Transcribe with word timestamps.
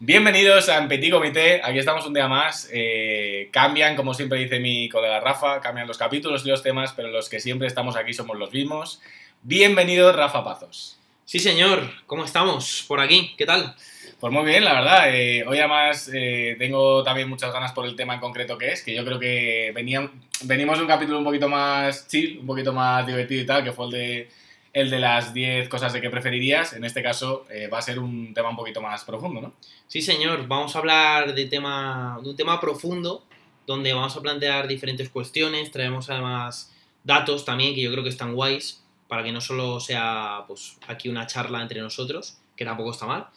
Bienvenidos 0.00 0.68
a 0.70 0.88
Petit 0.88 1.12
Comité, 1.12 1.60
aquí 1.62 1.78
estamos 1.78 2.04
un 2.04 2.14
día 2.14 2.26
más. 2.26 2.68
Eh, 2.72 3.48
cambian, 3.52 3.94
como 3.94 4.12
siempre 4.12 4.40
dice 4.40 4.58
mi 4.58 4.88
colega 4.88 5.20
Rafa, 5.20 5.60
cambian 5.60 5.86
los 5.86 5.98
capítulos 5.98 6.44
y 6.44 6.48
los 6.48 6.64
temas, 6.64 6.92
pero 6.94 7.10
los 7.10 7.28
que 7.28 7.38
siempre 7.38 7.68
estamos 7.68 7.94
aquí 7.94 8.12
somos 8.12 8.36
los 8.36 8.52
mismos. 8.52 9.00
Bienvenido, 9.42 10.12
Rafa 10.12 10.42
Pazos. 10.42 10.98
Sí, 11.24 11.38
señor, 11.38 11.88
¿cómo 12.06 12.24
estamos 12.24 12.84
por 12.88 13.00
aquí? 13.00 13.36
¿Qué 13.38 13.46
tal? 13.46 13.76
Pues 14.18 14.32
muy 14.32 14.44
bien, 14.44 14.64
la 14.64 14.74
verdad. 14.74 15.14
Eh, 15.14 15.44
hoy 15.46 15.58
además 15.58 16.10
eh, 16.12 16.56
tengo 16.58 17.04
también 17.04 17.28
muchas 17.28 17.52
ganas 17.52 17.70
por 17.70 17.86
el 17.86 17.94
tema 17.94 18.14
en 18.14 18.20
concreto 18.20 18.58
que 18.58 18.72
es, 18.72 18.82
que 18.82 18.96
yo 18.96 19.04
creo 19.04 19.20
que 19.20 19.70
venían, 19.76 20.10
venimos 20.42 20.76
de 20.76 20.82
un 20.82 20.88
capítulo 20.88 21.18
un 21.18 21.24
poquito 21.24 21.48
más 21.48 22.08
chill, 22.08 22.40
un 22.40 22.46
poquito 22.46 22.72
más 22.72 23.06
divertido 23.06 23.42
y 23.42 23.46
tal, 23.46 23.62
que 23.62 23.70
fue 23.70 23.86
el 23.86 23.92
de 23.92 24.28
el 24.74 24.90
de 24.90 24.98
las 24.98 25.32
10 25.32 25.68
cosas 25.68 25.92
de 25.92 26.00
que 26.00 26.10
preferirías. 26.10 26.72
En 26.72 26.84
este 26.84 27.02
caso 27.02 27.46
eh, 27.48 27.68
va 27.68 27.78
a 27.78 27.82
ser 27.82 28.00
un 28.00 28.34
tema 28.34 28.50
un 28.50 28.56
poquito 28.56 28.82
más 28.82 29.04
profundo, 29.04 29.40
¿no? 29.40 29.54
Sí, 29.86 30.02
señor. 30.02 30.48
Vamos 30.48 30.74
a 30.74 30.80
hablar 30.80 31.32
de, 31.32 31.46
tema, 31.46 32.18
de 32.22 32.30
un 32.30 32.36
tema 32.36 32.60
profundo 32.60 33.24
donde 33.68 33.92
vamos 33.92 34.16
a 34.16 34.20
plantear 34.20 34.66
diferentes 34.66 35.08
cuestiones. 35.08 35.70
Traemos 35.70 36.10
además 36.10 36.74
datos 37.04 37.44
también 37.44 37.74
que 37.74 37.82
yo 37.82 37.92
creo 37.92 38.02
que 38.02 38.10
están 38.10 38.34
guays 38.34 38.82
para 39.06 39.22
que 39.22 39.30
no 39.30 39.40
solo 39.40 39.78
sea 39.78 40.44
pues, 40.48 40.76
aquí 40.88 41.08
una 41.08 41.28
charla 41.28 41.62
entre 41.62 41.80
nosotros, 41.80 42.38
que 42.56 42.64
tampoco 42.64 42.90
está 42.90 43.06
mal. 43.06 43.28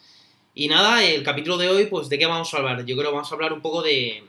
Y 0.54 0.66
nada, 0.66 1.04
el 1.04 1.22
capítulo 1.22 1.56
de 1.56 1.68
hoy, 1.68 1.86
pues 1.86 2.08
¿de 2.08 2.18
qué 2.18 2.26
vamos 2.26 2.52
a 2.52 2.56
hablar? 2.56 2.84
Yo 2.84 2.96
creo 2.96 3.10
que 3.10 3.14
vamos 3.14 3.30
a 3.30 3.34
hablar 3.36 3.52
un 3.52 3.60
poco 3.60 3.80
de... 3.80 4.24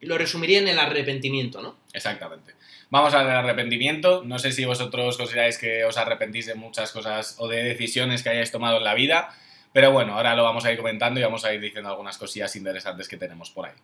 Lo 0.00 0.16
resumiría 0.16 0.60
en 0.60 0.68
el 0.68 0.78
arrepentimiento, 0.78 1.60
¿no? 1.60 1.76
Exactamente. 1.94 2.54
Vamos 2.90 3.14
al 3.14 3.30
arrepentimiento. 3.30 4.24
No 4.24 4.38
sé 4.38 4.52
si 4.52 4.64
vosotros 4.64 5.16
consideráis 5.16 5.56
que 5.58 5.84
os 5.84 5.96
arrepentís 5.96 6.46
de 6.46 6.56
muchas 6.56 6.90
cosas 6.92 7.36
o 7.38 7.48
de 7.48 7.62
decisiones 7.62 8.22
que 8.22 8.30
hayáis 8.30 8.50
tomado 8.50 8.78
en 8.78 8.84
la 8.84 8.94
vida. 8.94 9.30
Pero 9.72 9.92
bueno, 9.92 10.14
ahora 10.14 10.34
lo 10.34 10.42
vamos 10.42 10.64
a 10.64 10.72
ir 10.72 10.76
comentando 10.76 11.20
y 11.20 11.22
vamos 11.22 11.44
a 11.44 11.54
ir 11.54 11.60
diciendo 11.60 11.88
algunas 11.88 12.18
cosillas 12.18 12.54
interesantes 12.56 13.08
que 13.08 13.16
tenemos 13.16 13.50
por 13.50 13.66
ahí. 13.66 13.74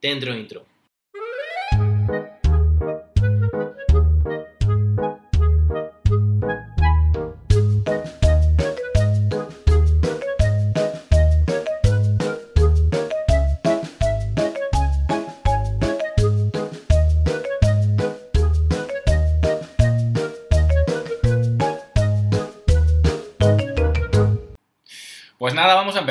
Dentro 0.00 0.32
intro. 0.34 0.64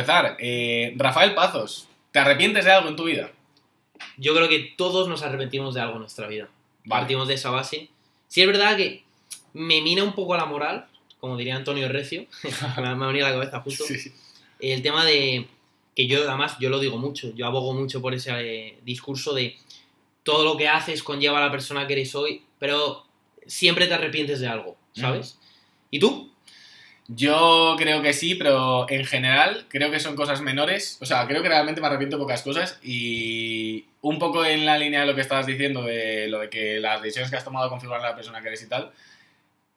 Empezar. 0.04 0.38
Eh, 0.40 0.94
Rafael 0.98 1.34
Pazos, 1.34 1.88
¿te 2.12 2.20
arrepientes 2.20 2.66
de 2.66 2.72
algo 2.72 2.90
en 2.90 2.96
tu 2.96 3.06
vida? 3.06 3.32
Yo 4.18 4.36
creo 4.36 4.50
que 4.50 4.74
todos 4.78 5.08
nos 5.08 5.24
arrepentimos 5.24 5.74
de 5.74 5.82
algo 5.82 5.94
en 5.94 6.02
nuestra 6.02 6.28
vida. 6.28 6.50
Vale. 6.86 7.02
Partimos 7.02 7.28
de 7.28 7.36
esa 7.36 7.50
base. 7.50 7.90
Sí 8.28 8.42
es 8.42 8.48
verdad 8.48 8.76
que 8.76 9.04
me 9.54 9.82
mina 9.82 10.04
un 10.04 10.14
poco 10.14 10.36
la 10.36 10.46
moral, 10.46 10.88
como 11.20 11.38
diría 11.38 11.56
Antonio 11.56 11.88
Recio, 11.88 12.26
me 12.78 12.88
ha 12.88 12.94
venido 12.94 13.26
a 13.26 13.30
la 13.30 13.36
cabeza 13.36 13.62
justo. 13.62 13.86
Sí. 13.86 14.12
El 14.60 14.82
tema 14.82 15.06
de 15.06 15.48
que 15.96 16.08
yo 16.08 16.28
además 16.28 16.58
yo 16.60 16.70
lo 16.70 16.80
digo 16.80 16.98
mucho, 16.98 17.34
yo 17.36 17.46
abogo 17.46 17.74
mucho 17.74 18.02
por 18.02 18.14
ese 18.14 18.32
eh, 18.34 18.80
discurso 18.84 19.34
de 19.34 19.58
todo 20.24 20.44
lo 20.44 20.58
que 20.58 20.68
haces 20.68 21.04
conlleva 21.04 21.38
a 21.38 21.46
la 21.46 21.52
persona 21.52 21.86
que 21.86 21.94
eres 21.94 22.16
hoy, 22.16 22.44
pero 22.60 23.06
siempre 23.46 23.88
te 23.88 23.94
arrepientes 23.94 24.40
de 24.40 24.48
algo, 24.48 24.78
¿sabes? 24.94 25.38
¿Y 25.92 26.00
tú? 26.00 26.33
Yo 27.08 27.76
creo 27.78 28.02
que 28.02 28.14
sí, 28.14 28.36
pero 28.36 28.90
en 28.90 29.06
general 29.06 29.66
creo 29.68 29.92
que 29.92 30.00
son 30.00 30.16
cosas 30.16 30.42
menores. 30.42 30.98
O 31.02 31.06
sea, 31.06 31.28
creo 31.28 31.44
que 31.44 31.50
realmente 31.50 31.82
me 31.82 31.88
arrepiento 31.88 32.18
de 32.18 32.24
pocas 32.24 32.42
cosas 32.44 32.80
y 32.82 33.86
un 34.02 34.20
poco 34.20 34.46
en 34.46 34.66
la 34.66 34.78
línea 34.78 35.02
de 35.02 35.08
lo 35.08 35.16
que 35.16 35.22
estabas 35.22 35.46
diciendo, 35.46 35.84
de 35.84 36.28
lo 36.28 36.40
de 36.40 36.50
que 36.50 36.80
las 36.80 37.02
decisiones 37.02 37.30
que 37.30 37.38
has 37.38 37.44
tomado 37.44 37.70
configuran 37.70 38.02
a 38.02 38.10
la 38.10 38.16
persona 38.16 38.42
que 38.42 38.48
eres 38.48 38.64
y 38.64 38.70
tal, 38.70 38.92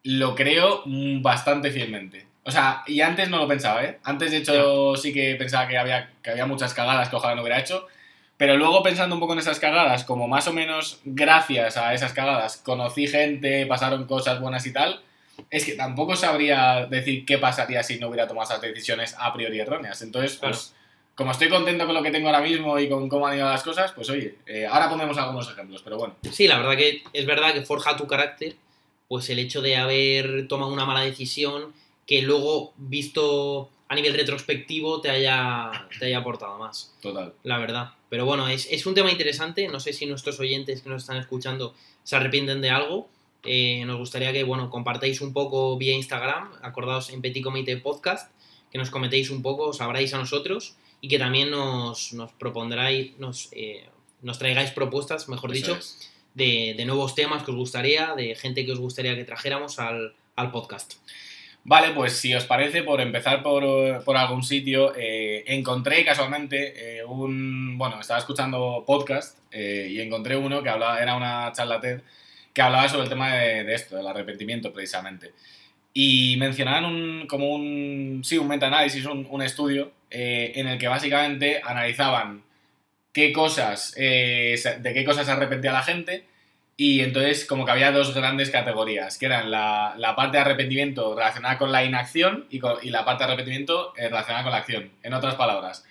lo 0.05 0.35
creo 0.35 0.83
bastante 0.87 1.71
fielmente. 1.71 2.27
O 2.45 2.51
sea, 2.53 2.85
y 2.87 3.01
antes 3.01 3.29
no 3.29 3.39
lo 3.39 3.49
pensaba, 3.49 3.85
¿eh? 3.85 3.99
Antes, 4.05 4.31
de 4.31 4.37
hecho, 4.39 4.95
sí 4.97 5.13
que 5.13 5.35
pensaba 5.35 5.67
que 5.67 5.79
había, 5.79 6.13
que 6.23 6.31
había 6.31 6.47
muchas 6.47 6.75
cagadas 6.75 7.09
que 7.09 7.17
ojalá 7.17 7.35
no 7.35 7.43
hubiera 7.43 7.59
hecho. 7.59 7.89
Pero 8.37 8.57
luego 8.57 8.83
pensando 8.83 9.17
un 9.17 9.21
poco 9.21 9.33
en 9.33 9.41
esas 9.41 9.59
cagadas, 9.59 10.05
como 10.05 10.29
más 10.29 10.47
o 10.47 10.53
menos 10.53 11.01
gracias 11.05 11.77
a 11.77 11.95
esas 11.95 12.13
cagadas 12.13 12.59
conocí 12.59 13.09
gente, 13.09 13.67
pasaron 13.67 14.07
cosas 14.07 14.41
buenas 14.41 14.67
y 14.67 14.73
tal, 14.73 15.01
es 15.51 15.65
que 15.65 15.73
tampoco 15.73 16.17
sabría 16.17 16.87
decir 16.87 17.25
qué 17.25 17.39
pasaría 17.39 17.83
si 17.83 17.99
no 17.99 18.09
hubiera 18.09 18.27
tomado 18.27 18.51
esas 18.51 18.61
decisiones 18.61 19.15
a 19.19 19.33
priori 19.33 19.61
erróneas. 19.61 20.03
Entonces, 20.03 20.37
pues, 20.37 20.75
como 21.15 21.31
estoy 21.31 21.49
contento 21.49 21.87
con 21.87 21.95
lo 21.95 22.03
que 22.03 22.11
tengo 22.11 22.29
ahora 22.29 22.41
mismo 22.41 22.79
y 22.79 22.89
con 22.89 23.09
cómo 23.09 23.27
han 23.27 23.37
ido 23.37 23.49
las 23.49 23.63
cosas, 23.63 23.93
pues 23.93 24.11
oye, 24.11 24.37
eh, 24.47 24.67
ahora 24.67 24.91
ponemos 24.91 25.17
algunos 25.19 25.51
ejemplos, 25.51 25.83
pero 25.83 25.99
bueno. 25.99 26.15
Sí, 26.31 26.47
la 26.47 26.59
verdad 26.59 26.77
que 26.77 27.03
es 27.13 27.27
verdad 27.27 27.55
que 27.55 27.63
forja 27.63 27.97
tu 27.97 28.07
carácter, 28.07 28.57
pues 29.09 29.31
el 29.31 29.39
hecho 29.39 29.63
de 29.63 29.77
haber 29.77 30.49
tomado 30.49 30.73
una 30.73 30.85
mala 30.85 31.01
decisión 31.01 31.73
que 32.07 32.23
luego, 32.23 32.73
visto 32.77 33.71
a 33.89 33.95
nivel 33.95 34.15
retrospectivo, 34.15 35.01
te 35.01 35.11
haya, 35.11 35.71
te 35.99 36.07
haya 36.07 36.19
aportado 36.19 36.59
más. 36.59 36.95
Total. 37.01 37.33
la 37.45 37.59
verdad. 37.59 37.91
Pero 38.09 38.25
bueno, 38.25 38.49
es, 38.49 38.69
es 38.71 38.87
un 38.87 38.95
tema 38.95 39.11
interesante. 39.11 39.69
No 39.69 39.81
sé 39.81 39.93
si 39.93 40.07
nuestros 40.07 40.39
oyentes 40.39 40.83
que 40.83 40.89
nos 40.89 41.03
están 41.03 41.17
escuchando 41.17 41.75
se 42.05 42.17
arrepienten 42.17 42.61
de 42.61 42.71
algo. 42.71 43.09
Eh, 43.47 43.85
nos 43.87 43.99
gustaría 43.99 44.33
que, 44.33 44.45
bueno, 44.45 44.71
compartáis 44.71 45.21
un 45.21 45.33
poco 45.33 45.77
vía 45.77 45.95
Instagram, 45.95 46.51
acordaos 46.63 47.11
en 47.11 47.23
Petit 47.23 47.43
Comité 47.43 47.77
Podcast, 47.77 48.31
que 48.71 48.79
nos 48.79 48.91
comentéis 48.91 49.31
un 49.31 49.43
poco, 49.43 49.69
os 49.69 49.81
habráis 49.81 50.13
a 50.15 50.19
nosotros 50.19 50.77
y 51.01 51.09
que 51.09 51.19
también 51.19 51.51
nos, 51.51 52.13
nos 52.13 52.33
propondráis, 52.33 53.17
nos, 53.19 53.49
eh, 53.53 53.87
nos 54.23 54.39
traigáis 54.39 54.71
propuestas, 54.71 55.29
mejor 55.29 55.53
Eso 55.53 55.75
dicho, 55.75 55.87
de, 56.35 56.75
de 56.77 56.85
nuevos 56.85 57.15
temas 57.15 57.43
que 57.43 57.51
os 57.51 57.57
gustaría, 57.57 58.15
de 58.15 58.35
gente 58.35 58.67
que 58.67 58.73
os 58.73 58.79
gustaría 58.79 59.15
que 59.15 59.25
trajéramos 59.25 59.79
al, 59.79 60.15
al 60.35 60.51
podcast. 60.51 60.95
Vale, 61.69 61.95
pues 61.95 62.13
si 62.13 62.33
os 62.33 62.45
parece, 62.45 62.85
por 62.85 63.01
empezar 63.01 63.43
por, 63.43 64.05
por 64.05 64.17
algún 64.17 64.45
sitio, 64.45 64.95
eh, 64.95 65.43
encontré 65.49 66.05
casualmente 66.05 66.99
eh, 66.99 67.05
un... 67.05 67.77
Bueno, 67.77 68.01
estaba 68.01 68.21
escuchando 68.21 68.85
podcast 68.87 69.37
eh, 69.51 69.89
y 69.91 70.01
encontré 70.01 70.37
uno 70.37 70.63
que 70.63 70.69
hablaba, 70.69 71.03
era 71.03 71.17
una 71.17 71.51
charla 71.53 71.81
TED, 71.81 72.03
que 72.57 72.63
hablaba 72.63 72.89
sobre 72.89 73.03
el 73.03 73.11
tema 73.11 73.35
de, 73.35 73.75
esto, 73.75 73.99
del 73.99 74.07
arrepentimiento 74.07 74.73
precisamente. 74.73 75.35
Y 75.93 76.37
mencionaban 76.39 76.87
un, 76.87 77.27
como 77.27 77.51
un, 77.51 78.23
sí, 78.25 78.39
un 78.39 78.49
meta-análisis, 78.49 79.05
un, 79.05 79.27
un 79.29 79.43
estudio, 79.43 79.93
eh, 80.11 80.53
en 80.55 80.67
el 80.67 80.79
que 80.79 80.89
básicamente 80.89 81.61
analizaban 81.63 82.45
qué 83.13 83.31
cosas, 83.31 83.93
eh, 83.99 84.59
de 84.81 84.95
qué 84.95 85.05
cosas 85.05 85.27
se 85.27 85.33
arrepentía 85.33 85.71
la 85.71 85.83
gente 85.83 86.25
y 86.79 87.01
entonces 87.01 87.45
como 87.45 87.67
que 87.67 87.73
había 87.73 87.93
dos 87.93 88.15
grandes 88.15 88.49
categorías, 88.49 89.19
que 89.19 89.27
eran 89.27 89.51
la, 89.51 90.15
parte 90.17 90.39
de 90.39 90.43
arrepentimiento 90.43 91.15
relacionada 91.15 91.59
con 91.59 91.73
la 91.73 91.85
inacción 91.85 92.47
y, 92.49 92.59
con- 92.59 92.79
la 92.85 93.05
parte 93.05 93.25
de 93.25 93.33
arrepentimiento 93.33 93.93
eh, 93.99 94.09
relacionada 94.09 94.45
con 94.45 94.53
la 94.53 94.59
acción. 94.59 94.93
En 95.03 95.13
otras 95.13 95.35
palabras, 95.35 95.85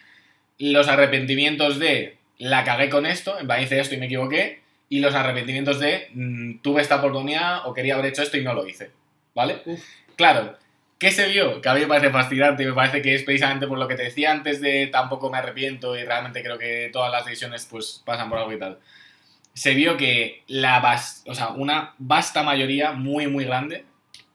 los 0.58 0.88
arrepentimientos 0.88 1.78
de 1.78 2.18
la 2.40 2.64
cagué 2.64 2.90
con 2.90 3.06
esto, 3.06 3.40
en 3.40 3.46
plan 3.46 3.62
hice 3.62 3.80
esto 3.80 3.94
y 3.94 3.98
me 4.00 4.08
equivoqué, 4.08 4.65
y 4.90 5.00
los 5.00 5.14
arrepentimientos 5.16 5.80
de 5.80 6.10
mm, 6.14 6.60
tuve 6.62 6.82
esta 6.82 6.98
oportunidad 6.98 7.66
o 7.68 7.74
quería 7.74 7.96
haber 7.96 8.08
hecho 8.08 8.22
esto 8.22 8.38
y 8.38 8.44
no 8.44 8.54
lo 8.54 8.68
hice. 8.68 8.92
¿Vale? 9.34 9.62
Uf. 9.66 9.82
Claro, 10.16 10.56
¿qué 10.98 11.12
se 11.12 11.28
vio? 11.28 11.62
Que 11.62 11.70
a 11.70 11.74
mí 11.74 11.82
me 11.82 11.88
parece 11.88 12.10
fascinante 12.10 12.64
y 12.64 12.68
me 12.68 12.74
parece 12.74 13.02
que 13.02 13.16
es 13.16 13.24
precisamente 13.24 13.68
por 13.68 13.78
lo 13.78 13.88
que 13.88 13.96
te 13.96 14.04
decía 14.04 14.32
antes 14.32 14.62
de 14.62 14.88
tampoco 14.88 15.30
me 15.30 15.38
arrepiento 15.38 15.98
y 15.98 16.04
realmente 16.04 16.42
creo 16.44 16.58
que 16.58 16.90
todas 16.94 17.12
las 17.12 17.26
decisiones 17.26 17.66
pues 17.70 18.02
pasan 18.06 18.30
por 18.30 18.40
algo 18.40 18.54
y 18.54 18.60
tal. 18.60 18.80
Se 19.54 19.74
vio 19.74 19.98
que 19.98 20.44
la 20.48 20.80
vas- 20.82 21.24
o 21.28 21.34
sea, 21.36 21.50
una 21.50 21.96
vasta 21.98 22.44
mayoría, 22.44 22.92
muy 22.92 23.28
muy 23.28 23.46
grande, 23.46 23.86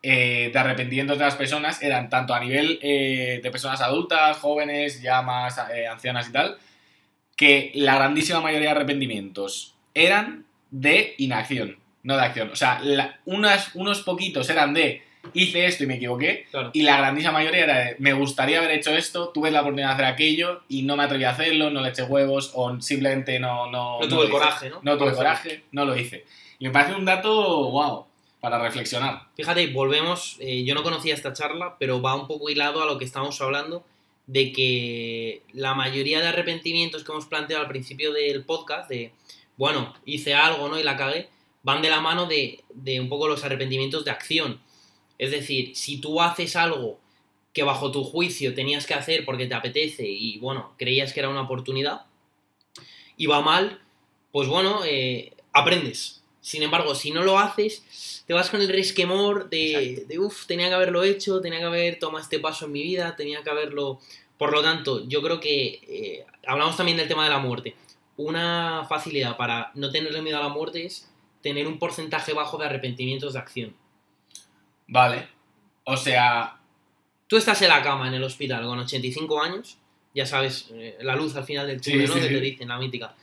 eh, 0.03 0.51
de 0.53 0.59
arrepentimientos 0.59 1.19
de 1.19 1.25
las 1.25 1.37
personas 1.37 1.83
eran 1.83 2.09
tanto 2.09 2.33
a 2.35 2.41
nivel 2.41 2.79
eh, 2.83 3.41
de 3.43 3.51
personas 3.51 3.81
adultas, 3.83 4.39
jóvenes, 4.39 5.03
ya 5.03 5.21
más 5.23 5.59
eh, 5.75 5.87
ancianas 5.87 6.29
y 6.29 6.33
tal, 6.33 6.59
que 7.37 7.71
la 7.75 7.95
grandísima 7.97 8.41
mayoría 8.41 8.69
de 8.71 8.77
arrepentimientos 8.77 9.75
eran 9.95 10.47
de 10.71 11.15
inacción, 11.19 11.79
no 12.03 12.17
de 12.17 12.23
acción. 12.23 12.51
O 12.51 12.57
sea, 12.57 12.81
la- 12.83 13.19
unas, 13.25 13.75
unos 13.75 14.03
poquitos 14.03 14.49
eran 14.51 14.75
de 14.75 15.03
hice 15.35 15.67
esto 15.67 15.85
y 15.85 15.87
me 15.87 15.97
equivoqué, 15.97 16.47
Claro. 16.51 16.71
y 16.73 16.81
la 16.83 16.97
grandísima 16.97 17.33
mayoría 17.33 17.65
era 17.65 17.79
de 17.79 17.97
me 17.99 18.15
gustaría 18.15 18.59
haber 18.59 18.71
hecho 18.71 18.91
esto, 18.97 19.29
tuve 19.29 19.51
la 19.51 19.61
oportunidad 19.61 19.89
de 19.89 19.95
hacer 19.95 20.05
aquello 20.07 20.63
y 20.69 20.83
no 20.83 20.97
me 20.97 21.05
atreví 21.05 21.25
a 21.25 21.31
hacerlo, 21.31 21.69
no 21.71 21.83
le 21.83 21.91
eché 21.91 22.05
huevos 22.05 22.53
o 22.55 22.81
simplemente 22.81 23.39
no... 23.39 23.71
No, 23.71 23.99
tuve 24.09 24.25
el 24.25 24.31
coraje, 24.31 24.71
¿no? 24.71 24.81
No 24.83 24.97
tuve 24.97 25.13
coraje, 25.13 25.65
no 25.73 25.85
lo 25.85 25.95
hice. 25.97 26.25
Y 26.59 26.65
me 26.67 26.71
parece 26.71 26.95
un 26.95 27.05
dato, 27.05 27.71
wow, 27.71 28.07
para 28.41 28.59
reflexionar. 28.63 29.25
Fíjate, 29.37 29.67
volvemos, 29.67 30.37
eh, 30.41 30.65
yo 30.65 30.75
no 30.75 30.83
conocía 30.83 31.13
esta 31.13 31.35
charla, 31.35 31.77
pero 31.79 32.01
va 32.01 32.15
un 32.15 32.27
poco 32.27 32.49
hilado 32.49 32.83
a 32.83 32.87
lo 32.87 32.97
que 32.97 33.05
estamos 33.05 33.39
hablando 33.43 33.85
de 34.27 34.53
que 34.53 35.43
la 35.53 35.75
mayoría 35.75 36.21
de 36.23 36.29
arrepentimientos 36.29 37.05
que 37.05 37.13
hemos 37.13 37.27
planteado 37.27 37.63
al 37.63 37.69
principio 37.69 38.13
del 38.15 38.43
podcast, 38.45 38.89
de, 38.89 39.13
bueno, 39.61 39.93
hice 40.07 40.33
algo, 40.33 40.71
¿no? 40.71 40.81
Y 40.81 40.83
la 40.83 40.97
cagué, 40.97 41.29
van 41.63 41.83
de 41.83 41.91
la 41.91 42.01
mano 42.01 42.25
de, 42.25 42.65
de 42.73 42.99
un 42.99 43.11
poco 43.11 43.29
los 43.29 43.45
arrepentimientos 43.45 44.07
de 44.07 44.11
acción. 44.11 44.59
Es 45.19 45.33
decir, 45.33 45.77
si 45.77 46.01
tú 46.01 46.23
haces 46.23 46.57
algo 46.57 46.99
que 47.53 47.63
bajo 47.63 47.93
tu 47.93 48.03
juicio 48.03 48.55
tenías 48.55 48.87
que 48.87 48.95
hacer 48.95 49.27
porque 49.27 49.45
te 49.45 49.53
apetece 49.53 50.09
y 50.09 50.39
bueno, 50.39 50.73
creías 50.79 51.13
que 51.13 51.21
era 51.21 51.29
una 51.29 51.43
oportunidad 51.43 52.07
y 53.19 53.27
va 53.27 53.43
mal, 53.43 53.83
pues 54.33 54.49
bueno, 54.49 54.81
eh, 54.87 55.35
aprendes. 55.53 56.23
Sin 56.41 56.63
embargo, 56.63 56.95
si 56.95 57.11
no 57.11 57.23
lo 57.23 57.39
haces, 57.39 58.25
te 58.27 58.33
vas 58.33 58.49
con 58.49 58.63
el 58.63 58.69
resquemor 58.71 59.51
de, 59.51 60.07
de 60.09 60.19
uff, 60.19 60.47
tenía 60.47 60.69
que 60.69 60.75
haberlo 60.75 61.03
hecho, 61.03 61.43
tenía 61.43 61.59
que 61.59 61.67
haber 61.67 61.99
tomado 61.99 62.23
este 62.23 62.39
paso 62.39 62.65
en 62.65 62.73
mi 62.73 62.83
vida, 62.83 63.15
tenía 63.15 63.43
que 63.43 63.51
haberlo... 63.51 64.01
Por 64.39 64.53
lo 64.53 64.63
tanto, 64.63 65.07
yo 65.07 65.21
creo 65.21 65.39
que 65.39 65.81
eh, 65.87 66.25
hablamos 66.47 66.79
también 66.79 66.97
del 66.97 67.09
tema 67.09 67.25
de 67.25 67.31
la 67.31 67.41
muerte. 67.41 67.75
Una 68.23 68.85
facilidad 68.87 69.37
para 69.39 69.71
no 69.75 69.91
tenerle 69.91 70.21
miedo 70.21 70.37
a 70.39 70.43
la 70.43 70.49
muerte 70.51 70.85
es 70.85 71.11
tener 71.41 71.67
un 71.67 71.79
porcentaje 71.79 72.35
bajo 72.35 72.59
de 72.59 72.67
arrepentimientos 72.67 73.33
de 73.33 73.39
acción. 73.39 73.75
Vale. 74.87 75.27
O 75.85 75.97
sea, 75.97 76.57
Tú 77.27 77.37
estás 77.37 77.63
en 77.63 77.69
la 77.69 77.81
cama 77.83 78.09
en 78.09 78.15
el 78.15 78.25
hospital 78.25 78.65
con 78.67 78.79
85 78.81 79.41
años, 79.41 79.79
ya 80.15 80.27
sabes, 80.27 80.69
eh, 80.75 80.99
la 81.01 81.15
luz 81.15 81.35
al 81.37 81.45
final 81.45 81.67
del 81.69 81.81
Sí, 81.83 81.93
túnel, 81.93 82.09
¿no? 82.09 82.15
sí, 82.15 82.21
Que 82.21 82.29
sí. 82.29 82.35
te 82.35 82.41
dicen, 82.41 82.69
la 82.69 82.77
mítica. 82.77 83.15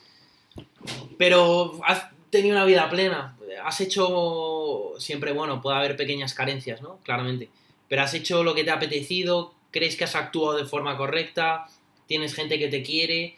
Pero 1.18 1.80
has 1.86 2.08
tenido 2.30 2.56
una 2.56 2.66
vida 2.66 2.90
plena, 2.90 3.38
has 3.64 3.82
hecho, 3.82 4.94
siempre, 4.98 5.32
bueno, 5.34 5.62
puede 5.62 5.78
haber 5.78 5.96
pequeñas 5.98 6.34
carencias, 6.34 6.82
¿no? 6.82 7.00
Claramente. 7.04 7.50
Pero 7.90 8.02
has 8.02 8.14
hecho 8.14 8.44
lo 8.44 8.56
que 8.56 8.64
te 8.64 8.72
ha 8.72 8.76
apetecido, 8.76 9.54
crees 9.72 9.96
que 9.96 10.06
has 10.06 10.16
actuado 10.16 10.58
de 10.58 10.66
forma 10.66 10.98
correcta, 10.98 11.68
tienes 12.08 12.34
gente 12.34 12.58
que 12.58 12.70
te 12.70 12.82
quiere. 12.84 13.38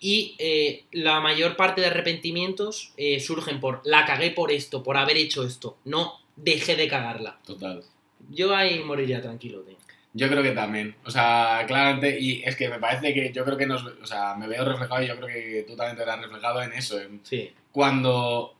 Y 0.00 0.34
eh, 0.38 0.84
la 0.92 1.20
mayor 1.20 1.56
parte 1.56 1.80
de 1.80 1.88
arrepentimientos 1.88 2.92
eh, 2.96 3.20
surgen 3.20 3.60
por 3.60 3.80
la 3.84 4.04
cagué 4.04 4.30
por 4.30 4.52
esto, 4.52 4.82
por 4.82 4.96
haber 4.96 5.16
hecho 5.16 5.44
esto, 5.44 5.76
no 5.84 6.20
dejé 6.36 6.76
de 6.76 6.88
cagarla. 6.88 7.38
total. 7.46 7.82
Yo 8.30 8.54
ahí 8.56 8.80
moriría 8.80 9.20
tranquilo, 9.20 9.60
tío. 9.60 9.76
Yo 10.14 10.28
creo 10.28 10.42
que 10.42 10.52
también. 10.52 10.94
O 11.04 11.10
sea, 11.10 11.64
claramente, 11.66 12.18
y 12.18 12.42
es 12.44 12.54
que 12.56 12.68
me 12.68 12.78
parece 12.78 13.12
que 13.12 13.32
yo 13.32 13.44
creo 13.44 13.56
que 13.58 13.66
nos. 13.66 13.84
O 13.84 14.06
sea, 14.06 14.34
me 14.36 14.46
veo 14.46 14.64
reflejado 14.64 15.02
y 15.02 15.08
yo 15.08 15.16
creo 15.16 15.28
que 15.28 15.64
tú 15.66 15.76
también 15.76 15.96
te 15.96 16.04
verás 16.04 16.20
reflejado 16.20 16.62
en 16.62 16.72
eso. 16.72 17.00
en 17.00 17.20
Sí. 17.24 17.50
cuando. 17.72 18.54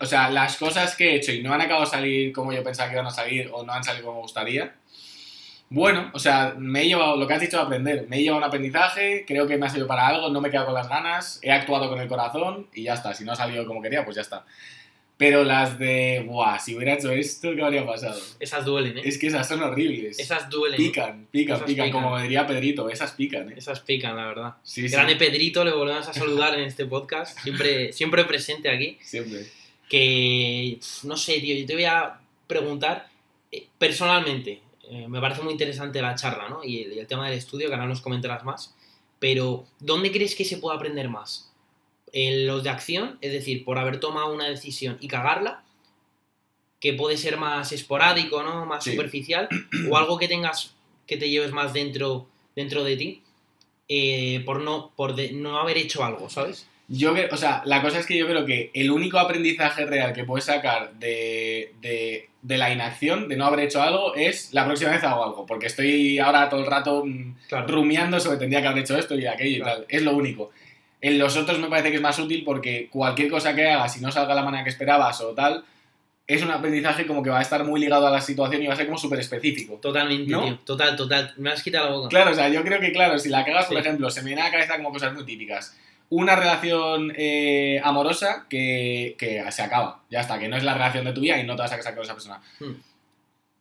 O 0.00 0.06
sea, 0.06 0.30
las 0.30 0.56
cosas 0.58 0.94
que 0.94 1.10
he 1.10 1.16
hecho 1.16 1.32
y 1.32 1.42
no 1.42 1.52
han 1.52 1.60
acabado 1.60 1.84
de 1.84 1.90
salir 1.90 2.32
como 2.32 2.52
yo 2.52 2.62
pensaba 2.62 2.88
que 2.88 2.94
iban 2.94 3.06
a 3.06 3.10
salir 3.10 3.50
o 3.52 3.64
no 3.64 3.72
han 3.72 3.82
salido 3.82 4.06
como 4.06 4.18
me 4.18 4.22
gustaría. 4.22 4.76
Bueno, 5.68 6.10
o 6.14 6.18
sea, 6.18 6.54
me 6.56 6.82
he 6.82 6.86
llevado 6.86 7.16
lo 7.16 7.26
que 7.26 7.34
has 7.34 7.40
dicho 7.40 7.56
de 7.56 7.64
aprender. 7.64 8.06
Me 8.08 8.18
he 8.18 8.22
llevado 8.22 8.38
un 8.38 8.44
aprendizaje, 8.44 9.24
creo 9.26 9.46
que 9.46 9.56
me 9.56 9.66
ha 9.66 9.68
servido 9.68 9.88
para 9.88 10.06
algo, 10.06 10.28
no 10.30 10.40
me 10.40 10.48
he 10.48 10.50
quedado 10.50 10.66
con 10.66 10.74
las 10.74 10.88
ganas, 10.88 11.40
he 11.42 11.50
actuado 11.50 11.88
con 11.88 12.00
el 12.00 12.08
corazón 12.08 12.68
y 12.72 12.84
ya 12.84 12.94
está. 12.94 13.14
Si 13.14 13.24
no 13.24 13.32
ha 13.32 13.36
salido 13.36 13.66
como 13.66 13.82
quería, 13.82 14.04
pues 14.04 14.14
ya 14.14 14.22
está. 14.22 14.44
Pero 15.16 15.44
las 15.44 15.78
de, 15.78 16.22
buah, 16.26 16.58
si 16.58 16.76
hubiera 16.76 16.92
hecho 16.94 17.10
esto, 17.10 17.54
¿qué 17.54 17.62
habría 17.62 17.86
pasado? 17.86 18.20
Esas 18.38 18.66
duelen, 18.66 18.98
¿eh? 18.98 19.02
Es 19.02 19.16
que 19.16 19.28
esas 19.28 19.48
son 19.48 19.62
horribles. 19.62 20.18
Esas 20.18 20.50
duelen. 20.50 20.76
Pican, 20.76 21.26
pican, 21.30 21.56
Esas 21.56 21.66
pican, 21.66 21.86
pican. 21.86 22.02
como 22.02 22.20
diría 22.20 22.46
Pedrito, 22.46 22.90
esas 22.90 23.12
pican, 23.12 23.50
¿eh? 23.50 23.54
Esas 23.56 23.80
pican, 23.80 24.14
la 24.14 24.26
verdad. 24.26 24.54
Sí, 24.62 24.86
sí, 24.86 24.94
Grande 24.94 25.16
Pedrito, 25.16 25.64
le 25.64 25.72
volvemos 25.72 26.06
a 26.06 26.12
saludar 26.12 26.58
en 26.58 26.66
este 26.66 26.84
podcast. 26.84 27.38
Siempre, 27.40 27.94
siempre 27.94 28.24
presente 28.24 28.68
aquí. 28.68 28.98
siempre. 29.02 29.46
Que, 29.88 30.78
no 31.04 31.16
sé, 31.16 31.40
tío, 31.40 31.56
yo 31.56 31.64
te 31.64 31.74
voy 31.74 31.84
a 31.84 32.18
preguntar 32.46 33.08
eh, 33.50 33.66
personalmente. 33.78 34.60
Eh, 34.90 35.08
me 35.08 35.20
parece 35.20 35.42
muy 35.42 35.52
interesante 35.52 36.00
la 36.02 36.14
charla, 36.14 36.48
¿no? 36.48 36.62
Y 36.64 36.82
el, 36.82 36.92
y 36.94 36.98
el 36.98 37.06
tema 37.06 37.26
del 37.28 37.38
estudio, 37.38 37.68
que 37.68 37.74
ahora 37.74 37.86
nos 37.86 38.00
comentarás 38.00 38.44
más. 38.44 38.74
Pero, 39.18 39.64
¿dónde 39.80 40.12
crees 40.12 40.34
que 40.34 40.44
se 40.44 40.58
puede 40.58 40.76
aprender 40.76 41.08
más? 41.08 41.52
¿En 42.12 42.46
los 42.46 42.62
de 42.62 42.70
acción? 42.70 43.18
Es 43.20 43.32
decir, 43.32 43.64
por 43.64 43.78
haber 43.78 43.98
tomado 44.00 44.32
una 44.32 44.48
decisión 44.48 44.98
y 45.00 45.08
cagarla, 45.08 45.62
que 46.80 46.92
puede 46.92 47.16
ser 47.16 47.36
más 47.38 47.72
esporádico, 47.72 48.42
¿no? 48.42 48.66
Más 48.66 48.84
Sí. 48.84 48.90
superficial, 48.92 49.48
o 49.90 49.96
algo 49.96 50.18
que 50.18 50.28
tengas, 50.28 50.74
que 51.06 51.16
te 51.16 51.30
lleves 51.30 51.52
más 51.52 51.72
dentro, 51.72 52.26
dentro 52.54 52.84
de 52.84 52.96
ti, 52.96 53.22
eh, 53.88 54.42
por, 54.44 54.60
no, 54.60 54.92
por 54.96 55.14
de- 55.14 55.32
no 55.32 55.58
haber 55.58 55.78
hecho 55.78 56.04
algo, 56.04 56.28
¿sabes? 56.28 56.66
Yo 56.88 57.12
creo, 57.14 57.28
o 57.32 57.36
sea, 57.36 57.62
la 57.64 57.82
cosa 57.82 57.98
es 57.98 58.06
que 58.06 58.16
yo 58.16 58.26
creo 58.28 58.44
que 58.46 58.70
el 58.72 58.90
único 58.92 59.18
aprendizaje 59.18 59.84
real 59.86 60.12
que 60.12 60.22
puedes 60.24 60.44
sacar 60.44 60.92
de, 60.94 61.72
de, 61.80 62.28
de 62.42 62.58
la 62.58 62.72
inacción, 62.72 63.28
de 63.28 63.36
no 63.36 63.46
haber 63.46 63.60
hecho 63.66 63.82
algo, 63.82 64.14
es 64.14 64.52
la 64.52 64.64
próxima 64.64 64.92
vez 64.92 65.02
hago 65.02 65.24
algo. 65.24 65.46
Porque 65.46 65.66
estoy 65.66 66.20
ahora 66.20 66.48
todo 66.48 66.60
el 66.60 66.66
rato 66.66 67.04
mm, 67.04 67.34
Claro. 67.48 67.66
rumiando 67.66 68.20
sobre 68.20 68.38
tendría 68.38 68.60
que 68.62 68.68
haber 68.68 68.82
hecho 68.84 68.96
esto 68.96 69.16
y 69.16 69.26
aquello 69.26 69.64
Claro. 69.64 69.78
y 69.78 69.80
tal. 69.82 69.86
Es 69.88 70.02
lo 70.02 70.12
único. 70.16 70.50
En 71.00 71.18
los 71.18 71.36
otros 71.36 71.58
me 71.58 71.68
parece 71.68 71.90
que 71.90 71.96
es 71.96 72.02
más 72.02 72.18
útil 72.20 72.44
porque 72.44 72.88
cualquier 72.90 73.30
cosa 73.30 73.54
que 73.54 73.68
hagas, 73.68 73.92
si 73.94 74.00
no 74.00 74.12
salga 74.12 74.34
la 74.34 74.42
manera 74.42 74.62
que 74.62 74.70
esperabas 74.70 75.20
o 75.22 75.34
tal, 75.34 75.64
es 76.28 76.42
un 76.42 76.50
aprendizaje 76.52 77.04
como 77.06 77.22
que 77.22 77.30
va 77.30 77.38
a 77.40 77.42
estar 77.42 77.64
muy 77.64 77.80
ligado 77.80 78.06
a 78.06 78.10
la 78.10 78.20
situación 78.20 78.62
y 78.62 78.66
va 78.68 78.74
a 78.74 78.76
ser 78.76 78.86
como 78.86 78.98
súper 78.98 79.18
específico. 79.18 79.74
Totalmente, 79.82 80.30
¿No? 80.30 80.44
tío. 80.44 80.58
Total, 80.64 80.94
total. 80.96 81.34
Me 81.36 81.50
has 81.50 81.62
quitado 81.64 81.86
la 81.90 81.96
boca. 81.96 82.08
Claro, 82.08 82.30
o 82.30 82.34
sea, 82.34 82.48
yo 82.48 82.62
creo 82.62 82.80
que, 82.80 82.92
claro, 82.92 83.18
si 83.18 83.28
la 83.28 83.44
cagas, 83.44 83.66
por 83.66 83.76
Sí. 83.76 83.80
ejemplo, 83.80 84.08
se 84.10 84.22
me 84.22 84.26
viene 84.28 84.42
a 84.42 84.46
la 84.46 84.50
cabeza 84.52 84.76
como 84.76 84.90
cosas 84.92 85.12
muy 85.14 85.24
típicas. 85.24 85.76
Una 86.08 86.36
relación 86.36 87.12
eh, 87.16 87.80
amorosa 87.82 88.46
que, 88.48 89.16
que 89.18 89.44
se 89.50 89.62
acaba, 89.62 90.02
ya 90.10 90.20
está, 90.20 90.38
que 90.38 90.48
no 90.48 90.56
es 90.56 90.62
la 90.62 90.74
relación 90.74 91.04
de 91.04 91.12
tu 91.12 91.20
vida 91.20 91.38
y 91.38 91.44
no 91.44 91.56
te 91.56 91.62
vas 91.62 91.72
a 91.72 91.76
casar 91.76 91.94
con 91.94 92.04
esa 92.04 92.14
persona. 92.14 92.40
Hmm. 92.60 92.74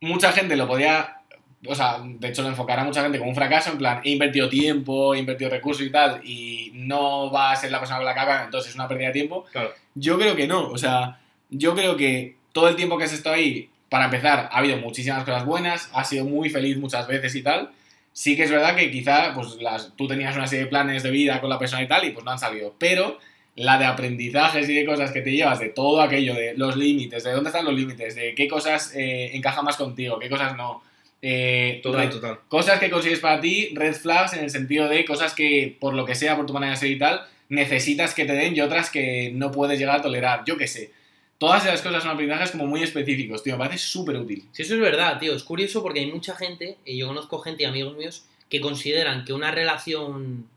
Mucha 0.02 0.32
gente 0.32 0.56
lo 0.56 0.68
podía, 0.68 1.22
o 1.66 1.74
sea, 1.74 2.00
de 2.04 2.28
hecho 2.28 2.44
lo 2.44 2.50
enfocará 2.50 2.84
mucha 2.84 3.02
gente 3.02 3.18
como 3.18 3.32
un 3.32 3.36
fracaso, 3.36 3.72
en 3.72 3.78
plan, 3.80 4.02
he 4.04 4.12
invertido 4.12 4.48
tiempo, 4.48 5.16
he 5.16 5.20
invertido 5.20 5.50
recursos 5.50 5.86
y 5.86 5.92
tal, 5.92 6.22
y 6.24 6.72
no 6.76 7.32
va 7.32 7.52
a 7.52 7.56
ser 7.56 7.72
la 7.72 7.80
persona 7.80 7.98
con 7.98 8.06
la 8.06 8.14
que 8.14 8.20
haga, 8.20 8.44
entonces 8.44 8.70
es 8.70 8.76
una 8.76 8.88
pérdida 8.88 9.08
de 9.08 9.14
tiempo. 9.14 9.46
Claro. 9.52 9.72
Yo 9.96 10.20
creo 10.20 10.36
que 10.36 10.46
no, 10.46 10.70
o 10.70 10.78
sea, 10.78 11.20
yo 11.50 11.74
creo 11.74 11.98
que 11.98 12.36
todo 12.52 12.68
el 12.68 12.76
tiempo 12.76 12.98
que 12.98 13.06
has 13.06 13.14
estado 13.14 13.36
ahí, 13.36 13.70
para 13.90 14.06
empezar, 14.06 14.50
ha 14.52 14.58
habido 14.58 14.78
muchísimas 14.78 15.24
cosas 15.24 15.46
buenas, 15.46 15.90
has 15.94 16.10
sido 16.10 16.26
muy 16.26 16.50
feliz 16.50 16.78
muchas 16.78 17.08
veces 17.08 17.34
y 17.36 17.42
tal. 17.42 17.72
Sí 18.18 18.38
que 18.38 18.44
es 18.44 18.50
verdad 18.52 18.78
que 18.78 18.90
quizá 18.90 19.34
pues, 19.34 19.58
las, 19.60 19.94
tú 19.98 20.08
tenías 20.08 20.34
una 20.38 20.48
serie 20.48 20.64
de 20.66 20.70
planes 20.70 21.04
de 21.04 21.12
vida 21.12 21.42
con 21.42 21.50
la 21.50 21.60
persona 21.60 21.84
y 21.84 21.88
tal 21.90 22.06
y 22.06 22.12
pues 22.12 22.24
no 22.24 22.32
han 22.32 22.40
salido. 22.40 22.74
Pero 22.80 23.20
la 23.58 23.78
de 23.78 23.84
aprendizajes 23.84 24.70
y 24.70 24.74
de 24.74 24.86
cosas 24.86 25.12
que 25.12 25.20
te 25.22 25.32
llevas 25.32 25.60
de 25.60 25.68
todo 25.68 26.02
aquello, 26.02 26.34
de 26.34 26.54
los 26.56 26.78
límites, 26.78 27.26
de 27.26 27.32
dónde 27.34 27.50
están 27.50 27.66
los 27.66 27.74
límites, 27.74 28.16
de 28.16 28.34
qué 28.34 28.48
cosas 28.48 28.94
eh, 28.96 29.32
encajan 29.34 29.66
más 29.66 29.76
contigo, 29.76 30.18
qué 30.18 30.30
cosas 30.30 30.56
no. 30.56 30.82
eh, 31.22 31.82
Total, 31.84 32.10
total. 32.10 32.40
cosas 32.48 32.80
que 32.80 32.90
consigues 32.90 33.20
para 33.20 33.42
ti, 33.42 33.72
red 33.74 33.94
flags 33.96 34.32
en 34.34 34.46
el 34.46 34.50
sentido 34.50 34.88
de 34.88 35.04
cosas 35.04 35.34
que, 35.34 35.76
por 35.78 35.94
lo 35.94 36.06
que 36.06 36.16
sea, 36.16 36.38
por 36.38 36.46
tu 36.46 36.54
manera 36.54 36.72
de 36.72 36.78
ser 36.78 36.92
y 36.92 36.98
tal, 36.98 37.22
necesitas 37.50 38.14
que 38.14 38.24
te 38.24 38.34
den 38.34 38.56
y 38.56 38.62
otras 38.62 38.90
que 38.90 39.32
no 39.34 39.52
puedes 39.52 39.78
llegar 39.78 40.00
a 40.00 40.02
tolerar. 40.02 40.44
Yo 40.46 40.56
qué 40.58 40.68
sé. 40.68 40.92
Todas 41.38 41.66
esas 41.66 41.82
cosas 41.82 42.04
son 42.04 42.14
aprendizajes 42.14 42.52
como 42.52 42.66
muy 42.66 42.82
específicos, 42.82 43.44
tío. 43.44 43.54
Me 43.58 43.66
parece 43.66 43.80
súper 43.86 44.16
útil. 44.18 44.48
Sí, 44.52 44.62
eso 44.64 44.76
es 44.76 44.80
verdad, 44.80 45.20
tío. 45.20 45.34
Es 45.36 45.44
curioso 45.44 45.82
porque 45.84 46.00
hay 46.00 46.12
mucha 46.12 46.36
gente, 46.36 46.78
y 46.86 46.98
yo 46.98 47.08
conozco 47.08 47.40
gente 47.40 47.64
y 47.64 47.66
amigos 47.66 47.98
míos, 47.98 48.26
que 48.50 48.62
consideran 48.62 49.26
que 49.26 49.34
una 49.34 49.52
relación. 49.52 50.48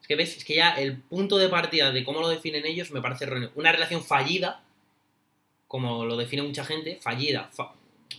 Es 0.00 0.08
que 0.08 0.16
ves, 0.16 0.36
es 0.38 0.44
que 0.44 0.54
ya 0.56 0.70
el 0.70 0.96
punto 0.96 1.36
de 1.38 1.48
partida 1.48 1.92
de 1.92 2.02
cómo 2.04 2.20
lo 2.20 2.28
definen 2.28 2.64
ellos 2.66 2.90
me 2.92 3.00
parece 3.02 3.24
erróneo. 3.24 3.50
Una 3.56 3.72
relación 3.72 4.02
fallida, 4.02 4.62
como 5.68 6.04
lo 6.04 6.16
define 6.16 6.42
mucha 6.42 6.64
gente, 6.64 6.98
fallida, 7.00 7.48
fa- 7.52 7.72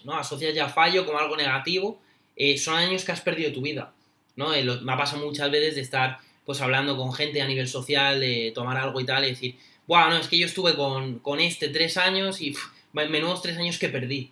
¿no? 0.03 0.13
Asocias 0.17 0.53
ya 0.53 0.70
fallo 0.70 1.05
como 1.05 1.20
algo 1.20 1.36
negativo, 1.38 2.00
eh, 2.36 2.58
son 2.58 2.75
años 2.75 3.03
que 3.03 3.12
has 3.12 3.22
perdido 3.22 3.51
tu 3.51 3.62
vida, 3.62 3.93
¿no? 4.36 4.53
Eh, 4.53 4.63
me 4.82 4.91
ha 4.93 4.98
pasado 4.98 5.25
muchas 5.25 5.51
veces 5.51 5.75
de 5.75 5.82
estar, 5.82 6.20
pues, 6.46 6.62
hablando 6.62 6.98
con 6.98 7.13
gente 7.13 7.41
a 7.41 7.48
nivel 7.48 7.67
social, 7.67 8.20
de 8.20 8.51
tomar 8.55 8.77
algo 8.77 9.00
y 9.00 9.05
tal, 9.05 9.25
y 9.25 9.29
decir, 9.29 9.55
bueno, 9.88 10.18
es 10.18 10.28
que 10.28 10.38
yo 10.38 10.46
estuve 10.46 10.75
con, 10.75 11.20
con 11.20 11.40
este 11.40 11.70
tres 11.70 11.98
años 11.98 12.42
y 12.42 12.52
pff, 12.52 12.68
menudos 12.94 13.42
tres 13.42 13.58
años 13.58 13.78
que 13.80 13.90
perdí. 13.90 14.32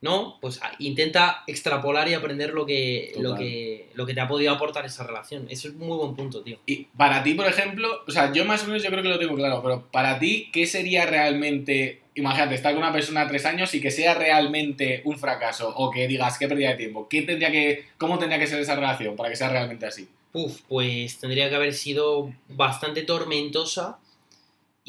¿no? 0.00 0.38
Pues 0.40 0.60
ah, 0.62 0.72
intenta 0.78 1.42
extrapolar 1.46 2.08
y 2.08 2.14
aprender 2.14 2.54
lo 2.54 2.64
que, 2.64 3.12
lo 3.18 3.34
que, 3.34 3.88
lo 3.94 4.06
que 4.06 4.14
te 4.14 4.20
ha 4.20 4.28
podido 4.28 4.52
aportar 4.52 4.86
esa 4.86 5.04
relación. 5.04 5.46
Eso 5.50 5.68
es 5.68 5.74
muy 5.74 5.96
buen 5.96 6.14
punto, 6.14 6.42
tío. 6.42 6.58
Y 6.66 6.84
para 6.96 7.22
ti, 7.22 7.34
por 7.34 7.46
ejemplo, 7.46 7.88
o 8.06 8.10
sea, 8.10 8.32
yo 8.32 8.44
más 8.44 8.62
o 8.62 8.66
menos 8.68 8.82
yo 8.82 8.90
creo 8.90 9.02
que 9.02 9.08
lo 9.08 9.18
tengo 9.18 9.34
claro, 9.34 9.60
pero 9.62 9.86
para 9.90 10.18
ti, 10.18 10.50
¿qué 10.52 10.66
sería 10.66 11.04
realmente, 11.06 12.02
imagínate, 12.14 12.54
estar 12.54 12.72
con 12.74 12.82
una 12.82 12.92
persona 12.92 13.26
tres 13.26 13.44
años 13.44 13.74
y 13.74 13.80
que 13.80 13.90
sea 13.90 14.14
realmente 14.14 15.02
un 15.04 15.18
fracaso 15.18 15.72
o 15.76 15.90
que 15.90 16.06
digas 16.06 16.38
qué 16.38 16.46
pérdida 16.46 16.70
de 16.70 16.76
tiempo? 16.76 17.08
¿Qué 17.08 17.22
tendría 17.22 17.50
que, 17.50 17.86
¿Cómo 17.98 18.18
tendría 18.18 18.38
que 18.38 18.46
ser 18.46 18.60
esa 18.60 18.76
relación 18.76 19.16
para 19.16 19.30
que 19.30 19.36
sea 19.36 19.48
realmente 19.48 19.86
así? 19.86 20.08
Uf, 20.32 20.60
pues 20.68 21.18
tendría 21.18 21.48
que 21.48 21.56
haber 21.56 21.74
sido 21.74 22.32
bastante 22.48 23.02
tormentosa 23.02 23.98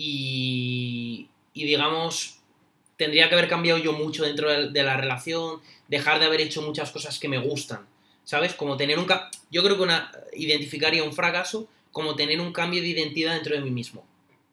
y, 0.01 1.27
y 1.53 1.65
digamos, 1.65 2.39
tendría 2.95 3.27
que 3.27 3.35
haber 3.35 3.49
cambiado 3.49 3.77
yo 3.77 3.91
mucho 3.91 4.23
dentro 4.23 4.49
de, 4.49 4.69
de 4.69 4.83
la 4.83 4.95
relación, 4.95 5.59
dejar 5.89 6.19
de 6.19 6.25
haber 6.25 6.39
hecho 6.39 6.61
muchas 6.61 6.89
cosas 6.91 7.19
que 7.19 7.27
me 7.27 7.37
gustan, 7.37 7.85
¿sabes? 8.23 8.53
Como 8.53 8.77
tener 8.77 8.97
un... 8.97 9.07
Yo 9.51 9.61
creo 9.61 9.75
que 9.75 9.83
una, 9.83 10.09
identificaría 10.31 11.03
un 11.03 11.11
fracaso 11.11 11.67
como 11.91 12.15
tener 12.15 12.39
un 12.39 12.53
cambio 12.53 12.81
de 12.81 12.87
identidad 12.87 13.33
dentro 13.33 13.53
de 13.53 13.61
mí 13.61 13.71
mismo. 13.71 14.05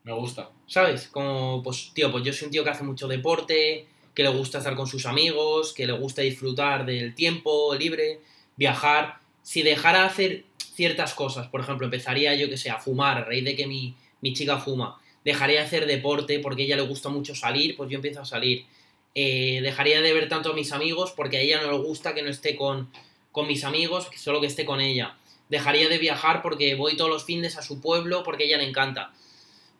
Me 0.02 0.12
gusta. 0.12 0.50
¿Sabes? 0.66 1.06
Como, 1.06 1.62
pues, 1.62 1.92
tío, 1.94 2.10
pues 2.10 2.24
yo 2.24 2.32
soy 2.32 2.46
un 2.46 2.50
tío 2.50 2.64
que 2.64 2.70
hace 2.70 2.82
mucho 2.82 3.06
deporte, 3.06 3.86
que 4.16 4.24
le 4.24 4.30
gusta 4.30 4.58
estar 4.58 4.74
con 4.74 4.88
sus 4.88 5.06
amigos, 5.06 5.72
que 5.74 5.86
le 5.86 5.92
gusta 5.92 6.22
disfrutar 6.22 6.86
del 6.86 7.14
tiempo 7.14 7.72
libre, 7.76 8.18
viajar. 8.56 9.20
Si 9.44 9.62
dejara 9.62 10.00
de 10.00 10.06
hacer 10.06 10.44
ciertas 10.74 11.14
cosas, 11.14 11.46
por 11.46 11.60
ejemplo, 11.60 11.86
empezaría, 11.86 12.34
yo 12.34 12.48
que 12.48 12.56
sé, 12.56 12.68
a 12.68 12.80
fumar 12.80 13.18
a 13.18 13.24
raíz 13.24 13.44
de 13.44 13.54
que 13.54 13.68
mi, 13.68 13.94
mi 14.20 14.32
chica 14.32 14.58
fuma, 14.58 14.98
dejaría 15.26 15.58
de 15.58 15.66
hacer 15.66 15.86
deporte 15.86 16.38
porque 16.38 16.62
a 16.62 16.64
ella 16.66 16.76
le 16.76 16.82
gusta 16.82 17.08
mucho 17.08 17.34
salir, 17.34 17.76
pues 17.76 17.90
yo 17.90 17.96
empiezo 17.96 18.20
a 18.20 18.24
salir. 18.24 18.64
Eh, 19.12 19.58
dejaría 19.60 20.00
de 20.00 20.12
ver 20.12 20.28
tanto 20.28 20.52
a 20.52 20.54
mis 20.54 20.70
amigos 20.70 21.12
porque 21.16 21.38
a 21.38 21.40
ella 21.40 21.60
no 21.60 21.72
le 21.72 21.78
gusta 21.78 22.14
que 22.14 22.22
no 22.22 22.30
esté 22.30 22.54
con, 22.54 22.88
con 23.32 23.48
mis 23.48 23.64
amigos, 23.64 24.08
solo 24.16 24.40
que 24.40 24.46
esté 24.46 24.64
con 24.64 24.80
ella. 24.80 25.16
Dejaría 25.48 25.88
de 25.88 25.98
viajar 25.98 26.42
porque 26.42 26.76
voy 26.76 26.96
todos 26.96 27.10
los 27.10 27.24
fines 27.24 27.56
a 27.56 27.62
su 27.62 27.80
pueblo 27.80 28.22
porque 28.22 28.44
a 28.44 28.46
ella 28.46 28.58
le 28.58 28.68
encanta. 28.68 29.12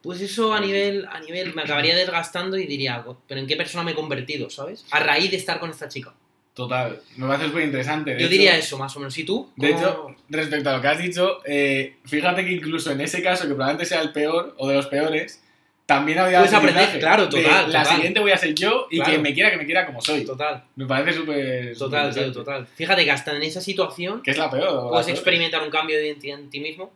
Pues 0.02 0.20
eso 0.20 0.52
a 0.52 0.58
nivel, 0.58 1.06
a 1.12 1.20
nivel 1.20 1.54
me 1.54 1.62
acabaría 1.62 1.94
desgastando 2.02 2.58
y 2.58 2.66
diría, 2.66 3.04
pero 3.28 3.40
¿en 3.40 3.46
qué 3.46 3.56
persona 3.56 3.84
me 3.84 3.92
he 3.92 3.94
convertido, 3.94 4.50
sabes? 4.50 4.84
A 4.90 4.98
raíz 4.98 5.30
de 5.30 5.36
estar 5.36 5.60
con 5.60 5.70
esta 5.70 5.88
chica. 5.88 6.12
Total, 6.56 6.98
me 7.18 7.26
parece 7.28 7.48
muy 7.48 7.64
interesante. 7.64 8.12
Yo 8.12 8.16
hecho- 8.16 8.28
diría 8.28 8.56
eso, 8.56 8.78
más 8.78 8.96
o 8.96 9.00
menos. 9.00 9.16
¿Y 9.18 9.24
tú? 9.24 9.52
De 9.56 9.72
¿Cómo- 9.72 9.78
hecho, 9.78 10.16
respecto 10.30 10.70
a 10.70 10.76
lo 10.76 10.80
que 10.80 10.88
has 10.88 10.98
dicho, 10.98 11.40
eh, 11.44 11.96
fíjate 12.06 12.46
que 12.46 12.52
incluso 12.52 12.90
en 12.90 13.02
ese 13.02 13.22
caso, 13.22 13.42
que 13.42 13.50
probablemente 13.54 13.84
sea 13.84 14.00
el 14.00 14.10
peor 14.10 14.54
o 14.56 14.66
de 14.66 14.74
los 14.76 14.86
peores, 14.86 15.42
también 15.84 16.18
había 16.18 16.38
Puedes 16.38 16.54
aprender, 16.54 16.98
claro, 16.98 17.26
de 17.26 17.42
total, 17.42 17.70
La 17.70 17.84
siguiente 17.84 18.20
voy 18.20 18.30
a 18.32 18.38
ser 18.38 18.54
yo 18.54 18.88
y 18.90 18.96
Claro. 18.96 19.12
que 19.12 19.18
me 19.18 19.34
quiera, 19.34 19.50
que 19.50 19.58
me 19.58 19.66
quiera 19.66 19.84
como 19.84 20.00
soy. 20.00 20.24
Total, 20.24 20.64
Me 20.76 20.86
parece 20.86 21.12
súper. 21.18 21.76
total, 21.76 22.12
tío, 22.14 22.22
súper 22.22 22.32
total. 22.34 22.66
Fíjate 22.74 23.04
que 23.04 23.10
hasta 23.10 23.36
en 23.36 23.42
esa 23.42 23.60
situación 23.60 24.22
Que 24.22 24.30
es 24.30 24.38
la 24.38 24.50
peor. 24.50 24.64
la 24.84 24.88
puedes 24.88 25.06
peor. 25.06 25.16
experimentar 25.18 25.62
un 25.62 25.68
cambio 25.70 25.98
de 25.98 26.06
identidad 26.06 26.40
en 26.40 26.48
ti 26.48 26.58
mismo, 26.60 26.90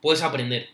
puedes 0.00 0.22
aprender. 0.22 0.68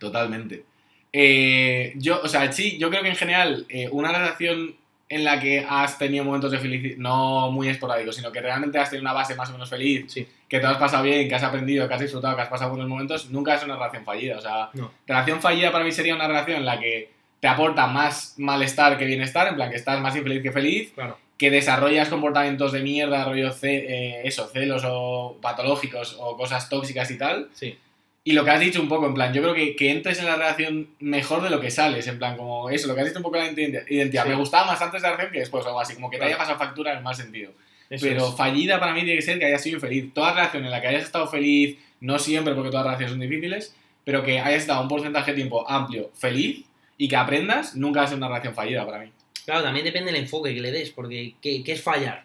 Totalmente. 0.00 0.64
Eh, 1.12 1.92
yo, 1.96 2.22
o 2.22 2.28
sea, 2.28 2.50
sí, 2.52 2.78
yo 2.78 2.88
creo 2.88 3.02
que 3.02 3.08
en 3.10 3.16
general, 3.16 3.66
eh, 3.68 3.88
una 3.92 4.12
relación 4.12 4.77
en 5.10 5.24
la 5.24 5.40
que 5.40 5.64
has 5.68 5.96
tenido 5.96 6.24
momentos 6.24 6.50
de 6.50 6.58
felicidad, 6.58 6.96
no 6.98 7.50
muy 7.50 7.68
esporádicos, 7.68 8.16
sino 8.16 8.30
que 8.30 8.40
realmente 8.42 8.78
has 8.78 8.90
tenido 8.90 9.02
una 9.04 9.14
base 9.14 9.34
más 9.34 9.48
o 9.48 9.52
menos 9.52 9.70
feliz, 9.70 10.12
Sí. 10.12 10.26
que 10.48 10.60
te 10.60 10.66
has 10.66 10.76
pasado 10.76 11.02
bien, 11.04 11.28
que 11.28 11.34
has 11.34 11.42
aprendido, 11.42 11.88
que 11.88 11.94
has 11.94 12.00
disfrutado, 12.00 12.36
que 12.36 12.42
has 12.42 12.48
pasado 12.48 12.70
buenos 12.70 12.88
momentos, 12.88 13.30
nunca 13.30 13.54
es 13.54 13.62
una 13.64 13.74
relación 13.76 14.04
fallida. 14.04 14.36
O 14.36 14.40
sea, 14.40 14.68
No. 14.74 14.90
relación 15.06 15.40
fallida 15.40 15.72
para 15.72 15.84
mí 15.84 15.92
sería 15.92 16.14
una 16.14 16.26
relación 16.28 16.58
en 16.58 16.66
la 16.66 16.78
que 16.78 17.10
te 17.40 17.48
aporta 17.48 17.86
más 17.86 18.34
malestar 18.36 18.98
que 18.98 19.04
bienestar, 19.06 19.46
en 19.48 19.54
plan 19.54 19.70
que 19.70 19.76
estás 19.76 19.98
más 20.00 20.14
infeliz 20.16 20.42
que 20.42 20.52
feliz, 20.52 20.92
Claro. 20.94 21.16
que 21.38 21.50
desarrollas 21.50 22.08
comportamientos 22.08 22.72
de 22.72 22.82
mierda, 22.82 23.24
rollo 23.24 23.52
ce- 23.52 23.86
eh, 23.88 24.20
eso, 24.24 24.48
celos 24.48 24.82
o 24.86 25.38
patológicos 25.40 26.16
o 26.20 26.36
cosas 26.36 26.68
tóxicas 26.68 27.10
y 27.12 27.16
tal. 27.16 27.48
Sí. 27.54 27.78
Y 28.24 28.32
lo 28.32 28.44
que 28.44 28.50
has 28.50 28.60
dicho 28.60 28.80
un 28.82 28.88
poco, 28.88 29.06
en 29.06 29.14
plan, 29.14 29.32
yo 29.32 29.40
creo 29.40 29.54
que, 29.54 29.74
que 29.74 29.90
entres 29.90 30.18
en 30.18 30.26
la 30.26 30.36
relación 30.36 30.88
mejor 31.00 31.42
de 31.42 31.48
lo 31.50 31.60
que 31.60 31.70
sales, 31.70 32.06
en 32.08 32.18
plan, 32.18 32.36
como 32.36 32.68
eso, 32.68 32.86
lo 32.86 32.94
que 32.94 33.00
has 33.00 33.06
dicho 33.06 33.18
un 33.20 33.22
poco 33.22 33.36
la 33.38 33.50
identi- 33.50 33.84
identidad. 33.88 34.24
Sí. 34.24 34.28
Me 34.28 34.34
gustaba 34.34 34.66
más 34.66 34.82
antes 34.82 35.00
de 35.00 35.08
la 35.08 35.12
relación 35.14 35.32
que 35.32 35.38
después, 35.40 35.64
o 35.64 35.68
algo 35.68 35.80
así, 35.80 35.94
como 35.94 36.10
que 36.10 36.16
te 36.16 36.20
Claro. 36.20 36.30
haya 36.34 36.38
pasado 36.38 36.58
factura 36.58 36.92
en 36.92 36.98
el 36.98 37.04
mal 37.04 37.14
sentido. 37.14 37.52
Eso 37.88 38.04
Pero 38.06 38.28
es. 38.28 38.34
fallida 38.36 38.78
para 38.78 38.92
mí 38.92 39.00
tiene 39.00 39.16
que 39.16 39.22
ser 39.22 39.38
que 39.38 39.46
hayas 39.46 39.62
sido 39.62 39.76
infeliz. 39.76 40.12
Toda 40.12 40.34
relación 40.34 40.62
en 40.64 40.70
la 40.70 40.80
que 40.82 40.88
hayas 40.88 41.04
estado 41.04 41.26
feliz, 41.26 41.78
no 42.00 42.18
siempre 42.18 42.54
porque 42.54 42.70
todas 42.70 42.84
las 42.84 42.98
relaciones 42.98 43.12
son 43.12 43.20
difíciles, 43.20 43.74
pero 44.04 44.22
que 44.22 44.40
hayas 44.40 44.60
estado 44.62 44.82
un 44.82 44.88
porcentaje 44.88 45.30
de 45.30 45.36
tiempo 45.36 45.68
amplio 45.70 46.10
feliz 46.14 46.64
y 46.98 47.08
que 47.08 47.16
aprendas, 47.16 47.76
nunca 47.76 48.00
va 48.00 48.04
a 48.06 48.08
ser 48.08 48.18
una 48.18 48.28
relación 48.28 48.54
fallida 48.54 48.84
para 48.84 48.98
mí. 49.04 49.10
Claro, 49.46 49.62
también 49.62 49.86
depende 49.86 50.12
del 50.12 50.20
enfoque 50.20 50.54
que 50.54 50.60
le 50.60 50.70
des, 50.70 50.90
porque 50.90 51.34
¿qué, 51.40 51.62
qué 51.64 51.72
es 51.72 51.82
fallar? 51.82 52.24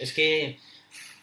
Es 0.00 0.12
que 0.12 0.58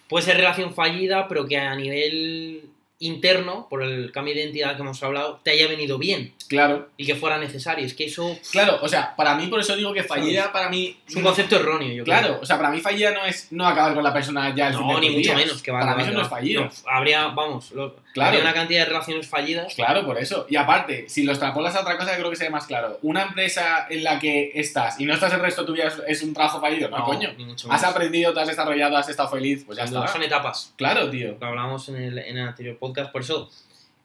puede 0.07 0.23
ser 0.23 0.37
relación 0.37 0.73
fallida, 0.73 1.27
pero 1.27 1.45
que 1.45 1.57
a 1.57 1.75
nivel 1.75 2.61
interno, 3.01 3.67
por 3.69 3.83
el 3.83 4.11
cambio 4.11 4.33
de 4.33 4.41
identidad 4.41 4.75
que 4.75 4.81
hemos 4.81 5.01
hablado, 5.03 5.39
te 5.43 5.51
haya 5.51 5.67
venido 5.67 5.97
bien 5.97 6.33
Claro, 6.47 6.89
y 6.97 7.05
que 7.05 7.15
fuera 7.15 7.37
necesario. 7.37 7.85
Es 7.85 7.93
que 7.93 8.05
eso 8.05 8.37
claro, 8.51 8.79
o 8.81 8.87
sea, 8.87 9.15
para 9.15 9.35
mí, 9.35 9.47
por 9.47 9.59
eso 9.59 9.75
digo 9.75 9.93
que 9.93 10.03
fallida 10.03 10.51
para 10.51 10.69
mí. 10.69 10.97
es 11.07 11.15
un 11.15 11.23
concepto 11.23 11.55
erróneo, 11.57 11.91
yo 11.93 12.03
Claro, 12.03 12.27
creo. 12.27 12.39
o 12.41 12.45
sea, 12.45 12.57
para 12.57 12.69
mí 12.69 12.79
fallida 12.81 13.11
no 13.11 13.25
es 13.25 13.51
no 13.51 13.67
acabar 13.67 13.93
con 13.93 14.03
la 14.03 14.13
persona 14.13 14.53
ya 14.55 14.67
de 14.67 14.73
No, 14.73 14.99
ni 14.99 15.09
mucho 15.09 15.19
días. 15.21 15.35
menos 15.35 15.61
que 15.61 15.71
va 15.71 15.79
Para 15.81 15.95
mí 15.95 16.03
eso 16.03 16.11
no 16.11 16.21
es 16.21 16.27
fallido. 16.27 16.63
No, 16.65 16.71
habría, 16.89 17.27
vamos, 17.27 17.71
lo- 17.71 17.95
Claro. 18.13 18.27
habría 18.31 18.43
una 18.43 18.53
cantidad 18.53 18.79
de 18.81 18.85
relaciones 18.87 19.27
fallidas. 19.29 19.73
Claro, 19.73 20.05
por 20.05 20.17
eso. 20.17 20.45
Y 20.49 20.57
aparte, 20.57 21.05
si 21.07 21.23
lo 21.23 21.31
extrapolas 21.31 21.75
a 21.77 21.81
otra 21.81 21.97
cosa, 21.97 22.13
creo 22.17 22.29
que 22.29 22.35
sería 22.35 22.51
más 22.51 22.65
claro. 22.65 22.99
Una 23.03 23.21
empresa 23.23 23.87
en 23.89 24.03
la 24.03 24.19
que 24.19 24.51
estás 24.55 24.99
y 24.99 25.05
no 25.05 25.13
estás 25.13 25.31
el 25.33 25.39
resto 25.39 25.61
de 25.61 25.67
tu 25.67 25.73
vida 25.73 25.89
es, 26.07 26.21
un 26.21 26.33
trabajo 26.33 26.59
fallido, 26.59 26.89
no, 26.89 27.05
coño. 27.05 27.29
ni 27.37 27.45
mucho 27.45 27.71
Has 27.71 27.81
menos. 27.81 27.95
aprendido, 27.95 28.33
te 28.33 28.41
has 28.41 28.47
desarrollado, 28.49 28.97
has 28.97 29.07
estado 29.07 29.29
feliz, 29.29 29.63
pues 29.65 29.77
ya 29.77 29.85
duda, 29.85 30.01
está. 30.01 30.11
Son 30.11 30.23
etapas. 30.23 30.73
Claro, 30.75 31.09
tío. 31.09 31.37
Lo 31.39 31.47
hablábamos 31.47 31.87
en 31.87 31.95
el, 31.95 32.17
en 32.19 32.37
el 32.37 32.47
anterior 32.49 32.75
podcast. 32.77 32.90
Por 33.11 33.21
eso, 33.21 33.49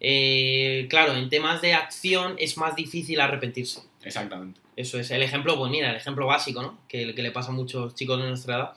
eh, 0.00 0.86
claro, 0.90 1.14
en 1.14 1.28
temas 1.28 1.60
de 1.62 1.74
acción 1.74 2.36
es 2.38 2.56
más 2.56 2.76
difícil 2.76 3.20
arrepentirse. 3.20 3.80
Exactamente. 4.02 4.60
Eso 4.76 4.98
es. 4.98 5.10
El 5.10 5.22
ejemplo, 5.22 5.56
pues 5.58 5.70
mira, 5.70 5.90
el 5.90 5.96
ejemplo 5.96 6.26
básico, 6.26 6.62
¿no? 6.62 6.78
Que, 6.88 7.14
que 7.14 7.22
le 7.22 7.30
pasa 7.30 7.48
a 7.50 7.52
muchos 7.54 7.94
chicos 7.94 8.20
de 8.20 8.28
nuestra 8.28 8.56
edad. 8.56 8.72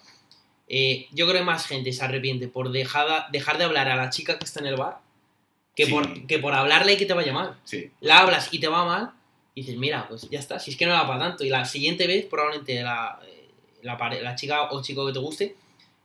Eh, 0.70 1.08
yo 1.12 1.26
creo 1.28 1.40
que 1.40 1.46
más 1.46 1.66
gente 1.66 1.92
se 1.92 2.04
arrepiente 2.04 2.48
por 2.48 2.72
dejada- 2.72 3.28
dejar 3.32 3.58
de 3.58 3.64
hablar 3.66 3.90
a 3.90 3.96
la 3.96 4.10
chica 4.10 4.38
que 4.40 4.46
está 4.46 4.60
en 4.60 4.68
el 4.68 4.76
bar 4.76 5.00
que, 5.76 5.86
Sí. 5.88 5.92
por, 5.92 6.28
que 6.28 6.40
por 6.40 6.54
hablarle 6.54 6.94
y 6.94 6.98
que 6.98 7.06
te 7.06 7.14
vaya 7.14 7.34
mal. 7.34 7.58
Sí. 7.64 7.90
La 8.02 8.20
hablas 8.20 8.50
y 8.54 8.60
te 8.60 8.68
va 8.68 8.86
mal 8.86 9.12
y 9.56 9.62
dices, 9.62 9.78
mira, 9.78 10.08
pues 10.08 10.30
ya 10.30 10.40
está, 10.40 10.60
si 10.60 10.72
es 10.72 10.78
que 10.78 10.86
no 10.86 10.94
va 10.94 11.08
para 11.08 11.20
tanto. 11.20 11.44
Y 11.44 11.50
la 11.50 11.66
siguiente 11.66 12.06
vez, 12.08 12.26
probablemente 12.26 12.82
la, 12.82 13.20
eh, 13.26 13.50
la, 13.82 13.98
pare- 13.98 14.22
la 14.22 14.36
chica 14.36 14.64
o 14.72 14.82
chico 14.82 15.06
que 15.08 15.14
te 15.14 15.20
guste, 15.20 15.56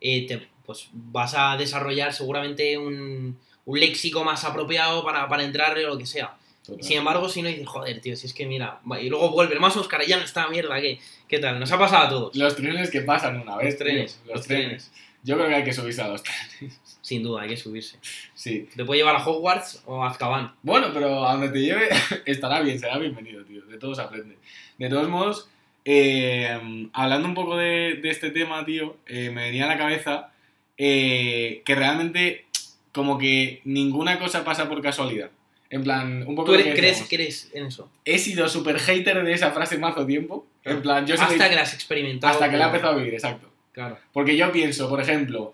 eh, 0.01 0.27
te, 0.27 0.49
pues 0.65 0.89
vas 0.93 1.35
a 1.37 1.57
desarrollar 1.57 2.13
seguramente 2.15 2.79
un, 2.79 3.39
un 3.67 3.81
léxico 3.81 4.25
más 4.25 4.45
apropiado 4.45 5.05
para, 5.05 5.29
para 5.29 5.45
entrarle 5.45 5.85
o 5.87 5.91
lo 5.91 5.99
que 5.99 6.07
sea. 6.07 6.37
total. 6.65 6.83
Sin 6.83 6.99
embargo, 6.99 7.29
si 7.29 7.43
no 7.43 7.49
dices, 7.49 7.67
joder, 7.67 8.01
tío, 8.01 8.17
si 8.17 8.27
es 8.27 8.35
que 8.35 8.47
mira, 8.47 8.81
y 9.01 9.09
luego 9.09 9.31
vuelve, 9.31 9.59
más 9.59 9.77
Oscar, 9.77 10.03
ya 10.07 10.17
no 10.17 10.25
está 10.25 10.49
mierda, 10.49 10.81
¿qué, 10.81 10.99
¿qué 11.29 11.39
tal? 11.39 11.59
Nos 11.61 11.73
ha 11.73 11.79
pasado 11.79 12.05
a 12.05 12.09
todos. 12.09 12.37
Los 12.37 12.57
trenes 12.57 12.91
que 12.91 13.01
pasan 13.03 13.41
una 13.41 13.57
vez. 13.57 13.67
Los 13.67 13.79
trenes, 13.79 14.15
tío, 14.15 14.27
Los, 14.27 14.37
los 14.39 14.47
trenes. 14.47 14.67
trenes. 14.91 14.93
Yo 15.23 15.37
creo 15.37 15.49
que 15.49 15.55
hay 15.55 15.65
que 15.65 15.73
subirse 15.73 16.03
a 16.03 16.09
los 16.09 16.23
trenes. 16.23 16.81
Sin 17.01 17.23
duda, 17.23 17.43
hay 17.43 17.49
que 17.49 17.57
subirse. 17.57 17.99
Sí. 18.35 18.69
Te 18.77 18.85
puede 18.85 19.01
llevar 19.01 19.17
a 19.17 19.27
Hogwarts 19.27 19.83
o 19.87 20.03
a 20.05 20.09
Azkaban. 20.11 20.55
Bueno, 20.63 20.89
pero 20.93 21.27
a 21.27 21.33
donde 21.33 21.49
te 21.51 21.61
lleve 21.61 21.89
estará 22.27 22.61
bien, 22.61 22.79
será 22.79 22.99
bienvenido, 22.99 23.45
tío. 23.45 23.63
De 23.67 23.79
todo 23.79 23.95
se 23.95 24.03
aprende. 24.03 24.37
De 24.79 24.89
todos 24.89 25.09
modos, 25.09 25.49
eh, 25.87 26.89
hablando 26.93 27.29
un 27.29 27.35
poco 27.35 27.57
de, 27.57 27.99
de 28.03 28.11
este 28.11 28.31
tema, 28.31 28.65
tío, 28.65 28.97
eh, 29.07 29.31
me 29.31 29.45
venía 29.45 29.65
a 29.65 29.69
la 29.69 29.79
cabeza 29.79 30.31
eh, 30.79 31.63
que 31.65 31.75
realmente 31.75 32.47
como 32.95 33.19
que 33.19 33.61
ninguna 33.65 34.19
cosa 34.19 34.45
pasa 34.45 34.69
por 34.69 34.81
casualidad. 34.81 35.31
En 35.71 35.83
plan, 35.83 36.25
un 36.27 36.37
poco 36.37 36.53
¿Tú 36.53 36.55
eres- 36.55 36.75
crees, 36.75 37.05
crees 37.09 37.51
en 37.53 37.67
eso? 37.67 37.91
He 38.05 38.19
sido 38.19 38.49
súper 38.49 38.79
hater 38.79 39.25
de 39.25 39.33
esa 39.33 39.51
frase 39.51 39.77
mazo 39.79 40.07
tiempo. 40.07 40.47
En 40.63 40.81
plan, 40.81 41.05
yo 41.07 41.15
Hasta 41.15 41.27
soy- 41.29 41.39
que 41.39 41.55
la 41.57 41.63
has 41.63 41.75
experimentado. 41.75 42.33
hasta 42.33 42.49
que 42.51 42.57
la 42.57 42.65
he 42.65 42.67
empezado 42.69 42.93
a 42.93 42.97
vivir, 42.97 43.15
exacto. 43.15 43.51
Claro. 43.73 43.99
Porque 44.13 44.37
yo 44.37 44.53
pienso, 44.53 44.89
por 44.89 45.01
ejemplo, 45.01 45.53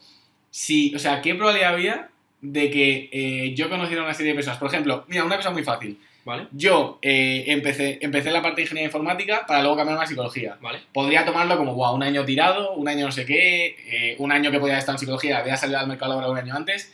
si, 0.50 0.94
o 0.94 0.98
sea, 0.98 1.22
¿qué 1.22 1.34
probabilidad 1.34 1.72
había 1.74 2.08
de 2.42 2.70
que 2.70 3.08
eh, 3.12 3.54
yo 3.54 3.70
conociera 3.70 4.02
una 4.02 4.12
serie 4.14 4.32
de 4.32 4.36
personas? 4.36 4.58
Por 4.58 4.68
ejemplo, 4.68 5.04
mira, 5.08 5.24
una 5.24 5.36
cosa 5.36 5.50
muy 5.50 5.62
fácil. 5.62 5.98
¿Vale? 6.22 6.48
Yo 6.52 6.98
eh, 7.00 7.44
empecé, 7.46 7.98
empecé 8.02 8.30
la 8.30 8.42
parte 8.42 8.56
de 8.56 8.62
ingeniería 8.64 8.88
informática 8.88 9.46
para 9.46 9.62
luego 9.62 9.78
cambiarme 9.78 10.04
a 10.04 10.06
psicología. 10.06 10.58
¿Vale? 10.60 10.80
Podría 10.92 11.24
tomarlo 11.24 11.56
como, 11.56 11.74
wow, 11.74 11.94
un 11.94 12.02
año 12.02 12.26
tirado, 12.26 12.72
un 12.74 12.86
año 12.88 13.06
no 13.06 13.12
sé 13.12 13.24
qué, 13.24 13.74
eh, 13.86 14.16
un 14.18 14.30
año 14.30 14.50
que 14.50 14.60
podía 14.60 14.76
estar 14.76 14.94
en 14.94 14.98
psicología, 14.98 15.38
había 15.38 15.56
salido 15.56 15.78
al 15.78 15.86
mercado 15.86 16.10
laboral 16.10 16.32
un 16.32 16.36
año 16.38 16.54
antes. 16.54 16.92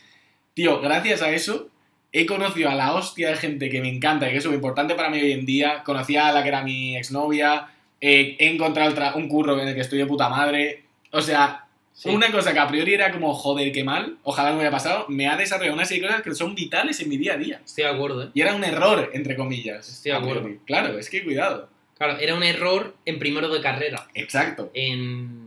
Tío, 0.57 0.81
gracias 0.81 1.21
a 1.21 1.29
eso 1.29 1.69
he 2.11 2.25
conocido 2.25 2.71
a 2.71 2.73
la 2.73 2.95
hostia 2.95 3.29
de 3.29 3.35
gente 3.35 3.69
que 3.69 3.79
me 3.79 3.89
encanta 3.89 4.27
y 4.27 4.31
que 4.31 4.37
es 4.37 4.43
súper 4.43 4.55
importante 4.55 4.95
para 4.95 5.11
mí 5.11 5.19
hoy 5.21 5.31
en 5.33 5.45
día. 5.45 5.83
Conocí 5.83 6.17
a 6.17 6.31
la 6.31 6.41
que 6.41 6.47
era 6.49 6.63
mi 6.63 6.97
exnovia, 6.97 7.67
eh, 8.01 8.35
he 8.39 8.47
encontrado 8.47 9.15
un 9.17 9.29
curro 9.29 9.61
en 9.61 9.67
el 9.67 9.75
que 9.75 9.81
estoy 9.81 9.99
de 9.99 10.07
puta 10.07 10.29
madre. 10.29 10.81
O 11.11 11.21
sea, 11.21 11.65
Sí. 11.93 12.09
una 12.09 12.31
cosa 12.31 12.53
que 12.53 12.59
a 12.59 12.67
priori 12.67 12.95
era 12.95 13.11
como, 13.11 13.35
joder, 13.35 13.71
qué 13.71 13.83
mal, 13.83 14.17
ojalá 14.23 14.49
no 14.49 14.55
me 14.55 14.61
hubiera 14.61 14.75
pasado, 14.75 15.05
me 15.09 15.27
ha 15.27 15.37
desarrollado 15.37 15.75
una 15.75 15.85
serie 15.85 16.01
de 16.01 16.07
cosas 16.07 16.23
que 16.23 16.33
son 16.33 16.55
vitales 16.55 16.99
en 17.01 17.09
mi 17.09 17.17
día 17.17 17.33
a 17.33 17.37
día. 17.37 17.61
Estoy 17.63 17.83
de 17.83 17.91
acuerdo, 17.91 18.23
¿eh? 18.23 18.29
Y 18.33 18.41
era 18.41 18.55
un 18.55 18.63
error, 18.63 19.11
entre 19.13 19.35
comillas. 19.35 19.87
Estoy 19.87 20.11
de 20.11 20.17
acuerdo. 20.17 20.49
Claro, 20.65 20.97
es 20.97 21.07
que 21.07 21.23
cuidado. 21.23 21.69
Claro, 21.99 22.17
era 22.17 22.33
un 22.33 22.41
error 22.41 22.95
en 23.05 23.19
primero 23.19 23.47
de 23.49 23.61
carrera. 23.61 24.07
Exacto. 24.15 24.71
En... 24.73 25.46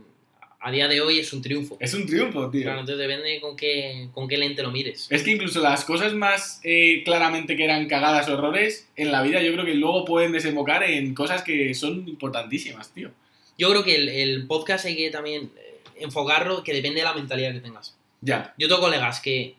A 0.63 0.69
día 0.71 0.87
de 0.87 1.01
hoy 1.01 1.17
es 1.17 1.33
un 1.33 1.41
triunfo. 1.41 1.75
Es 1.79 1.95
un 1.95 2.05
triunfo, 2.05 2.49
tío. 2.51 2.61
Claro, 2.61 2.81
entonces 2.81 3.07
depende 3.07 3.41
con 3.41 3.55
qué, 3.55 4.09
con 4.13 4.27
qué 4.27 4.37
lente 4.37 4.61
lo 4.61 4.69
mires. 4.69 5.07
Es 5.09 5.23
que 5.23 5.31
incluso 5.31 5.59
las 5.59 5.83
cosas 5.85 6.13
más 6.13 6.61
eh, 6.63 7.01
claramente 7.03 7.57
que 7.57 7.63
eran 7.63 7.87
cagadas 7.87 8.29
o 8.29 8.33
errores, 8.33 8.87
en 8.95 9.11
la 9.11 9.23
vida 9.23 9.41
yo 9.41 9.51
creo 9.53 9.65
que 9.65 9.73
luego 9.73 10.05
pueden 10.05 10.31
desembocar 10.31 10.83
en 10.83 11.15
cosas 11.15 11.41
que 11.41 11.73
son 11.73 12.07
importantísimas, 12.07 12.93
tío. 12.93 13.09
Yo 13.57 13.71
creo 13.71 13.83
que 13.83 13.95
el, 13.95 14.09
el 14.09 14.45
podcast 14.45 14.85
hay 14.85 14.95
que 14.95 15.09
también 15.09 15.51
eh, 15.57 15.79
enfocarlo 15.95 16.63
que 16.63 16.73
depende 16.73 16.99
de 16.99 17.05
la 17.05 17.13
mentalidad 17.15 17.53
que 17.53 17.59
tengas. 17.59 17.97
Ya, 18.21 18.53
Yo 18.59 18.67
tengo 18.67 18.81
colegas 18.81 19.19
que, 19.19 19.55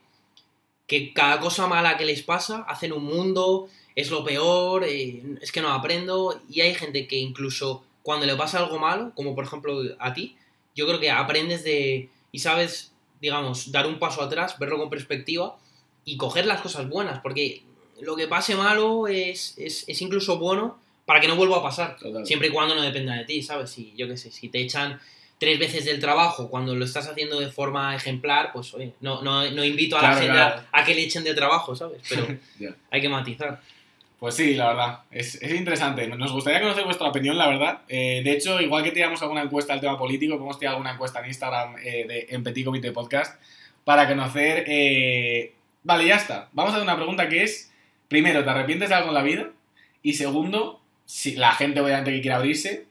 que 0.87 1.13
cada 1.13 1.41
cosa 1.41 1.67
mala 1.67 1.97
que 1.97 2.05
les 2.05 2.23
pasa 2.23 2.65
hacen 2.69 2.93
un 2.93 3.05
mundo, 3.05 3.69
es 3.97 4.09
lo 4.11 4.23
peor, 4.23 4.85
eh, 4.85 5.21
es 5.41 5.51
que 5.51 5.61
no 5.61 5.73
aprendo. 5.73 6.41
Y 6.49 6.61
hay 6.61 6.75
gente 6.75 7.09
que 7.09 7.17
incluso 7.17 7.85
cuando 8.03 8.25
le 8.25 8.37
pasa 8.37 8.59
algo 8.59 8.79
malo, 8.79 9.13
como 9.17 9.35
por 9.35 9.45
ejemplo 9.45 9.83
a 9.99 10.15
ti, 10.15 10.37
yo 10.75 10.87
creo 10.87 11.01
que 11.01 11.11
aprendes 11.11 11.65
de. 11.65 12.09
y 12.33 12.39
sabes, 12.39 12.93
digamos, 13.21 13.71
dar 13.73 13.87
un 13.87 13.99
paso 13.99 14.23
atrás, 14.23 14.59
verlo 14.59 14.79
con 14.79 14.91
perspectiva 14.91 15.57
y 16.05 16.17
coger 16.17 16.47
las 16.47 16.61
cosas 16.61 16.89
buenas. 16.89 17.21
Porque 17.21 17.63
lo 18.01 18.17
que 18.17 18.27
pase 18.29 18.55
malo 18.57 19.07
es, 19.09 19.55
es, 19.59 19.85
es 19.89 20.03
incluso 20.03 20.39
bueno 20.39 20.79
para 21.07 21.21
que 21.21 21.29
no 21.29 21.37
vuelva 21.37 21.59
a 21.59 21.63
pasar. 21.63 21.97
total. 21.99 22.27
Siempre 22.27 22.49
y 22.49 22.51
cuando 22.51 22.75
no 22.75 22.83
dependa 22.83 23.15
de 23.15 23.25
ti, 23.25 23.43
¿sabes? 23.43 23.71
Si, 23.71 23.93
yo 23.97 24.09
qué 24.09 24.17
sé, 24.17 24.31
si 24.31 24.49
te 24.49 24.61
echan 24.61 25.01
tres 25.39 25.59
veces 25.59 25.85
del 25.85 25.99
trabajo 26.01 26.49
cuando 26.49 26.75
lo 26.77 26.85
estás 26.85 27.09
haciendo 27.09 27.41
de 27.41 27.49
forma 27.51 27.95
ejemplar, 27.97 28.53
pues 28.53 28.73
oye, 28.75 28.93
no, 29.01 29.23
no, 29.23 29.51
no 29.51 29.65
invito 29.65 29.97
a 29.99 30.03
la 30.03 30.09
Claro, 30.11 30.21
gente 30.21 30.35
claro. 30.37 30.63
a, 30.73 30.81
a 30.81 30.85
que 30.85 30.95
le 30.95 31.03
echen 31.03 31.25
de 31.25 31.35
trabajo, 31.35 31.75
¿sabes? 31.75 32.01
Pero 32.09 32.27
Ya. 32.61 32.75
hay 32.91 33.01
que 33.01 33.09
matizar. 33.09 33.61
Pues 34.23 34.37
sí, 34.37 34.55
la 34.55 34.69
verdad. 34.69 35.01
Es, 35.11 35.35
es 35.43 35.53
interesante. 35.53 36.07
Nos 36.07 36.31
gustaría 36.33 36.61
conocer 36.61 36.85
vuestra 36.85 37.09
opinión, 37.09 37.37
la 37.37 37.49
verdad. 37.49 37.81
Eh, 37.89 38.23
de 38.23 38.31
hecho, 38.31 38.61
igual 38.61 38.85
que 38.85 38.93
tiramos 38.93 39.21
alguna 39.21 39.43
encuesta 39.43 39.73
al 39.73 39.81
tema 39.81 39.99
político, 39.99 40.37
podemos 40.37 40.61
tirar 40.61 40.75
alguna 40.75 40.93
encuesta 40.93 41.19
en 41.19 41.27
Instagram 41.27 41.75
eh, 41.83 42.07
de, 42.07 42.27
en 42.31 42.45
Petit 42.45 42.65
Comité 42.65 42.93
Podcast. 42.93 43.43
para 43.83 44.07
conocer... 44.07 44.63
eh, 44.69 45.55
Vale, 45.83 46.07
ya 46.07 46.15
está. 46.15 46.49
Vamos 46.53 46.73
a 46.73 46.77
hacer 46.77 46.85
una 46.89 46.95
pregunta 46.95 47.29
que 47.29 47.43
es, 47.43 47.73
primero, 48.07 48.45
¿te 48.45 48.51
arrepientes 48.51 48.91
de 48.91 48.95
algo 48.95 49.09
en 49.09 49.15
la 49.15 49.23
vida? 49.25 49.51
Y 50.03 50.13
segundo, 50.13 50.81
si 51.05 51.35
la 51.35 51.51
gente 51.55 51.81
obviamente 51.81 52.13
que 52.13 52.21
quiera 52.21 52.37
abrirse, 52.37 52.87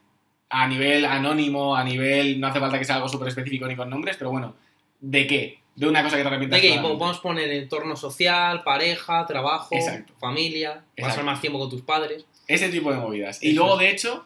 a 0.50 0.66
nivel 0.68 1.06
anónimo, 1.06 1.74
a 1.76 1.82
nivel... 1.82 2.40
No 2.40 2.48
hace 2.48 2.60
falta 2.60 2.78
que 2.78 2.84
sea 2.84 2.96
algo 2.96 3.08
súper 3.08 3.28
específico 3.28 3.66
ni 3.66 3.74
con 3.74 3.88
nombres, 3.88 4.18
pero 4.18 4.30
bueno, 4.30 4.54
¿de 5.00 5.26
qué? 5.26 5.61
De 5.74 5.86
una 5.88 6.02
cosa 6.02 6.16
que 6.16 6.22
te 6.22 6.28
arrepientas. 6.28 6.60
¿De. 6.60 6.76
Vamos 6.76 7.18
a 7.18 7.22
poner 7.22 7.50
entorno 7.50 7.96
social, 7.96 8.62
pareja, 8.62 9.24
trabajo, 9.26 9.74
Exacto. 9.74 10.12
familia, 10.20 10.84
pasar 10.98 11.24
más 11.24 11.40
tiempo 11.40 11.58
con 11.58 11.70
tus 11.70 11.80
padres. 11.82 12.24
Ese 12.46 12.68
tipo 12.68 12.92
de 12.92 12.98
movidas. 12.98 13.42
Y 13.42 13.52
Eso 13.52 13.60
luego, 13.60 13.74
es. 13.74 13.86
de 13.86 13.90
hecho, 13.90 14.24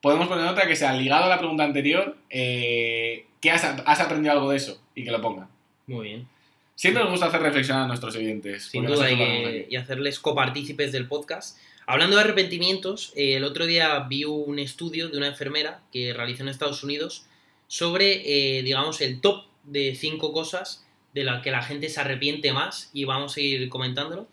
podemos 0.00 0.26
poner 0.26 0.46
otra 0.46 0.66
que 0.66 0.74
sea 0.74 0.92
ligado 0.94 1.24
a 1.24 1.28
la 1.28 1.38
pregunta 1.38 1.62
anterior, 1.64 2.16
eh, 2.30 3.26
que 3.40 3.50
has, 3.50 3.62
has 3.64 4.00
aprendido 4.00 4.32
algo 4.32 4.50
de 4.50 4.56
eso 4.56 4.80
y 4.94 5.04
que 5.04 5.10
lo 5.12 5.20
pongan. 5.22 5.48
Muy 5.86 6.08
bien. 6.08 6.28
Siempre 6.74 7.02
nos 7.02 7.12
gusta 7.12 7.26
hacer 7.26 7.42
reflexionar 7.42 7.84
a 7.84 7.86
nuestros 7.88 8.14
oyentes. 8.16 8.64
Sin 8.66 8.84
duda, 8.84 9.06
que- 9.08 9.66
y 9.70 9.76
hacerles 9.76 10.18
copartícipes 10.20 10.92
del 10.92 11.06
podcast. 11.06 11.58
Hablando 11.86 12.16
de 12.16 12.22
arrepentimientos, 12.22 13.12
eh, 13.16 13.34
el 13.36 13.44
otro 13.44 13.66
día 13.66 13.98
vi 14.08 14.24
un 14.24 14.58
estudio 14.58 15.08
de 15.08 15.16
una 15.16 15.28
enfermera 15.28 15.80
que 15.92 16.12
realizó 16.12 16.42
en 16.42 16.48
Estados 16.50 16.82
Unidos 16.84 17.24
sobre, 17.66 18.58
eh, 18.58 18.62
digamos, 18.62 19.00
el 19.00 19.20
top 19.20 19.44
de 19.64 19.94
cinco 19.94 20.32
cosas 20.32 20.84
de 21.14 21.24
las 21.24 21.42
que 21.42 21.50
la 21.50 21.62
gente 21.62 21.88
se 21.88 22.00
arrepiente 22.00 22.52
más 22.52 22.90
y 22.92 23.04
vamos 23.04 23.36
a 23.36 23.40
ir 23.40 23.68
comentándolo. 23.68 24.28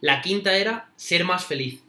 La 0.00 0.20
quinta 0.20 0.56
era 0.56 0.90
ser 0.96 1.24
más 1.24 1.44
feliz. 1.44 1.82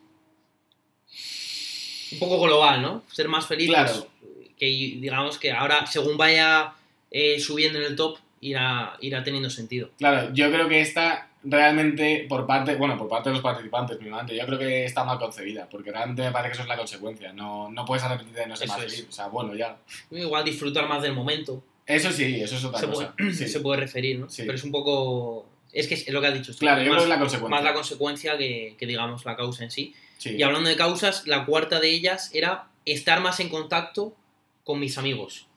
Un 2.11 2.19
poco 2.19 2.41
global, 2.41 2.81
¿no? 2.81 3.03
Ser 3.11 3.27
más 3.27 3.47
feliz. 3.47 3.69
Claro. 3.69 4.07
pues, 4.21 4.49
que 4.57 4.65
digamos 4.65 5.37
que 5.37 5.51
ahora, 5.51 5.85
según 5.85 6.17
vaya 6.17 6.73
eh, 7.11 7.39
subiendo 7.39 7.79
en 7.79 7.85
el 7.85 7.95
top, 7.95 8.17
irá, 8.41 8.97
irá 9.01 9.23
teniendo 9.23 9.49
sentido. 9.49 9.89
Claro, 9.97 10.33
yo 10.33 10.51
creo 10.51 10.69
que 10.69 10.81
esta 10.81 11.29
realmente, 11.45 12.25
por 12.27 12.45
parte, 12.45 12.75
bueno, 12.75 12.97
por 12.97 13.07
parte 13.07 13.29
de 13.29 13.35
los 13.35 13.43
participantes, 13.43 13.97
primeramente, 13.97 14.35
yo 14.35 14.45
creo 14.45 14.59
que 14.59 14.85
está 14.85 15.03
mal 15.03 15.19
concebida, 15.19 15.67
porque 15.69 15.91
realmente 15.91 16.23
me 16.23 16.31
parece 16.31 16.49
que 16.49 16.53
eso 16.53 16.63
es 16.63 16.67
la 16.67 16.77
consecuencia. 16.77 17.33
No, 17.33 17.71
no 17.71 17.85
puedes 17.85 18.03
arrepentirte 18.03 18.41
de 18.41 18.47
no 18.47 18.55
ser 18.55 18.65
Eso 18.65 18.77
más 18.77 18.85
feliz. 18.85 19.07
O 19.09 19.11
sea, 19.11 19.27
bueno, 19.27 19.55
ya. 19.55 19.77
Igual 20.11 20.43
disfrutar 20.43 20.87
más 20.87 21.01
del 21.01 21.13
momento. 21.13 21.63
Eso 21.85 22.11
sí, 22.11 22.41
eso 22.41 22.55
es 22.55 22.63
otra 22.63 22.79
se 22.79 22.87
cosa. 22.87 23.15
puede, 23.15 23.33
Sí. 23.33 23.47
se 23.47 23.59
puede 23.59 23.79
referir, 23.81 24.19
¿no? 24.19 24.29
Sí. 24.29 24.41
Pero 24.43 24.55
es 24.55 24.63
un 24.63 24.71
poco. 24.71 25.47
Es 25.71 25.87
que 25.87 25.93
es 25.95 26.09
lo 26.09 26.21
que 26.21 26.27
has 26.27 26.33
dicho. 26.33 26.51
tú, 26.53 26.59
Claro, 26.59 26.81
yo 26.81 26.89
más, 26.91 26.97
creo 26.97 26.97
que 26.97 27.03
es 27.03 27.09
la 27.09 27.19
consecuencia. 27.19 27.49
más 27.55 27.63
la 27.63 27.73
consecuencia 27.73 28.37
que, 28.37 28.75
que, 28.79 28.85
digamos, 28.87 29.25
la 29.25 29.35
causa 29.35 29.63
en 29.63 29.71
sí. 29.71 29.93
Sí. 30.17 30.31
Y 30.37 30.43
hablando 30.43 30.69
de 30.69 30.75
causas, 30.77 31.27
la 31.27 31.45
cuarta 31.45 31.79
de 31.79 31.89
ellas 31.91 32.31
era 32.33 32.69
estar 32.85 33.19
más 33.21 33.39
en 33.39 33.49
contacto 33.49 34.15
con 34.63 34.79
mis 34.79 34.97
amigos. 34.97 35.47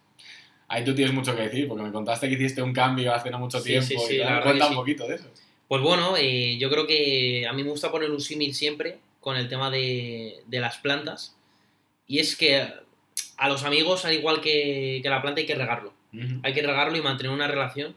Ahí 0.67 0.85
tú 0.85 0.95
tienes 0.95 1.15
mucho 1.15 1.35
que 1.35 1.43
decir, 1.43 1.67
porque 1.69 1.83
me 1.85 1.93
contaste 1.93 2.29
que 2.29 2.35
hiciste 2.35 2.61
un 2.61 2.73
cambio 2.75 3.15
hace 3.15 3.31
no 3.31 3.39
mucho 3.39 3.63
tiempo. 3.63 3.87
sí, 3.87 4.15
y 4.15 4.19
la 4.19 4.43
Cuenta 4.43 4.69
un 4.69 4.75
poquito 4.75 5.07
de 5.07 5.15
eso. 5.15 5.31
Pues 5.69 5.81
bueno, 5.83 6.15
eh, 6.19 6.59
yo 6.59 6.69
creo 6.69 6.87
que 6.87 7.47
a 7.49 7.53
mí 7.53 7.63
me 7.63 7.71
gusta 7.71 7.91
poner 7.91 8.11
un 8.11 8.21
símil 8.21 8.55
siempre 8.55 8.99
con 9.21 9.37
el 9.37 9.49
tema 9.49 9.71
de, 9.71 10.43
de 10.47 10.61
las 10.61 10.77
plantas. 10.79 11.37
Y 12.07 12.19
es 12.19 12.37
que 12.37 12.67
a 13.37 13.49
los 13.49 13.63
amigos, 13.65 14.05
al 14.05 14.15
igual 14.15 14.41
que, 14.41 15.01
que 15.03 15.09
la 15.09 15.23
planta, 15.23 15.41
hay 15.41 15.47
que 15.47 15.55
regarlo. 15.55 15.93
Hay 16.43 16.55
que 16.55 16.63
regarlo 16.63 16.97
y 16.97 17.03
mantener 17.03 17.33
una 17.33 17.47
relación 17.47 17.95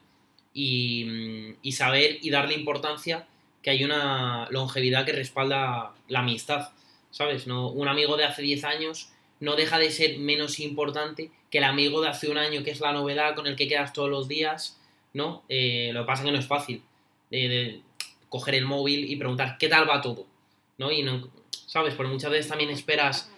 y, 0.53 1.06
mm, 1.06 1.56
y 1.62 1.72
saber 1.72 2.18
y 2.22 2.30
darle 2.30 2.56
importancia 2.56 3.25
que 3.62 3.70
hay 3.70 3.84
una 3.84 4.48
longevidad 4.50 5.06
que 5.06 5.13
respalda 5.13 5.94
la 6.08 6.20
amistad, 6.20 6.70
¿sabes? 7.12 7.48
No, 7.48 7.70
un 7.70 7.88
amigo 7.88 8.18
de 8.18 8.25
hace 8.25 8.41
10 8.41 8.63
años 8.63 9.12
no 9.39 9.56
deja 9.56 9.77
de 9.77 9.91
ser 9.91 10.20
menos 10.20 10.60
importante 10.60 11.32
que 11.50 11.60
el 11.60 11.63
amigo 11.63 12.01
de 12.01 12.10
hace 12.10 12.30
un 12.30 12.38
año, 12.38 12.63
que 12.63 12.72
es 12.72 12.80
la 12.80 12.94
novedad 12.94 13.36
con 13.36 13.48
el 13.48 13.56
que 13.56 13.68
quedas 13.68 13.94
todos 13.94 14.10
los 14.10 14.27
días, 14.27 14.80
¿no? 15.13 15.44
Eh, 15.50 15.91
lo 15.94 16.01
que 16.01 16.08
pasa 16.08 16.22
es 16.24 16.25
que 16.25 16.32
no 16.32 16.39
es 16.39 16.48
fácil 16.48 16.84
coger 18.30 18.56
el 18.56 18.65
móvil 18.65 19.12
y 19.12 19.15
preguntar 19.15 19.58
qué 19.58 19.68
tal 19.68 19.89
va 19.89 20.01
todo, 20.01 20.25
¿no? 20.77 20.91
Y 20.91 21.03
no, 21.03 21.30
¿sabes? 21.51 21.94
Porque 21.96 22.12
muchas 22.12 22.32
veces 22.32 22.48
también 22.48 22.70
esperas 22.70 23.32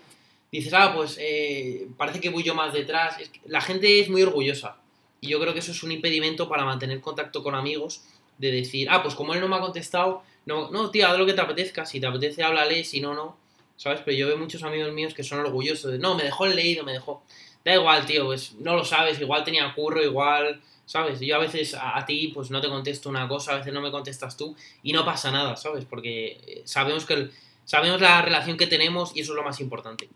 dices, 0.57 0.73
ah, 0.73 0.93
pues 0.95 1.17
eh, 1.19 1.87
parece 1.97 2.19
que 2.19 2.29
voy 2.29 2.43
yo 2.43 2.55
más 2.55 2.73
detrás. 2.73 3.19
Es 3.19 3.29
que 3.29 3.41
la 3.45 3.61
gente 3.61 3.99
es 3.99 4.09
muy 4.09 4.21
orgullosa. 4.23 4.77
Y 5.21 5.29
yo 5.29 5.39
creo 5.39 5.53
que 5.53 5.59
eso 5.59 5.71
es 5.71 5.83
un 5.83 5.91
impedimento 5.91 6.49
para 6.49 6.65
mantener 6.65 6.99
contacto 7.01 7.43
con 7.43 7.55
amigos. 7.55 8.03
De 8.37 8.51
decir, 8.51 8.87
ah, 8.89 9.01
pues 9.03 9.15
como 9.15 9.33
él 9.33 9.41
no 9.41 9.47
me 9.47 9.55
ha 9.55 9.59
contestado, 9.59 10.23
no, 10.45 10.69
no, 10.71 10.89
tío, 10.91 11.07
haz 11.07 11.17
lo 11.17 11.25
que 11.25 11.33
te 11.33 11.41
apetezca. 11.41 11.85
Si 11.85 11.99
te 11.99 12.07
apetece, 12.07 12.43
háblale. 12.43 12.83
Si 12.83 12.99
no, 12.99 13.13
no. 13.13 13.37
¿Sabes? 13.77 14.01
Pero 14.05 14.17
yo 14.17 14.27
veo 14.27 14.37
muchos 14.37 14.63
amigos 14.63 14.91
míos 14.93 15.13
que 15.13 15.23
son 15.23 15.39
orgullosos 15.39 15.91
de, 15.91 15.99
no, 15.99 16.15
me 16.15 16.23
dejó 16.23 16.45
el 16.45 16.55
leído, 16.55 16.83
me 16.83 16.93
dejó. 16.93 17.23
Da 17.63 17.73
igual, 17.75 18.05
tío, 18.05 18.25
pues 18.25 18.53
no 18.59 18.75
lo 18.75 18.83
sabes. 18.85 19.19
Igual 19.19 19.43
tenía 19.43 19.73
curro, 19.73 20.03
igual. 20.03 20.61
¿Sabes? 20.85 21.19
Yo 21.21 21.35
a 21.35 21.39
veces 21.39 21.73
a, 21.75 21.97
a 21.97 22.05
ti, 22.05 22.29
pues 22.33 22.49
no 22.51 22.59
te 22.59 22.67
contesto 22.67 23.07
una 23.09 23.27
cosa, 23.27 23.53
a 23.53 23.57
veces 23.57 23.73
no 23.73 23.81
me 23.81 23.89
contestas 23.91 24.35
tú. 24.35 24.55
Y 24.83 24.91
no 24.91 25.05
pasa 25.05 25.31
nada, 25.31 25.55
¿sabes? 25.55 25.85
Porque 25.85 26.39
eh, 26.45 26.61
sabemos 26.65 27.05
que 27.05 27.13
el- 27.13 27.31
sabemos 27.65 28.01
la 28.01 28.21
relación 28.21 28.57
que 28.57 28.67
tenemos 28.67 29.15
y 29.15 29.21
eso 29.21 29.33
es 29.33 29.37
lo 29.37 29.43
más 29.43 29.59
importante. 29.59 30.09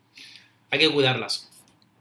Hay 0.70 0.80
que 0.80 0.90
cuidarlas. 0.90 1.50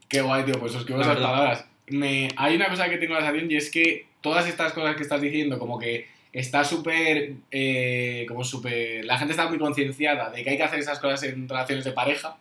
Qué 0.09 0.21
guay, 0.21 0.45
tío, 0.45 0.59
pues 0.59 0.73
suscribo 0.73 0.99
La 0.99 1.07
esas 1.07 1.17
palabras. 1.17 1.67
Me... 1.89 2.29
Hay 2.37 2.57
una 2.57 2.69
cosa 2.69 2.89
que 2.89 2.99
tengo 2.99 3.15
la 3.15 3.21
sensación 3.21 3.51
y 3.51 3.57
es 3.57 3.71
que 3.71 4.07
todas 4.21 4.47
estas 4.49 4.73
cosas 4.73 4.97
que 4.97 5.03
estás 5.03 5.21
diciendo, 5.21 5.59
como 5.59 5.79
que 5.79 6.09
está 6.33 6.65
súper. 6.65 7.35
eh, 7.51 8.25
como 8.29 8.45
súper. 8.45 9.05
La 9.05 9.19
gente 9.19 9.33
está 9.33 9.49
muy 9.49 9.59
concienciada 9.59 10.31
de 10.31 10.43
que 10.43 10.51
hay 10.51 10.57
que 10.57 10.63
hacer 10.63 10.79
esas 10.79 10.99
cosas 10.99 11.23
en 11.25 11.49
relaciones 11.49 11.85
de 11.85 11.93
pareja, 11.93 12.37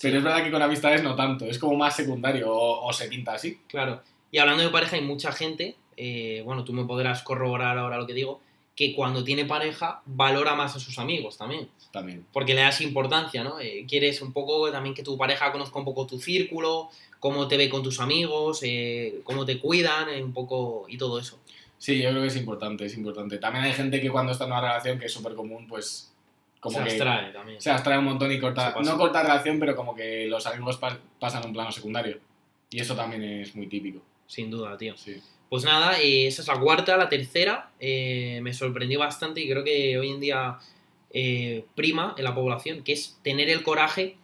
pero 0.00 0.18
es 0.18 0.24
verdad 0.24 0.42
que 0.42 0.50
con 0.50 0.62
amistades 0.62 1.02
no 1.02 1.14
tanto, 1.14 1.46
es 1.46 1.58
como 1.58 1.76
más 1.76 1.94
secundario 1.94 2.50
o, 2.50 2.86
o 2.86 2.92
se 2.92 3.08
pinta 3.08 3.34
así. 3.34 3.60
Claro. 3.68 4.02
Y 4.30 4.38
hablando 4.38 4.62
de 4.62 4.70
pareja, 4.70 4.96
hay 4.96 5.02
mucha 5.02 5.30
gente, 5.32 5.76
eh, 5.96 6.42
bueno, 6.44 6.64
tú 6.64 6.72
me 6.72 6.84
podrás 6.84 7.22
corroborar 7.22 7.76
ahora 7.78 7.98
lo 7.98 8.06
que 8.06 8.14
digo, 8.14 8.40
que 8.74 8.94
cuando 8.94 9.22
tiene 9.22 9.44
pareja 9.44 10.00
valora 10.06 10.54
más 10.54 10.74
a 10.76 10.80
sus 10.80 10.98
amigos 10.98 11.36
también. 11.36 11.68
También. 11.92 12.24
Porque 12.32 12.54
le 12.54 12.62
das 12.62 12.80
importancia, 12.80 13.44
¿no? 13.44 13.60
Eh, 13.60 13.84
quieres 13.86 14.22
un 14.22 14.32
poco 14.32 14.70
también 14.72 14.94
que 14.94 15.02
tu 15.02 15.16
pareja 15.18 15.52
conozca 15.52 15.78
un 15.78 15.84
poco 15.84 16.06
tu 16.06 16.18
círculo, 16.18 16.88
cómo 17.20 17.48
te 17.48 17.56
ve 17.58 17.68
con 17.68 17.82
tus 17.82 18.00
amigos, 18.00 18.60
eh, 18.62 19.20
cómo 19.24 19.44
te 19.44 19.58
cuidan, 19.58 20.08
eh, 20.08 20.22
un 20.24 20.32
poco 20.32 20.86
y 20.88 20.96
todo 20.96 21.18
eso. 21.18 21.38
Sí, 21.78 22.00
yo 22.00 22.10
creo 22.10 22.22
que 22.22 22.28
es 22.28 22.36
importante, 22.36 22.86
es 22.86 22.96
importante. 22.96 23.38
También 23.38 23.64
hay 23.64 23.72
gente 23.72 24.00
que 24.00 24.08
cuando 24.10 24.32
está 24.32 24.44
en 24.44 24.52
una 24.52 24.60
relación, 24.60 24.98
que 24.98 25.06
es 25.06 25.12
súper 25.12 25.34
común, 25.34 25.66
pues. 25.68 26.08
Como 26.60 26.78
Se 26.78 26.84
que 26.84 26.90
abstrae 26.90 27.32
también. 27.32 27.60
se 27.60 27.70
abstrae 27.72 27.98
un 27.98 28.04
montón 28.04 28.30
y 28.30 28.38
corta. 28.38 28.72
No 28.84 28.96
corta 28.96 29.22
relación, 29.22 29.58
pero 29.58 29.74
como 29.74 29.96
que 29.96 30.26
los 30.28 30.46
amigos 30.46 30.76
pa- 30.78 30.96
pasan 31.18 31.42
a 31.42 31.46
un 31.46 31.52
plano 31.52 31.72
secundario. 31.72 32.20
Y 32.70 32.78
eso 32.80 32.94
también 32.94 33.22
es 33.24 33.54
muy 33.56 33.66
típico. 33.66 34.00
Sin 34.28 34.48
duda, 34.48 34.76
tío. 34.78 34.96
Sí. 34.96 35.20
Pues 35.52 35.64
nada, 35.64 36.00
eh, 36.00 36.28
esa 36.28 36.40
es 36.40 36.48
la 36.48 36.58
cuarta, 36.58 36.96
la 36.96 37.10
tercera. 37.10 37.70
eh, 37.78 38.40
me 38.42 38.54
sorprendió 38.54 38.98
bastante 38.98 39.42
y 39.42 39.50
creo 39.50 39.62
que 39.62 39.98
hoy 39.98 40.08
en 40.08 40.18
día 40.18 40.58
eh, 41.10 41.66
prima 41.74 42.14
en 42.16 42.24
la 42.24 42.34
población, 42.34 42.82
que 42.82 42.94
es 42.94 43.18
tener 43.22 43.50
el 43.50 43.62
coraje 43.62 44.16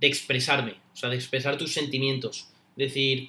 de 0.00 0.06
expresarme, 0.06 0.76
o 0.94 0.96
sea, 0.96 1.10
de 1.10 1.16
expresar 1.16 1.58
tus 1.58 1.74
sentimientos. 1.74 2.48
Decir, 2.76 3.28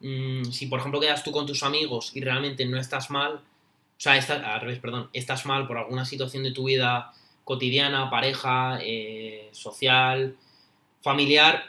mm, 0.00 0.44
si 0.44 0.66
por 0.66 0.78
ejemplo 0.78 1.00
quedas 1.00 1.24
tú 1.24 1.32
con 1.32 1.44
tus 1.44 1.64
amigos 1.64 2.12
y 2.14 2.20
realmente 2.20 2.64
no 2.66 2.78
estás 2.78 3.10
mal, 3.10 3.34
o 3.34 3.40
sea, 4.00 4.16
estás, 4.16 4.40
al 4.40 4.60
revés, 4.60 4.78
perdón, 4.78 5.10
estás 5.12 5.44
mal 5.44 5.66
por 5.66 5.78
alguna 5.78 6.04
situación 6.04 6.44
de 6.44 6.52
tu 6.52 6.66
vida 6.66 7.12
cotidiana, 7.42 8.10
pareja, 8.10 8.78
eh, 8.80 9.48
social, 9.50 10.36
familiar, 11.00 11.64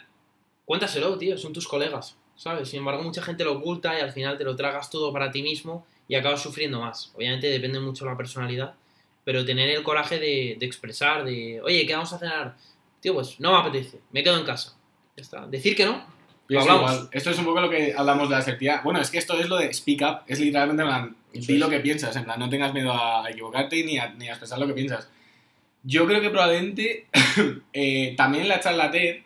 cuéntaselo, 0.66 1.18
tío, 1.18 1.40
son 1.40 1.54
tus 1.54 1.68
colegas, 1.68 2.18
¿sabes? 2.36 2.70
Sin 2.70 2.80
embargo, 2.80 3.04
mucha 3.04 3.22
gente 3.22 3.44
lo 3.44 3.54
oculta 3.54 3.98
y 3.98 4.02
al 4.02 4.12
final 4.12 4.38
te 4.38 4.44
lo 4.44 4.56
tragas 4.56 4.90
todo 4.90 5.12
para 5.14 5.32
ti 5.32 5.42
mismo 5.42 5.86
y 6.08 6.16
acabas 6.16 6.42
sufriendo 6.42 6.80
más. 6.80 7.12
Obviamente 7.16 7.48
depende 7.48 7.80
mucho 7.80 8.06
de 8.06 8.12
la 8.12 8.18
personalidad, 8.18 8.76
pero 9.24 9.46
tener 9.46 9.70
el 9.70 9.84
coraje 9.84 10.20
de, 10.20 10.58
de 10.60 10.66
expresar, 10.66 11.24
de, 11.24 11.62
oye, 11.62 11.86
¿qué 11.86 11.94
vamos 11.94 12.14
a 12.14 12.20
cenar? 12.20 12.56
Tío, 13.00 13.14
pues 13.14 13.40
no 13.40 13.52
me 13.52 13.58
apetece, 13.58 14.00
me 14.12 14.24
quedo 14.24 14.38
en 14.38 14.46
casa. 14.46 14.76
Ya 15.16 15.22
está. 15.22 15.48
Decir 15.48 15.76
que 15.76 15.86
no, 15.86 16.06
es 16.50 16.58
Hablamos. 16.58 17.08
Esto 17.12 17.30
es 17.30 17.38
un 17.38 17.46
poco 17.46 17.62
lo 17.62 17.70
que 17.70 17.94
hablamos 17.96 18.30
de 18.30 18.36
la 18.36 18.40
asertividad. 18.40 18.84
Bueno, 18.84 19.00
es 19.00 19.10
que 19.10 19.18
esto 19.18 19.40
es 19.40 19.48
lo 19.48 19.58
de 19.58 19.74
speak 19.74 20.02
up, 20.02 20.22
es 20.28 20.40
literalmente 20.40 20.84
en 20.84 20.90
plan, 20.90 21.16
di 21.32 21.58
lo 21.58 21.70
que 21.70 21.80
piensas, 21.80 22.16
en 22.16 22.26
plan, 22.26 22.40
no 22.40 22.50
tengas 22.50 22.74
miedo 22.74 22.94
a 22.94 23.30
equivocarte 23.30 23.84
ni 23.84 23.98
a, 23.98 24.10
ni 24.10 24.28
a 24.28 24.32
expresar 24.32 24.60
lo 24.60 24.68
que 24.68 24.74
piensas. 24.74 25.08
Yo 25.84 26.06
creo 26.06 26.22
que 26.22 26.30
probablemente 26.30 27.08
eh, 27.74 28.14
también 28.18 28.48
la 28.48 28.60
charla 28.60 28.92
TED, 28.92 29.22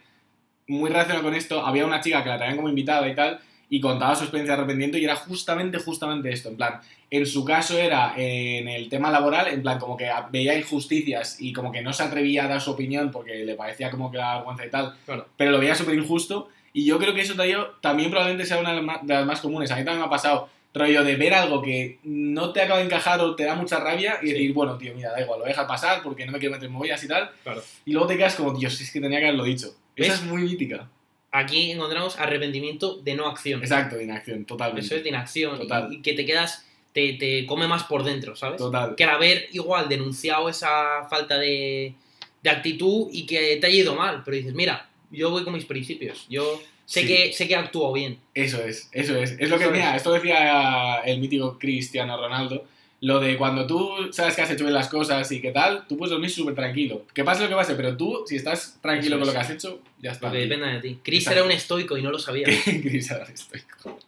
muy 0.67 0.89
relacionado 0.89 1.23
con 1.23 1.33
esto, 1.33 1.65
había 1.65 1.85
una 1.85 2.01
chica 2.01 2.23
que 2.23 2.29
la 2.29 2.37
traían 2.37 2.55
como 2.57 2.69
invitada 2.69 3.07
y 3.07 3.15
tal, 3.15 3.39
y 3.69 3.81
contaba 3.81 4.15
su 4.15 4.23
experiencia 4.23 4.55
de 4.55 4.61
arrepentimiento 4.61 4.97
y 4.97 5.03
era 5.03 5.15
justamente, 5.17 5.77
justamente 5.79 6.29
esto, 6.31 6.49
en 6.49 6.55
plan, 6.57 6.79
en 7.09 7.25
su 7.25 7.43
caso 7.43 7.77
era 7.77 8.13
eh, 8.17 8.59
en 8.59 8.67
el 8.69 8.87
tema 8.89 9.11
laboral, 9.11 9.47
en 9.47 9.61
plan, 9.61 9.77
como 9.79 9.97
que 9.97 10.09
veía 10.31 10.57
injusticias 10.57 11.41
y 11.41 11.51
como 11.51 11.71
que 11.71 11.81
no 11.81 11.91
se 11.91 12.03
atrevía 12.03 12.45
a 12.45 12.47
dar 12.47 12.61
su 12.61 12.71
opinión 12.71 13.11
porque 13.11 13.43
le 13.43 13.55
parecía 13.55 13.89
como 13.91 14.09
que 14.11 14.17
la 14.17 14.35
vergüenza 14.35 14.65
y 14.65 14.69
tal, 14.69 14.95
Claro. 15.05 15.27
pero 15.35 15.51
lo 15.51 15.59
veía 15.59 15.75
súper 15.75 15.95
injusto. 15.95 16.49
Y 16.73 16.85
yo 16.85 16.99
creo 16.99 17.13
que 17.15 17.21
eso 17.21 17.33
también 17.81 18.11
probablemente 18.11 18.45
sea 18.45 18.59
una 18.59 18.73
de 19.01 19.13
las 19.13 19.25
más 19.25 19.41
comunes. 19.41 19.71
A 19.71 19.75
mí 19.77 19.83
también 19.83 19.99
me 20.01 20.05
ha 20.05 20.09
pasado, 20.09 20.47
rollo, 20.77 21.03
de 21.03 21.15
ver 21.15 21.33
algo 21.33 21.61
que 21.61 21.99
no 22.03 22.51
te 22.53 22.61
acaba 22.61 22.79
de 22.79 22.85
encajar 22.85 23.19
o 23.21 23.35
te 23.35 23.43
da 23.43 23.55
mucha 23.55 23.79
rabia 23.79 24.19
y 24.21 24.27
Sí. 24.27 24.33
decir, 24.33 24.53
bueno, 24.53 24.77
tío, 24.77 24.93
mira, 24.95 25.11
da 25.11 25.21
igual, 25.21 25.39
lo 25.39 25.43
voy 25.45 25.49
a 25.49 25.53
dejar 25.53 25.67
pasar 25.67 26.01
porque 26.03 26.25
no 26.25 26.31
me 26.31 26.39
quiero 26.39 26.53
meter 26.53 26.67
en 26.67 26.73
movidas 26.73 27.03
y 27.03 27.07
tal. 27.07 27.29
Claro. 27.43 27.61
Y 27.85 27.91
luego 27.91 28.07
te 28.07 28.17
quedas 28.17 28.35
como, 28.35 28.57
Dios, 28.57 28.79
es 28.79 28.91
que 28.91 28.99
tenía 29.01 29.19
que 29.19 29.25
haberlo 29.25 29.43
dicho. 29.43 29.67
Esa 29.95 30.13
¿Ves? 30.13 30.21
es 30.21 30.25
muy 30.25 30.41
mítica. 30.43 30.89
Aquí 31.31 31.71
encontramos 31.71 32.17
arrepentimiento 32.19 32.97
de 32.97 33.15
no 33.15 33.27
acción. 33.27 33.61
Exacto, 33.61 33.97
de 33.97 34.05
inacción, 34.05 34.45
totalmente. 34.45 34.85
Eso 34.85 34.95
es 34.95 35.03
de 35.03 35.09
inacción. 35.09 35.57
Total. 35.59 35.91
Y, 35.91 35.97
y 35.97 36.01
que 36.01 36.13
te 36.13 36.25
quedas 36.25 36.63
te, 36.93 37.13
te 37.13 37.45
come 37.45 37.67
más 37.67 37.83
por 37.83 38.03
dentro, 38.03 38.35
¿sabes? 38.35 38.57
Total. 38.57 38.95
Que 38.95 39.03
el 39.03 39.09
haber 39.09 39.47
igual 39.51 39.87
denunciado 39.89 40.49
esa 40.49 41.05
falta 41.09 41.37
de, 41.37 41.93
de 42.41 42.49
actitud 42.49 43.09
y 43.11 43.25
que 43.27 43.57
te 43.57 43.67
haya 43.67 43.75
ido 43.81 43.95
mal, 43.95 44.23
pero 44.25 44.37
dices, 44.37 44.53
mira, 44.55 44.89
yo 45.11 45.29
voy 45.29 45.43
con 45.43 45.53
mis 45.53 45.65
principios, 45.65 46.25
yo 46.29 46.59
sé, 46.87 47.01
Sí. 47.01 47.07
que, 47.07 47.33
sé 47.33 47.47
que 47.47 47.55
actúo 47.55 47.93
bien. 47.93 48.17
Eso 48.33 48.63
es, 48.63 48.89
eso 48.91 49.15
es. 49.15 49.35
Es 49.39 49.49
lo 49.49 49.59
que 49.59 49.65
Eso 49.65 49.73
es. 49.75 49.95
esto 49.97 50.13
decía 50.13 51.01
el 51.05 51.19
mítico 51.19 51.59
Cristiano 51.59 52.17
Ronaldo. 52.17 52.65
Lo 53.01 53.19
de 53.19 53.37
cuando 53.37 53.67
tú 53.67 54.11
sabes 54.11 54.35
que 54.35 54.41
has 54.41 54.49
hecho 54.49 54.63
bien 54.63 54.73
las 54.73 54.89
cosas 54.89 55.31
y 55.31 55.39
qué 55.39 55.51
tal, 55.51 55.85
tú 55.87 55.95
puedes 55.97 56.09
dormir 56.09 56.31
súper 56.31 56.55
tranquilo. 56.55 57.05
Que 57.13 57.23
pase 57.23 57.43
lo 57.43 57.49
que 57.49 57.53
pase, 57.53 57.75
pero 57.75 57.95
tú, 57.95 58.23
si 58.25 58.35
estás 58.37 58.79
tranquilo 58.81 59.17
Eso 59.17 59.19
con 59.19 59.27
lo 59.27 59.33
que 59.33 59.37
has 59.39 59.49
hecho, 59.51 59.81
ya 60.01 60.13
está. 60.13 60.27
Lo 60.27 60.33
que 60.33 60.39
tío. 60.39 60.47
depende 60.49 60.73
de 60.73 60.79
ti. 60.81 60.99
Chris 61.03 61.19
Exacto. 61.19 61.37
era 61.37 61.45
un 61.45 61.51
estoico 61.51 61.95
y 61.95 62.01
no 62.01 62.09
lo 62.09 62.17
sabía. 62.17 62.47
Chris 62.65 63.11
ahora 63.11 63.25
estoico. 63.31 63.99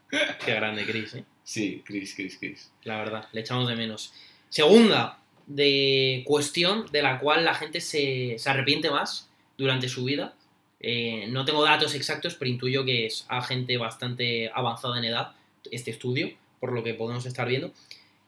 Qué 0.44 0.54
grande 0.56 0.86
Chris, 0.88 1.14
¿eh? 1.14 1.24
Sí, 1.44 1.84
Chris, 1.86 2.16
Chris, 2.16 2.38
Chris. 2.40 2.72
la 2.84 2.98
verdad, 2.98 3.28
le 3.32 3.42
echamos 3.42 3.68
de 3.68 3.76
menos. 3.76 4.12
Segunda 4.50 5.20
de 5.46 6.24
cuestión 6.26 6.86
de 6.92 7.02
la 7.04 7.20
cual 7.20 7.46
la 7.46 7.54
gente 7.54 7.82
se, 7.82 8.36
se 8.40 8.50
arrepiente 8.50 8.90
más 8.90 9.30
durante 9.58 9.88
su 9.88 10.04
vida. 10.06 10.34
Eh, 10.80 11.28
no 11.30 11.46
tengo 11.46 11.64
datos 11.64 11.94
exactos, 11.96 12.36
pero 12.36 12.50
intuyo 12.50 12.86
que 12.86 13.06
es 13.06 13.26
a 13.28 13.42
gente 13.42 13.78
bastante 13.78 14.50
avanzada 14.54 14.98
en 14.98 15.06
edad 15.06 15.34
este 15.72 15.92
estudio, 15.92 16.32
por 16.60 16.72
lo 16.72 16.84
que 16.84 16.94
podemos 16.94 17.26
estar 17.26 17.48
viendo. 17.48 17.72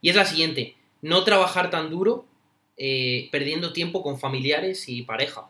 Y 0.02 0.10
es 0.10 0.16
la 0.16 0.26
siguiente, 0.26 0.76
no 1.02 1.24
trabajar 1.24 1.70
tan 1.70 1.90
duro 1.90 2.26
eh, 2.78 3.30
perdiendo 3.32 3.74
tiempo 3.74 4.02
con 4.04 4.20
familiares 4.20 4.90
y 4.90 5.04
pareja. 5.04 5.48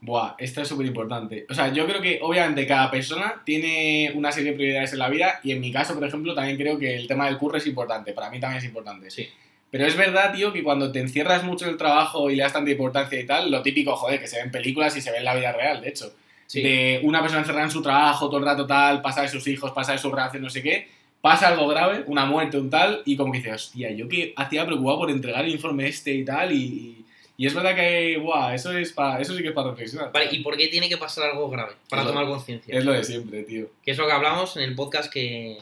Buah, 0.00 0.34
esto 0.38 0.60
es 0.60 0.68
súper 0.68 0.86
importante. 0.86 1.46
O 1.48 1.54
sea, 1.54 1.72
yo 1.72 1.86
creo 1.86 2.02
que 2.02 2.18
obviamente 2.20 2.66
cada 2.66 2.90
persona 2.90 3.42
tiene 3.44 4.12
una 4.14 4.32
serie 4.32 4.50
de 4.50 4.56
prioridades 4.56 4.92
en 4.92 4.98
la 4.98 5.08
vida 5.08 5.40
y 5.44 5.52
en 5.52 5.60
mi 5.60 5.72
caso, 5.72 5.94
por 5.94 6.04
ejemplo, 6.04 6.34
también 6.34 6.56
creo 6.56 6.78
que 6.78 6.96
el 6.96 7.06
tema 7.06 7.26
del 7.26 7.38
curro 7.38 7.56
es 7.56 7.66
importante. 7.66 8.12
Para 8.12 8.28
mí 8.28 8.40
también 8.40 8.58
es 8.58 8.64
importante. 8.64 9.10
Sí. 9.10 9.28
Pero 9.72 9.86
es 9.86 9.96
verdad, 9.96 10.32
tío, 10.34 10.52
que 10.52 10.62
cuando 10.62 10.92
te 10.92 11.00
encierras 11.00 11.42
mucho 11.42 11.64
en 11.64 11.70
el 11.72 11.76
trabajo 11.78 12.30
y 12.30 12.36
le 12.36 12.42
das 12.44 12.52
tanta 12.52 12.70
importancia 12.70 13.18
y 13.18 13.26
tal, 13.26 13.50
lo 13.50 13.62
típico, 13.62 13.96
joder, 13.96 14.20
que 14.20 14.28
se 14.28 14.36
ve 14.36 14.42
en 14.42 14.50
películas 14.52 14.94
y 14.96 15.00
se 15.00 15.10
ve 15.10 15.16
en 15.18 15.24
la 15.24 15.34
vida 15.34 15.50
real, 15.52 15.80
de 15.80 15.88
hecho. 15.88 16.14
Sí. 16.46 16.60
De 16.62 17.00
una 17.02 17.20
persona 17.22 17.40
encerrada 17.40 17.64
en 17.64 17.70
su 17.70 17.80
trabajo 17.82 18.26
todo 18.28 18.38
el 18.38 18.44
rato 18.44 18.66
tal, 18.66 19.00
pasa 19.00 19.22
de 19.22 19.28
sus 19.28 19.46
hijos, 19.48 19.72
pasa 19.72 19.92
de 19.92 19.98
su 19.98 20.10
relación, 20.12 20.42
no 20.42 20.50
sé 20.50 20.62
qué, 20.62 20.86
pasa 21.22 21.48
algo 21.48 21.66
grave, 21.68 22.04
una 22.06 22.26
muerte, 22.26 22.58
un 22.58 22.68
tal, 22.68 23.00
y 23.06 23.16
como 23.16 23.32
que 23.32 23.38
dices, 23.38 23.54
hostia, 23.54 23.90
yo 23.92 24.06
que 24.08 24.34
hacía 24.36 24.66
preocupado 24.66 24.98
por 24.98 25.10
entregar 25.10 25.44
el 25.46 25.52
informe 25.52 25.88
este 25.88 26.12
y 26.12 26.24
tal, 26.24 26.52
y, 26.52 27.06
y 27.38 27.46
es 27.46 27.54
verdad 27.54 27.74
que, 27.74 28.18
buah, 28.18 28.54
eso, 28.54 28.76
es 28.76 28.92
pa- 28.92 29.18
eso 29.22 29.34
sí 29.34 29.40
que 29.40 29.48
es 29.48 29.54
para 29.54 29.70
reflexionar. 29.70 30.12
Vale, 30.12 30.28
¿y 30.32 30.40
por 30.40 30.54
qué 30.58 30.68
tiene 30.68 30.90
que 30.90 30.98
pasar 30.98 31.30
algo 31.30 31.48
grave? 31.48 31.72
Para 31.88 32.02
Es 32.02 32.08
tomar 32.08 32.26
conciencia. 32.26 32.76
Es 32.78 32.84
lo 32.84 32.92
de 32.92 33.02
siempre, 33.04 33.44
tío. 33.44 33.70
Que 33.82 33.92
es 33.92 33.96
lo 33.96 34.06
que 34.06 34.12
hablamos 34.12 34.54
en 34.58 34.64
el 34.64 34.74
podcast 34.74 35.10
que, 35.10 35.56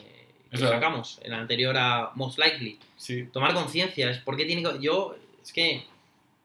que 0.59 0.65
verdad. 0.65 0.81
sacamos, 0.81 1.19
el 1.23 1.33
anterior 1.33 1.75
a 1.77 2.11
Most 2.15 2.37
Likely. 2.37 2.79
Sí. 2.97 3.27
Tomar 3.31 3.53
conciencia, 3.53 4.09
es 4.09 4.19
porque 4.19 4.45
tiene 4.45 4.63
que... 4.63 4.79
Yo, 4.79 5.15
es 5.41 5.53
que 5.53 5.83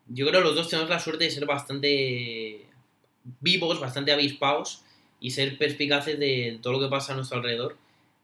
yo 0.09 0.27
creo 0.27 0.41
que 0.41 0.49
los 0.49 0.55
dos 0.55 0.69
tenemos 0.69 0.89
la 0.89 1.01
suerte 1.01 1.25
de 1.25 1.31
ser 1.31 1.47
bastante 1.47 2.67
vivos, 3.41 3.81
bastante 3.81 4.13
avispados 4.13 4.83
y 5.21 5.31
ser 5.31 5.59
perspicaces 5.59 6.19
de 6.19 6.59
todo 6.63 6.75
lo 6.75 6.81
que 6.81 6.89
pasa 6.89 7.13
a 7.13 7.17
nuestro 7.17 7.39
alrededor. 7.39 7.77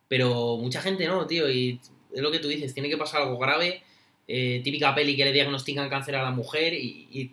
Pero 0.09 0.57
mucha 0.59 0.81
gente 0.81 1.07
no, 1.07 1.27
tío, 1.27 1.51
y 1.51 1.81
es 2.15 2.23
lo 2.23 2.31
que 2.31 2.39
tú 2.39 2.49
dices, 2.49 2.75
tiene 2.75 2.89
que 2.89 2.97
pasar 2.97 3.23
algo 3.23 3.39
grave, 3.39 3.83
eh, 4.29 4.61
típica 4.63 4.95
peli 4.95 5.17
que 5.17 5.25
le 5.25 5.33
diagnostican 5.33 5.89
cáncer 5.89 6.17
a 6.17 6.23
la 6.23 6.31
mujer 6.31 6.75
y, 6.75 7.31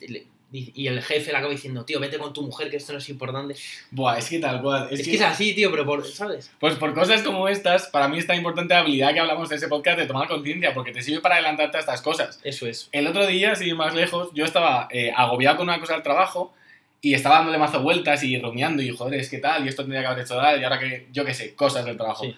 y 0.51 0.87
el 0.87 1.01
jefe 1.03 1.31
le 1.31 1.37
acaba 1.37 1.51
diciendo, 1.51 1.85
tío, 1.85 1.99
vete 1.99 2.17
con 2.17 2.33
tu 2.33 2.41
mujer, 2.41 2.69
que 2.69 2.77
esto 2.77 2.91
no 2.91 2.97
es 2.97 3.07
importante. 3.09 3.55
Buah, 3.91 4.17
es 4.17 4.29
que 4.29 4.39
tal 4.39 4.61
cual. 4.61 4.87
Es, 4.89 5.01
Es, 5.01 5.07
que 5.07 5.15
es 5.15 5.21
así, 5.21 5.53
tío, 5.53 5.69
pero 5.69 5.85
por, 5.85 6.05
¿sabes? 6.05 6.51
Pues 6.59 6.75
por 6.75 6.93
cosas 6.93 7.21
como 7.21 7.47
estas, 7.47 7.87
para 7.87 8.07
mí 8.07 8.17
está 8.17 8.35
importante 8.35 8.73
la 8.73 8.79
habilidad 8.79 9.13
que 9.13 9.19
hablamos 9.19 9.49
de 9.49 9.57
ese 9.57 9.67
podcast 9.67 9.99
de 9.99 10.07
tomar 10.07 10.27
conciencia, 10.27 10.73
porque 10.73 10.91
te 10.91 11.03
sirve 11.03 11.21
para 11.21 11.35
adelantarte 11.35 11.77
a 11.77 11.79
estas 11.81 12.01
cosas. 12.01 12.39
Eso 12.43 12.65
es. 12.65 12.89
El 12.91 13.05
otro 13.05 13.27
día, 13.27 13.55
sin 13.55 13.67
ir 13.67 13.75
más 13.75 13.93
lejos, 13.93 14.29
yo 14.33 14.43
estaba 14.43 14.87
eh, 14.91 15.11
agobiado 15.15 15.57
con 15.57 15.69
una 15.69 15.79
cosa 15.79 15.93
del 15.93 16.03
trabajo 16.03 16.53
y 17.01 17.13
estaba 17.13 17.35
dándole 17.35 17.59
mazo 17.59 17.81
vueltas 17.81 18.23
y 18.23 18.39
rumiando 18.39 18.81
y 18.81 18.89
joder, 18.89 19.19
es 19.19 19.29
que 19.29 19.37
tal, 19.37 19.65
y 19.65 19.69
esto 19.69 19.83
tendría 19.83 20.01
que 20.01 20.07
haber 20.07 20.25
hecho 20.25 20.35
tal, 20.35 20.59
y 20.59 20.63
ahora 20.63 20.79
que, 20.79 21.07
yo 21.11 21.23
qué 21.23 21.33
sé, 21.33 21.53
cosas 21.53 21.85
del 21.85 21.95
trabajo. 21.95 22.25
Sí. 22.25 22.35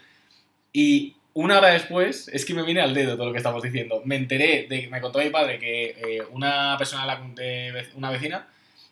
Y 0.73 1.15
una 1.33 1.57
hora 1.59 1.69
después, 1.69 2.27
es 2.29 2.45
que 2.45 2.53
me 2.53 2.63
viene 2.63 2.81
al 2.81 2.93
dedo 2.93 3.15
todo 3.15 3.27
lo 3.27 3.31
que 3.31 3.37
estamos 3.37 3.63
diciendo. 3.63 4.01
Me 4.05 4.15
enteré 4.15 4.67
de 4.69 4.87
me 4.89 4.99
contó 5.01 5.19
mi 5.19 5.29
padre 5.29 5.59
que 5.59 5.89
eh, 5.91 6.21
una 6.31 6.75
persona, 6.77 7.05
de 7.35 7.87
una 7.95 8.09
vecina, 8.11 8.47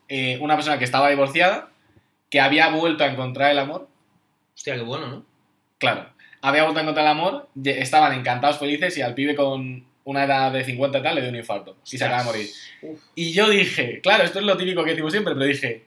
eh, 0.08 0.38
una 0.42 0.56
persona 0.56 0.78
que 0.80 0.86
estaba 0.86 1.10
divorciada, 1.10 1.70
que 2.30 2.40
había 2.40 2.70
vuelto 2.70 3.04
a 3.04 3.08
encontrar 3.08 3.52
el 3.52 3.60
amor, 3.60 3.88
Hostia, 4.56 4.76
qué 4.76 4.82
bueno, 4.82 5.08
¿no? 5.08 5.26
Claro. 5.78 6.10
Había 6.42 6.64
vuelto 6.64 6.80
a 6.80 6.82
encontrar 6.84 7.06
el 7.06 7.12
amor, 7.12 7.48
estaban 7.64 8.14
encantados, 8.18 8.60
felices, 8.60 8.98
y 8.98 9.02
al 9.02 9.14
pibe 9.14 9.36
con 9.36 9.86
una 10.04 10.24
edad 10.26 10.52
de 10.52 10.64
50 10.66 10.98
y 11.00 11.02
tal 11.02 11.16
le 11.16 11.22
dio 11.22 11.30
un 11.30 11.36
infarto. 11.38 11.78
Y 11.90 11.98
se 11.98 12.04
acaba 12.06 12.24
de 12.24 12.26
morir. 12.26 12.50
Uf. 12.82 13.00
Y 13.16 13.32
yo 13.34 13.50
dije, 13.50 14.02
claro, 14.02 14.24
esto 14.24 14.40
es 14.40 14.46
lo 14.46 14.58
típico 14.58 14.84
que 14.84 14.90
decimos 14.92 15.12
siempre, 15.14 15.34
pero 15.34 15.46
dije, 15.46 15.86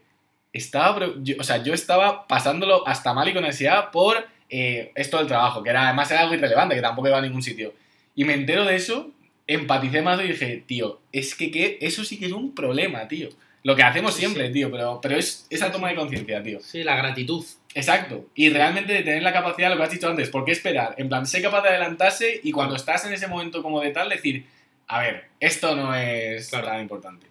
estaba, 0.52 1.06
yo- 1.22 1.36
o 1.38 1.44
sea, 1.44 1.62
yo 1.62 1.74
estaba 1.74 2.26
pasándolo 2.26 2.86
hasta 2.86 3.12
mal 3.14 3.28
y 3.28 3.34
con 3.34 3.44
ansiedad 3.44 3.90
por 3.90 4.26
eh, 4.52 4.92
esto 4.94 5.18
del 5.18 5.26
trabajo, 5.26 5.62
que 5.62 5.70
era, 5.70 5.86
además 5.88 6.10
era 6.10 6.20
algo 6.20 6.34
irrelevante, 6.34 6.74
que 6.76 6.80
tampoco 6.82 7.08
iba 7.08 7.18
a 7.18 7.22
ningún 7.22 7.42
sitio. 7.42 7.72
Y 8.14 8.24
me 8.24 8.34
entero 8.34 8.64
de 8.64 8.76
eso, 8.76 9.10
empaticé 9.46 10.02
más 10.02 10.20
y 10.20 10.28
dije, 10.28 10.62
tío, 10.66 11.00
es 11.10 11.34
que, 11.34 11.50
que 11.50 11.78
eso 11.80 12.04
sí 12.04 12.18
que 12.18 12.26
es 12.26 12.32
un 12.32 12.54
problema, 12.54 13.08
tío. 13.08 13.28
Lo 13.64 13.74
que 13.76 13.82
hacemos 13.82 14.14
Sí, 14.14 14.20
siempre, 14.20 14.48
sí. 14.48 14.52
tío, 14.54 14.70
pero, 14.70 15.00
pero 15.00 15.16
es 15.16 15.46
esa 15.48 15.70
toma 15.72 15.88
de 15.88 15.94
conciencia, 15.94 16.42
tío. 16.42 16.60
Sí, 16.60 16.82
la 16.82 16.96
gratitud. 16.96 17.44
Exacto. 17.74 18.26
Y 18.34 18.50
realmente 18.50 18.92
de 18.92 19.02
tener 19.02 19.22
la 19.22 19.32
capacidad, 19.32 19.70
lo 19.70 19.76
que 19.76 19.84
has 19.84 19.90
dicho 19.90 20.08
antes, 20.08 20.28
¿por 20.30 20.44
qué 20.44 20.52
esperar? 20.52 20.94
En 20.98 21.08
plan, 21.08 21.26
sé 21.26 21.40
capaz 21.40 21.62
de 21.62 21.70
adelantarse 21.70 22.40
y 22.42 22.50
cuando 22.52 22.74
estás 22.76 23.04
en 23.06 23.12
ese 23.14 23.28
momento 23.28 23.62
como 23.62 23.80
de 23.80 23.90
tal, 23.92 24.08
decir, 24.08 24.44
a 24.88 25.00
ver, 25.00 25.24
esto 25.40 25.74
no 25.76 25.94
es 25.94 26.48
Claro. 26.50 26.66
tan 26.66 26.80
importante. 26.82 27.26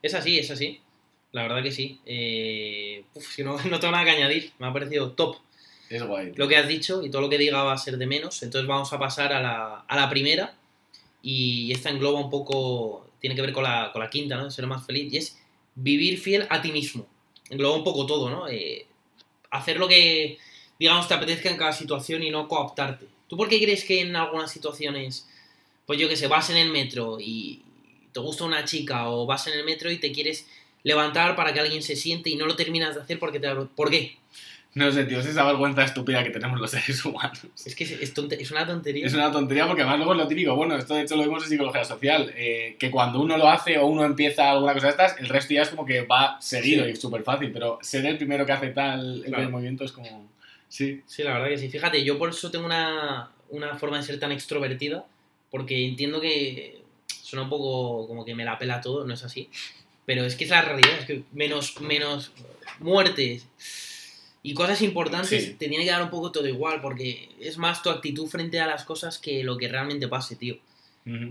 Es 0.00 0.14
así, 0.14 0.38
es 0.38 0.50
así. 0.50 0.80
La 1.32 1.42
verdad 1.42 1.62
que 1.62 1.72
sí. 1.72 1.98
Eh, 2.06 3.02
uf, 3.14 3.34
si 3.34 3.42
no, 3.42 3.56
no 3.68 3.80
tengo 3.80 3.92
nada 3.92 4.04
que 4.04 4.10
añadir. 4.12 4.52
Me 4.60 4.68
ha 4.68 4.72
parecido 4.72 5.10
top 5.12 5.36
Es 5.88 6.02
guay. 6.02 6.32
lo 6.34 6.48
que 6.48 6.56
has 6.56 6.68
dicho 6.68 7.02
y 7.02 7.10
todo 7.10 7.22
lo 7.22 7.28
que 7.28 7.38
diga 7.38 7.62
va 7.62 7.72
a 7.72 7.78
ser 7.78 7.98
de 7.98 8.06
menos. 8.06 8.42
Entonces 8.42 8.66
vamos 8.66 8.92
a 8.92 8.98
pasar 8.98 9.32
a 9.32 9.40
la, 9.40 9.84
a 9.86 9.96
la 9.96 10.08
primera. 10.08 10.54
Y 11.22 11.72
esta 11.72 11.90
engloba 11.90 12.20
un 12.20 12.30
poco, 12.30 13.08
tiene 13.20 13.34
que 13.34 13.42
ver 13.42 13.52
con 13.52 13.64
la, 13.64 13.90
con 13.92 14.02
la 14.02 14.10
quinta, 14.10 14.36
¿no? 14.36 14.50
Ser 14.50 14.66
más 14.66 14.84
feliz. 14.86 15.12
Y 15.12 15.16
es 15.16 15.38
vivir 15.74 16.18
fiel 16.18 16.46
a 16.50 16.60
ti 16.60 16.72
mismo. 16.72 17.06
Engloba 17.50 17.76
un 17.76 17.84
poco 17.84 18.06
todo, 18.06 18.30
¿no? 18.30 18.48
Eh, 18.48 18.86
hacer 19.50 19.78
lo 19.78 19.88
que, 19.88 20.38
digamos, 20.78 21.08
te 21.08 21.14
apetezca 21.14 21.50
en 21.50 21.56
cada 21.56 21.72
situación 21.72 22.22
y 22.22 22.30
no 22.30 22.48
cooptarte. 22.48 23.06
¿Tú 23.28 23.36
por 23.36 23.48
qué 23.48 23.60
crees 23.60 23.84
que 23.84 24.00
en 24.00 24.14
algunas 24.16 24.50
situaciones, 24.50 25.26
pues 25.86 25.98
yo 25.98 26.08
que 26.08 26.16
sé, 26.16 26.26
vas 26.26 26.50
en 26.50 26.56
el 26.56 26.70
metro 26.70 27.18
y 27.20 27.62
te 28.12 28.20
gusta 28.20 28.44
una 28.44 28.64
chica 28.64 29.08
o 29.08 29.26
vas 29.26 29.46
en 29.46 29.54
el 29.54 29.64
metro 29.64 29.90
y 29.90 29.98
te 29.98 30.12
quieres 30.12 30.46
levantar 30.82 31.34
para 31.34 31.52
que 31.52 31.60
alguien 31.60 31.82
se 31.82 31.96
siente 31.96 32.30
y 32.30 32.36
no 32.36 32.46
lo 32.46 32.56
terminas 32.56 32.94
de 32.94 33.00
hacer 33.00 33.18
porque 33.18 33.40
te... 33.40 33.48
¿Por 33.54 33.90
qué? 33.90 34.16
No 34.74 34.90
sé, 34.90 35.04
tío, 35.04 35.20
es 35.20 35.26
esa 35.26 35.44
vergüenza 35.44 35.84
estúpida 35.84 36.24
que 36.24 36.30
tenemos 36.30 36.58
los 36.60 36.70
seres 36.72 37.04
humanos. 37.04 37.38
Es 37.64 37.76
que 37.76 37.84
es, 37.84 37.92
es 37.92 38.12
es 38.12 38.50
una 38.50 38.66
tontería. 38.66 39.06
Es 39.06 39.14
una 39.14 39.30
tontería 39.30 39.66
porque 39.68 39.82
además 39.82 39.98
luego 39.98 40.12
es 40.14 40.18
lo 40.18 40.26
típico. 40.28 40.56
Bueno, 40.56 40.76
esto 40.76 40.94
de 40.94 41.02
hecho 41.02 41.14
lo 41.16 41.22
vemos 41.22 41.44
en 41.44 41.48
psicología 41.50 41.84
social. 41.84 42.32
eh, 42.36 42.74
que 42.78 42.90
cuando 42.90 43.20
uno 43.20 43.36
lo 43.38 43.48
hace 43.48 43.78
o 43.78 43.86
uno 43.86 44.04
empieza 44.04 44.50
alguna 44.50 44.74
cosa 44.74 44.86
de 44.86 44.90
estas, 44.92 45.20
el 45.20 45.28
resto 45.28 45.54
ya 45.54 45.62
es 45.62 45.68
como 45.68 45.86
que 45.86 46.02
va 46.02 46.40
seguido 46.40 46.82
Sí. 46.84 46.90
y 46.90 46.92
es 46.92 47.00
súper 47.00 47.22
fácil. 47.22 47.52
Pero 47.52 47.78
ser 47.82 48.04
el 48.06 48.16
primero 48.16 48.44
que 48.44 48.52
hace 48.52 48.68
tal 48.70 49.00
el 49.00 49.20
Claro. 49.20 49.34
primer 49.36 49.50
movimiento 49.50 49.84
es 49.84 49.92
como. 49.92 50.28
Sí. 50.68 51.02
Sí, 51.06 51.22
la 51.22 51.34
verdad 51.34 51.48
que 51.48 51.58
sí. 51.58 51.68
Fíjate, 51.68 52.02
yo 52.02 52.18
por 52.18 52.30
eso 52.30 52.50
tengo 52.50 52.66
una, 52.66 53.30
una 53.50 53.76
forma 53.76 53.98
de 53.98 54.02
ser 54.02 54.18
tan 54.18 54.32
extrovertida, 54.32 55.04
porque 55.50 55.86
entiendo 55.86 56.20
que 56.20 56.82
suena 57.22 57.44
un 57.44 57.48
poco 57.48 58.08
como 58.08 58.24
que 58.24 58.34
me 58.34 58.44
la 58.44 58.58
pela 58.58 58.80
todo, 58.80 59.06
no 59.06 59.14
es 59.14 59.22
así. 59.22 59.48
Pero 60.04 60.24
es 60.24 60.34
que 60.34 60.44
es 60.44 60.50
la 60.50 60.62
realidad, 60.62 60.98
es 60.98 61.06
que 61.06 61.22
menos, 61.32 61.80
menos 61.80 62.32
muertes 62.80 63.46
y 64.44 64.54
cosas 64.54 64.80
importantes 64.82 65.28
Sí. 65.44 65.54
te 65.54 65.68
tiene 65.68 65.84
que 65.84 65.90
dar 65.90 66.02
un 66.02 66.10
poco 66.10 66.30
todo 66.30 66.46
igual, 66.46 66.80
porque 66.80 67.30
es 67.40 67.58
más 67.58 67.82
tu 67.82 67.90
actitud 67.90 68.28
frente 68.28 68.60
a 68.60 68.66
las 68.66 68.84
cosas 68.84 69.18
que 69.18 69.42
lo 69.42 69.56
que 69.56 69.66
realmente 69.66 70.06
pase, 70.06 70.36
tío. 70.36 70.56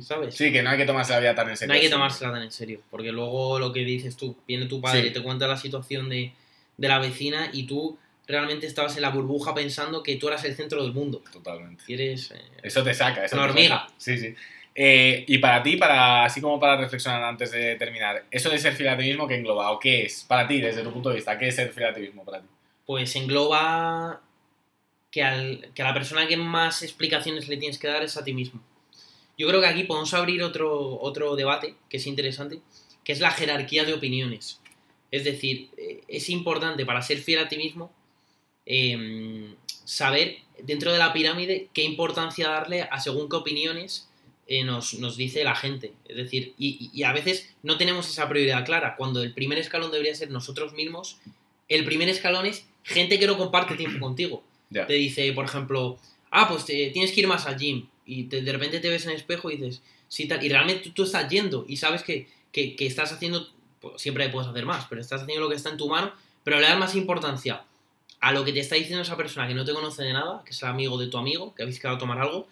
¿Sabes? 0.01 0.35
Sí, 0.35 0.51
que 0.51 0.61
no 0.61 0.69
hay 0.71 0.77
que 0.77 0.85
tomarse 0.85 1.13
la 1.13 1.19
vida 1.19 1.33
tan 1.33 1.49
en 1.49 1.55
serio. 1.57 1.69
No 1.69 1.75
hay 1.75 1.81
que 1.81 1.89
tomársela 1.89 2.31
tan 2.31 2.43
en 2.43 2.51
serio, 2.51 2.81
porque 2.91 3.11
luego 3.11 3.57
lo 3.57 3.71
que 3.73 3.85
dices 3.85 4.15
tú, 4.17 4.35
viene 4.47 4.65
tu 4.67 4.79
padre 4.81 5.01
Sí. 5.01 5.07
y 5.07 5.13
te 5.13 5.21
cuenta 5.23 5.47
la 5.47 5.57
situación 5.57 6.09
de, 6.09 6.31
de 6.77 6.87
la 6.87 6.99
vecina 6.99 7.49
y 7.53 7.63
tú 7.63 7.97
realmente 8.27 8.67
estabas 8.67 8.95
en 8.97 9.01
la 9.01 9.09
burbuja 9.09 9.53
pensando 9.55 10.03
que 10.03 10.15
tú 10.17 10.27
eras 10.27 10.43
el 10.45 10.55
centro 10.55 10.83
del 10.83 10.93
mundo. 10.93 11.23
Totalmente. 11.31 11.83
Y 11.87 11.93
eres... 11.95 12.31
eh, 12.31 12.41
Eso 12.61 12.83
te 12.83 12.93
saca. 12.93 13.25
Eso 13.25 13.35
Una 13.35 13.45
te 13.45 13.49
hormiga. 13.51 13.79
saca. 13.81 13.93
Sí, 13.97 14.17
sí. 14.17 14.35
Eh, 14.75 15.23
y 15.27 15.37
para 15.39 15.61
ti, 15.61 15.75
para 15.77 16.23
así 16.25 16.39
como 16.41 16.59
para 16.59 16.77
reflexionar 16.77 17.23
antes 17.23 17.51
de 17.51 17.75
terminar, 17.75 18.25
eso 18.31 18.49
de 18.49 18.57
ser 18.59 18.73
fiel 18.73 18.89
a 18.89 18.97
ti 18.97 19.03
mismo, 19.03 19.27
¿qué 19.27 19.35
engloba? 19.35 19.71
¿O 19.71 19.79
qué 19.79 20.03
es? 20.05 20.23
Para 20.27 20.47
ti, 20.47 20.61
desde 20.61 20.81
tu 20.83 20.91
punto 20.91 21.09
de 21.09 21.15
vista, 21.15 21.37
¿qué 21.37 21.47
es 21.49 21.55
ser 21.55 21.71
fiel 21.71 21.87
a 21.87 21.93
ti 21.93 22.01
mismo 22.01 22.23
para 22.25 22.41
ti? 22.41 22.47
Pues 22.85 23.15
engloba 23.15 24.21
que, 25.11 25.23
al- 25.23 25.71
que 25.73 25.81
a 25.81 25.85
la 25.85 25.93
persona 25.93 26.27
que 26.27 26.37
más 26.37 26.81
explicaciones 26.83 27.47
le 27.47 27.57
tienes 27.57 27.77
que 27.77 27.87
dar 27.87 28.03
es 28.03 28.17
a 28.17 28.23
ti 28.23 28.33
mismo. 28.33 28.61
Yo 29.37 29.47
creo 29.47 29.61
que 29.61 29.67
aquí 29.67 29.83
podemos 29.83 30.13
abrir 30.13 30.43
otro, 30.43 30.99
otro 31.01 31.35
debate 31.35 31.75
que 31.89 31.97
es 31.97 32.07
interesante, 32.07 32.59
que 33.03 33.13
es 33.13 33.19
la 33.19 33.31
jerarquía 33.31 33.83
de 33.83 33.93
opiniones. 33.93 34.59
Es 35.11 35.23
decir, 35.23 35.69
eh, 35.77 36.01
es 36.07 36.29
importante 36.29 36.85
para 36.85 37.01
ser 37.01 37.19
fiel 37.19 37.39
a 37.39 37.47
ti 37.49 37.57
mismo 37.57 37.91
em, 38.65 39.55
saber 39.67 40.37
dentro 40.61 40.91
de 40.91 40.97
la 40.99 41.13
pirámide 41.13 41.69
qué 41.73 41.83
importancia 41.83 42.47
darle 42.49 42.83
a 42.83 42.99
según 42.99 43.29
qué 43.29 43.35
opiniones 43.35 44.07
eh, 44.47 44.63
nos, 44.63 44.95
nos 44.95 45.17
dice 45.17 45.43
la 45.43 45.55
gente. 45.55 45.93
Es 46.07 46.17
decir, 46.17 46.53
y, 46.57 47.03
a 47.03 47.13
veces 47.13 47.53
no 47.63 47.77
tenemos 47.77 48.09
esa 48.09 48.27
prioridad 48.29 48.65
clara. 48.65 48.95
Cuando 48.95 49.21
el 49.21 49.33
primer 49.33 49.57
escalón 49.57 49.91
debería 49.91 50.15
ser 50.15 50.31
nosotros 50.31 50.73
mismos, 50.73 51.17
el 51.69 51.85
primer 51.85 52.09
escalón 52.09 52.45
es 52.45 52.65
gente 52.83 53.19
que 53.19 53.27
no 53.27 53.37
comparte 53.37 53.75
tiempo 53.75 53.99
contigo. 53.99 54.43
Te 54.85 54.93
dice, 54.93 55.31
por 55.33 55.45
ejemplo, 55.45 55.97
ah, 56.31 56.47
pues 56.49 56.65
te- 56.65 56.89
tienes 56.91 57.11
que 57.11 57.21
ir 57.21 57.27
más 57.27 57.45
al 57.45 57.57
gym. 57.57 57.87
Y 58.05 58.23
te- 58.23 58.41
de 58.41 58.51
repente 58.51 58.79
te 58.79 58.89
ves 58.89 59.03
en 59.05 59.11
el 59.11 59.17
espejo 59.17 59.49
y 59.51 59.57
dices, 59.57 59.81
sí, 60.07 60.27
tal. 60.27 60.43
Y 60.43 60.49
realmente 60.49 60.83
tú, 60.83 60.91
tú 60.91 61.03
estás 61.03 61.29
yendo 61.29 61.65
y 61.67 61.77
sabes 61.77 62.03
que, 62.03 62.27
que- 62.51 62.75
que 62.75 62.85
estás 62.85 63.11
haciendo, 63.11 63.47
pues, 63.79 64.01
siempre 64.01 64.27
puedes 64.29 64.49
hacer 64.49 64.65
más, 64.65 64.85
pero 64.89 64.99
estás 65.01 65.21
haciendo 65.21 65.43
lo 65.43 65.49
que 65.49 65.55
está 65.55 65.69
en 65.69 65.77
tu 65.77 65.87
mano, 65.87 66.11
pero 66.43 66.59
le 66.59 66.67
das 66.67 66.77
más 66.77 66.95
importancia 66.95 67.63
a 68.19 68.31
lo 68.31 68.43
que 68.45 68.53
te 68.53 68.59
está 68.61 68.75
diciendo 68.75 69.01
esa 69.01 69.17
persona 69.17 69.47
que 69.47 69.53
no 69.53 69.65
te 69.65 69.73
conoce 69.73 70.03
de 70.03 70.13
nada, 70.13 70.41
que 70.45 70.51
es 70.51 70.61
el 70.63 70.69
amigo 70.69 70.97
de 70.97 71.07
tu 71.07 71.17
amigo, 71.17 71.53
que 71.55 71.63
habéis 71.63 71.79
quedado 71.79 71.97
a 71.97 71.99
tomar 71.99 72.19
algo, 72.19 72.47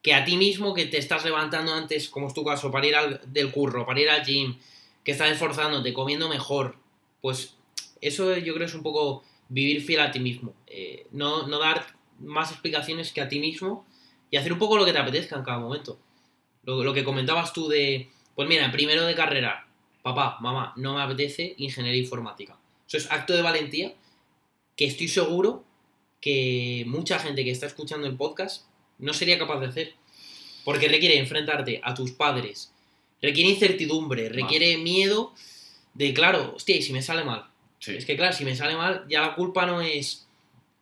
que 0.00 0.14
a 0.14 0.24
ti 0.24 0.36
mismo 0.36 0.74
que 0.74 0.86
te 0.86 0.98
estás 0.98 1.24
levantando 1.24 1.72
antes, 1.74 2.08
como 2.08 2.28
es 2.28 2.34
tu 2.34 2.44
caso, 2.44 2.70
para 2.70 2.86
ir 2.86 2.94
al, 2.96 3.20
del 3.26 3.50
curro, 3.52 3.84
para 3.86 4.00
ir 4.00 4.10
al 4.10 4.24
gym, 4.24 4.56
que 5.04 5.12
estás 5.12 5.30
esforzándote, 5.30 5.92
comiendo 5.92 6.28
mejor, 6.28 6.76
pues 7.20 7.54
eso 8.00 8.36
yo 8.36 8.54
creo 8.54 8.66
es 8.66 8.74
un 8.74 8.82
poco 8.82 9.24
vivir 9.48 9.82
fiel 9.82 10.00
a 10.00 10.10
ti 10.10 10.20
mismo. 10.20 10.54
Eh, 10.66 11.06
no, 11.12 11.46
no 11.46 11.58
dar 11.58 11.86
más 12.18 12.50
explicaciones 12.50 13.12
que 13.12 13.20
a 13.20 13.28
ti 13.28 13.38
mismo 13.38 13.86
y 14.30 14.36
hacer 14.36 14.52
un 14.52 14.58
poco 14.58 14.76
lo 14.76 14.84
que 14.84 14.92
te 14.92 14.98
apetezca 14.98 15.36
en 15.36 15.44
cada 15.44 15.58
momento. 15.58 15.98
Lo, 16.64 16.82
lo 16.84 16.94
que 16.94 17.04
comentabas 17.04 17.52
tú 17.52 17.68
de, 17.68 18.10
pues 18.34 18.48
mira, 18.48 18.70
primero 18.70 19.04
de 19.04 19.14
carrera, 19.14 19.66
papá, 20.02 20.38
mamá, 20.40 20.72
no 20.76 20.94
me 20.94 21.02
apetece 21.02 21.54
ingeniería 21.58 22.00
informática. 22.00 22.58
Eso 22.86 22.96
es 22.96 23.10
acto 23.10 23.34
de 23.34 23.42
valentía 23.42 23.94
que 24.76 24.84
estoy 24.84 25.08
seguro 25.08 25.64
que 26.20 26.84
mucha 26.86 27.18
gente 27.18 27.44
que 27.44 27.50
está 27.50 27.66
escuchando 27.66 28.06
el 28.06 28.16
podcast 28.16 28.66
no 28.98 29.12
sería 29.12 29.38
capaz 29.38 29.60
de 29.60 29.66
hacer. 29.66 29.94
Porque 30.64 30.88
requiere 30.88 31.18
enfrentarte 31.18 31.80
a 31.82 31.92
tus 31.92 32.12
padres, 32.12 32.72
requiere 33.20 33.50
incertidumbre, 33.50 34.28
requiere 34.28 34.78
miedo 34.78 35.34
de, 35.94 36.14
claro, 36.14 36.54
hostia, 36.54 36.76
¿y 36.76 36.82
si 36.82 36.92
me 36.92 37.02
sale 37.02 37.24
mal? 37.24 37.51
Sí. 37.82 37.96
Es 37.96 38.06
que, 38.06 38.16
claro, 38.16 38.32
si 38.32 38.44
me 38.44 38.54
sale 38.54 38.76
mal, 38.76 39.04
ya 39.08 39.22
la 39.22 39.34
culpa 39.34 39.66
no 39.66 39.80
es 39.80 40.28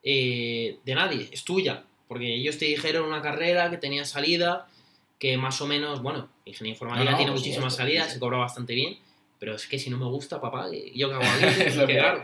eh, 0.02 0.76
de 0.84 0.94
nadie, 0.94 1.30
es 1.32 1.44
tuya. 1.44 1.84
Porque 2.06 2.34
ellos 2.34 2.58
te 2.58 2.66
dijeron 2.66 3.06
una 3.06 3.22
carrera 3.22 3.70
que 3.70 3.78
tenía 3.78 4.04
salida, 4.04 4.66
que 5.18 5.38
más 5.38 5.62
o 5.62 5.66
menos, 5.66 6.02
bueno, 6.02 6.28
ingeniería 6.44 6.74
informática 6.74 7.04
No, 7.04 7.10
no, 7.12 7.16
tiene 7.16 7.32
muchísimas 7.32 7.74
salidas, 7.74 8.08
sí, 8.08 8.14
se 8.14 8.20
cobra 8.20 8.36
bastante 8.36 8.74
bien, 8.74 8.98
pero 9.38 9.54
es 9.54 9.66
que 9.66 9.78
si 9.78 9.88
no 9.88 9.96
me 9.96 10.04
gusta, 10.06 10.42
papá, 10.42 10.66
¿yo 10.94 11.08
qué 11.08 11.14
hago 11.14 11.24
aquí? 11.24 11.44
Es 11.66 11.78
que, 11.78 11.86
claro. 11.86 12.22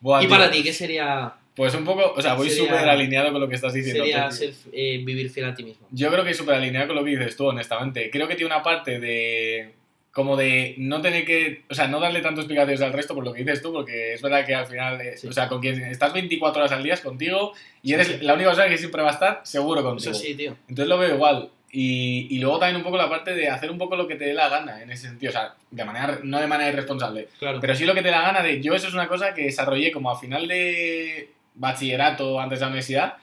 Buah, 0.00 0.22
Y 0.22 0.26
tío, 0.26 0.30
para 0.30 0.50
ti, 0.52 0.62
¿qué 0.62 0.72
sería, 0.72 1.34
Pues 1.56 1.74
un 1.74 1.84
poco, 1.84 2.12
o 2.14 2.22
sea, 2.22 2.34
voy 2.34 2.48
súper 2.48 2.88
alineado 2.88 3.32
con 3.32 3.40
lo 3.40 3.48
que 3.48 3.56
estás 3.56 3.72
diciendo. 3.72 4.04
sería 4.04 4.30
ser, 4.30 4.52
eh, 4.72 5.02
vivir 5.04 5.30
fiel 5.30 5.46
a 5.46 5.54
ti 5.54 5.64
mismo? 5.64 5.88
Yo 5.90 6.12
creo 6.12 6.22
que 6.22 6.30
es 6.30 6.36
súper 6.36 6.54
alineado 6.54 6.86
con 6.86 6.96
lo 6.96 7.04
que 7.04 7.10
dices 7.10 7.36
tú, 7.36 7.46
honestamente. 7.46 8.08
Creo 8.10 8.28
que 8.28 8.36
tiene 8.36 8.54
una 8.54 8.62
parte 8.62 9.00
de. 9.00 9.74
Como 10.16 10.34
de 10.34 10.74
no 10.78 11.02
tener 11.02 11.26
que. 11.26 11.64
O 11.68 11.74
sea, 11.74 11.88
no 11.88 12.00
darle 12.00 12.22
tantas 12.22 12.44
explicaciones 12.44 12.80
al 12.80 12.94
resto 12.94 13.14
por 13.14 13.22
lo 13.22 13.34
que 13.34 13.40
dices 13.44 13.60
tú, 13.60 13.70
porque 13.70 14.14
es 14.14 14.22
verdad 14.22 14.46
que 14.46 14.54
al 14.54 14.66
final. 14.66 14.98
eh, 14.98 15.14
Sí. 15.18 15.26
O 15.28 15.32
sea, 15.32 15.46
con 15.46 15.60
quien 15.60 15.78
estás 15.84 16.14
24 16.14 16.58
horas 16.62 16.72
al 16.72 16.82
día 16.82 16.94
es 16.94 17.02
contigo 17.02 17.52
y 17.82 17.92
eres 17.92 18.22
la 18.22 18.32
única 18.32 18.48
persona 18.48 18.70
que 18.70 18.78
siempre 18.78 19.02
va 19.02 19.10
a 19.10 19.12
estar 19.12 19.40
seguro 19.44 19.82
contigo. 19.82 20.10
Eso 20.12 20.18
sí, 20.18 20.34
tío. 20.34 20.56
Entonces 20.70 20.88
lo 20.88 20.96
veo 20.96 21.14
igual. 21.14 21.50
Y, 21.70 22.28
y 22.30 22.38
luego 22.38 22.58
también 22.58 22.76
un 22.76 22.82
poco 22.84 22.96
la 22.96 23.10
parte 23.10 23.34
de 23.34 23.48
hacer 23.50 23.70
un 23.70 23.76
poco 23.76 23.94
lo 23.94 24.08
que 24.08 24.14
te 24.14 24.24
dé 24.24 24.32
la 24.32 24.48
gana 24.48 24.80
en 24.82 24.90
ese 24.90 25.08
sentido. 25.08 25.28
O 25.28 25.32
sea, 25.34 25.54
de 25.70 25.84
manera, 25.84 26.18
no 26.22 26.40
de 26.40 26.46
manera 26.46 26.70
irresponsable, 26.70 27.28
Claro. 27.38 27.60
pero 27.60 27.74
sí 27.74 27.84
lo 27.84 27.92
que 27.92 28.00
te 28.00 28.08
da 28.10 28.22
la 28.22 28.26
gana 28.28 28.42
de. 28.42 28.62
Yo, 28.62 28.74
eso 28.74 28.88
es 28.88 28.94
una 28.94 29.08
cosa 29.08 29.34
que 29.34 29.42
desarrollé 29.42 29.92
como 29.92 30.10
a 30.10 30.18
final 30.18 30.48
de 30.48 31.28
bachillerato, 31.56 32.40
antes 32.40 32.58
de 32.60 32.64
la 32.64 32.68
universidad, 32.68 33.14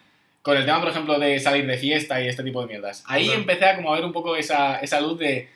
con 0.43 0.57
el 0.57 0.65
tema, 0.65 0.79
por 0.79 0.89
ejemplo, 0.89 1.17
de 1.17 1.39
salir 1.39 1.65
de 1.65 1.77
fiesta 1.77 2.21
y 2.21 2.27
este 2.27 2.43
tipo 2.43 2.61
de 2.61 2.67
mierdas. 2.67 3.03
Ahí 3.07 3.25
Claro. 3.25 3.39
empecé 3.39 3.65
a 3.65 3.75
como 3.77 3.91
a 3.91 3.95
ver 3.95 4.05
un 4.05 4.13
poco 4.13 4.35
esa, 4.35 4.77
esa 4.79 5.01
luz 5.01 5.17
de. 5.17 5.49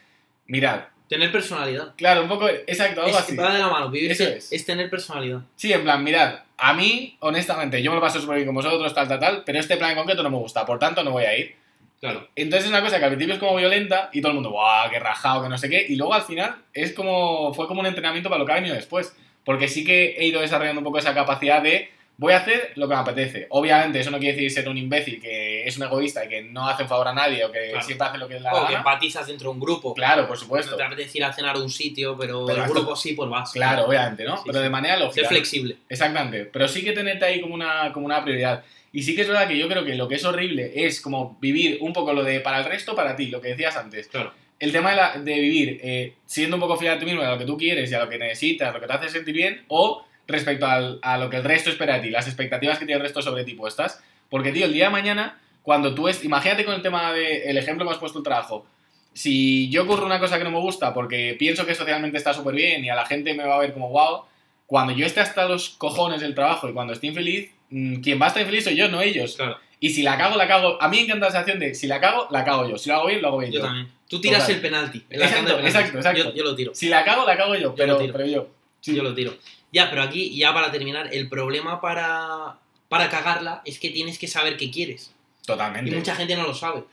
Mirad, 0.47 0.85
Tener 1.09 1.31
personalidad. 1.31 1.93
claro, 1.95 2.23
un 2.23 2.27
poco. 2.27 2.47
Exacto, 2.49 3.01
algo 3.01 3.17
Es, 3.17 3.23
así. 3.23 3.35
va 3.35 3.53
de 3.53 3.59
la 3.59 3.67
mano, 3.69 3.89
vivir 3.89 4.11
Eso 4.11 4.23
es. 4.25 4.51
es 4.51 4.65
tener 4.65 4.89
personalidad. 4.89 5.39
Sí, 5.55 5.71
en 5.71 5.83
plan, 5.83 6.03
mirad, 6.03 6.39
a 6.57 6.73
mí, 6.73 7.15
honestamente, 7.21 7.81
yo 7.81 7.91
me 7.91 7.95
lo 7.95 8.01
paso 8.01 8.19
súper 8.19 8.35
bien 8.37 8.45
con 8.47 8.55
vosotros, 8.55 8.93
tal, 8.93 9.07
tal, 9.07 9.19
tal, 9.19 9.43
pero 9.45 9.59
este 9.59 9.77
plan 9.77 9.91
en 9.91 9.97
concreto 9.97 10.21
no 10.23 10.29
me 10.29 10.37
gusta, 10.37 10.65
por 10.65 10.79
tanto 10.79 11.03
no 11.03 11.11
voy 11.11 11.23
a 11.23 11.37
ir. 11.37 11.55
Claro. 11.99 12.27
Entonces 12.35 12.65
es 12.65 12.69
una 12.69 12.81
cosa 12.83 12.99
que 12.99 13.05
al 13.05 13.11
principio 13.11 13.33
es 13.35 13.39
como 13.39 13.55
violenta 13.55 14.09
y 14.13 14.21
todo 14.21 14.29
el 14.31 14.35
mundo, 14.35 14.51
¡guau! 14.51 14.89
¡Qué 14.91 14.99
rajado! 14.99 15.41
Que 15.43 15.49
no 15.49 15.57
sé 15.57 15.67
qué. 15.69 15.85
Y 15.89 15.95
luego 15.95 16.13
al 16.13 16.21
final 16.23 16.55
es 16.73 16.93
como. 16.93 17.53
Fue 17.55 17.67
como 17.67 17.79
un 17.79 17.87
entrenamiento 17.87 18.29
para 18.29 18.37
lo 18.39 18.45
que 18.45 18.51
ha 18.51 18.55
venido 18.55 18.75
después. 18.75 19.15
Porque 19.43 19.67
sí 19.67 19.83
que 19.83 20.15
he 20.17 20.25
ido 20.27 20.41
desarrollando 20.41 20.81
un 20.81 20.83
poco 20.85 20.99
esa 20.99 21.15
capacidad 21.15 21.61
de. 21.61 21.89
Voy 22.19 22.33
a 22.33 22.37
hacer 22.37 22.71
lo 22.75 22.87
que 22.87 22.95
me 22.95 22.99
apetece. 22.99 23.45
Obviamente, 23.51 23.99
eso 23.99 24.09
no 24.09 24.17
quiere 24.17 24.33
decir 24.33 24.49
ser 24.51 24.67
un 24.67 24.75
imbécil 24.77 25.21
que 25.21 25.67
es 25.67 25.77
un 25.77 25.83
egoísta 25.83 26.25
y 26.25 26.27
que 26.29 26.41
no 26.41 26.67
hace 26.67 26.81
un 26.83 26.89
favor 26.89 27.07
a 27.07 27.13
nadie 27.13 27.45
o 27.45 27.51
que 27.51 27.69
Claro. 27.69 27.85
siempre 27.85 28.07
hace 28.07 28.17
lo 28.17 28.27
que 28.27 28.33
le 28.35 28.39
da 28.41 28.53
O 28.53 28.59
que 28.61 28.73
gana. 28.73 28.77
empatizas 28.79 29.27
dentro 29.27 29.49
de 29.49 29.53
un 29.53 29.59
grupo. 29.59 29.93
Claro, 29.93 30.23
por 30.27 30.35
No 30.35 30.41
supuesto. 30.41 30.75
te 30.75 30.81
apetece 30.81 31.19
ir 31.19 31.23
a 31.25 31.31
cenar 31.31 31.55
a 31.55 31.59
un 31.59 31.69
sitio, 31.69 32.17
pero, 32.17 32.45
Pero 32.47 32.57
el 32.57 32.63
esto- 32.65 32.73
grupo 32.79 32.95
sí, 32.95 33.13
pues 33.13 33.29
vas. 33.29 33.51
Claro, 33.51 33.85
obviamente, 33.85 34.23
¿no? 34.23 34.37
Sí, 34.37 34.43
Pero 34.47 34.57
sí. 34.57 34.63
de 34.63 34.69
manera 34.71 34.97
lógica. 34.97 35.21
Ser 35.21 35.27
flexible. 35.27 35.77
Exactamente, 35.87 36.45
pero 36.45 36.67
sí 36.67 36.83
que 36.83 36.93
tenerte 36.93 37.23
ahí 37.25 37.39
como 37.39 37.53
una, 37.53 37.91
como 37.93 38.07
una 38.07 38.23
prioridad. 38.23 38.63
Y 38.91 39.03
sí 39.03 39.13
que 39.15 39.21
es 39.21 39.27
verdad 39.27 39.47
que 39.47 39.57
yo 39.57 39.67
creo 39.67 39.85
que 39.85 39.93
lo 39.93 40.07
que 40.07 40.15
es 40.15 40.25
horrible 40.25 40.71
es 40.73 41.01
como 41.01 41.37
vivir 41.39 41.77
un 41.81 41.93
poco 41.93 42.13
lo 42.13 42.23
de 42.23 42.39
para 42.39 42.57
el 42.59 42.65
resto, 42.65 42.95
para 42.95 43.15
ti, 43.15 43.27
lo 43.27 43.41
que 43.41 43.49
decías 43.49 43.75
antes. 43.77 44.07
Claro. 44.07 44.33
El 44.59 44.71
tema 44.71 44.89
de, 44.89 44.95
la- 44.95 45.19
de 45.19 45.39
vivir 45.39 45.79
eh, 45.83 46.13
siendo 46.25 46.55
un 46.55 46.61
poco 46.61 46.77
fiel 46.77 46.93
a 46.93 46.97
ti 46.97 47.05
mismo, 47.05 47.21
a 47.21 47.29
lo 47.29 47.37
que 47.37 47.45
tú 47.45 47.57
quieres 47.57 47.91
y 47.91 47.93
a 47.93 47.99
lo 47.99 48.09
que 48.09 48.17
necesitas, 48.17 48.73
lo 48.73 48.79
que 48.79 48.87
te 48.87 48.93
hace 48.93 49.09
sentir 49.09 49.35
bien, 49.35 49.63
o 49.67 50.03
respecto 50.27 50.65
al- 50.67 50.99
a 51.01 51.17
lo 51.17 51.29
que 51.29 51.37
el 51.37 51.43
resto 51.43 51.69
espera 51.69 51.95
de 51.95 52.01
ti, 52.01 52.09
las 52.09 52.27
expectativas 52.27 52.77
que 52.79 52.85
tiene 52.85 52.97
el 52.97 53.03
resto 53.03 53.21
sobre 53.21 53.43
ti 53.43 53.53
puestas. 53.53 54.01
Porque, 54.29 54.51
tío, 54.51 54.65
el 54.65 54.73
día 54.73 54.85
de 54.85 54.91
mañana, 54.91 55.39
cuando 55.63 55.93
tú 55.95 56.07
es. 56.07 56.23
Imagínate 56.23 56.65
con 56.65 56.73
el 56.75 56.81
tema 56.81 57.11
del 57.13 57.57
ejemplo 57.57 57.85
que 57.85 57.93
has 57.93 57.99
puesto 57.99 58.17
el 58.19 58.23
trabajo. 58.23 58.65
Si 59.13 59.69
yo 59.69 59.83
ocurre 59.83 60.05
una 60.05 60.19
cosa 60.19 60.37
que 60.37 60.43
no 60.43 60.51
me 60.51 60.59
gusta 60.59 60.93
porque 60.93 61.35
pienso 61.39 61.65
que 61.65 61.73
socialmente 61.75 62.17
está 62.17 62.33
súper 62.33 62.53
bien 62.55 62.85
y 62.85 62.89
a 62.89 62.95
la 62.95 63.05
gente 63.05 63.33
me 63.33 63.43
va 63.45 63.55
a 63.55 63.59
ver 63.59 63.73
como 63.73 63.89
wow, 63.89 64.23
cuando 64.67 64.93
yo 64.93 65.05
esté 65.05 65.21
hasta 65.21 65.47
los 65.47 65.69
cojones 65.69 66.21
del 66.21 66.35
trabajo 66.35 66.69
y 66.69 66.73
cuando 66.73 66.93
esté 66.93 67.07
infeliz, 67.07 67.49
mm, 67.69 68.01
quien 68.01 68.21
va 68.21 68.25
a 68.25 68.27
estar 68.27 68.41
infeliz 68.43 68.65
soy 68.65 68.75
yo, 68.75 68.89
no 68.89 69.01
ellos. 69.01 69.35
Claro. 69.37 69.57
Y 69.79 69.89
si 69.91 70.03
la 70.03 70.17
cago, 70.17 70.35
la 70.37 70.47
cago. 70.47 70.77
A 70.81 70.87
mí 70.89 70.97
me 70.97 71.03
encanta 71.03 71.27
la 71.27 71.31
sensación 71.31 71.59
de 71.59 71.73
si 71.73 71.87
la 71.87 71.99
cago, 71.99 72.27
la 72.31 72.43
cago 72.43 72.67
yo. 72.69 72.77
Si 72.77 72.89
lo 72.89 72.95
hago 72.95 73.07
bien, 73.07 73.21
lo 73.21 73.29
hago 73.29 73.37
bien 73.39 73.51
Yo 73.51 73.59
yo. 73.59 73.65
también. 73.65 73.87
Tú 74.09 74.21
tiras 74.21 74.41
Total. 74.41 74.55
el 74.55 74.61
penalti. 74.61 75.03
el 75.09 75.21
Exacto, 75.21 75.57
de 75.57 75.63
exacto, 75.67 75.97
exacto. 75.97 76.23
Yo, 76.25 76.33
yo 76.35 76.43
lo 76.43 76.55
tiro. 76.55 76.73
Si 76.75 76.87
la 76.89 77.03
cago, 77.03 77.25
la 77.25 77.37
cago 77.37 77.55
yo. 77.55 77.61
Yo 77.61 77.75
Pero 77.75 77.93
yo. 77.95 77.99
tiro. 78.01 78.13
Pero 78.13 78.25
yo. 78.27 78.47
Sí. 78.81 78.95
Yo 78.95 79.03
lo 79.03 79.13
tiro. 79.15 79.33
Ya, 79.71 79.89
pero 79.89 80.03
aquí, 80.03 80.35
ya 80.37 80.53
para 80.53 80.71
terminar, 80.71 81.09
el 81.13 81.27
problema 81.29 81.81
para, 81.81 82.59
para 82.89 83.09
cagarla 83.09 83.61
es 83.65 83.79
que 83.79 83.89
tienes 83.89 84.17
que 84.17 84.27
saber 84.27 84.57
qué 84.57 84.71
quieres. 84.71 85.11
Y 85.43 85.45
Totalmente. 85.47 85.95
mucha 85.95 86.15
gente 86.15 86.35
no 86.35 86.43
lo 86.43 86.53
sabe. 86.53 86.83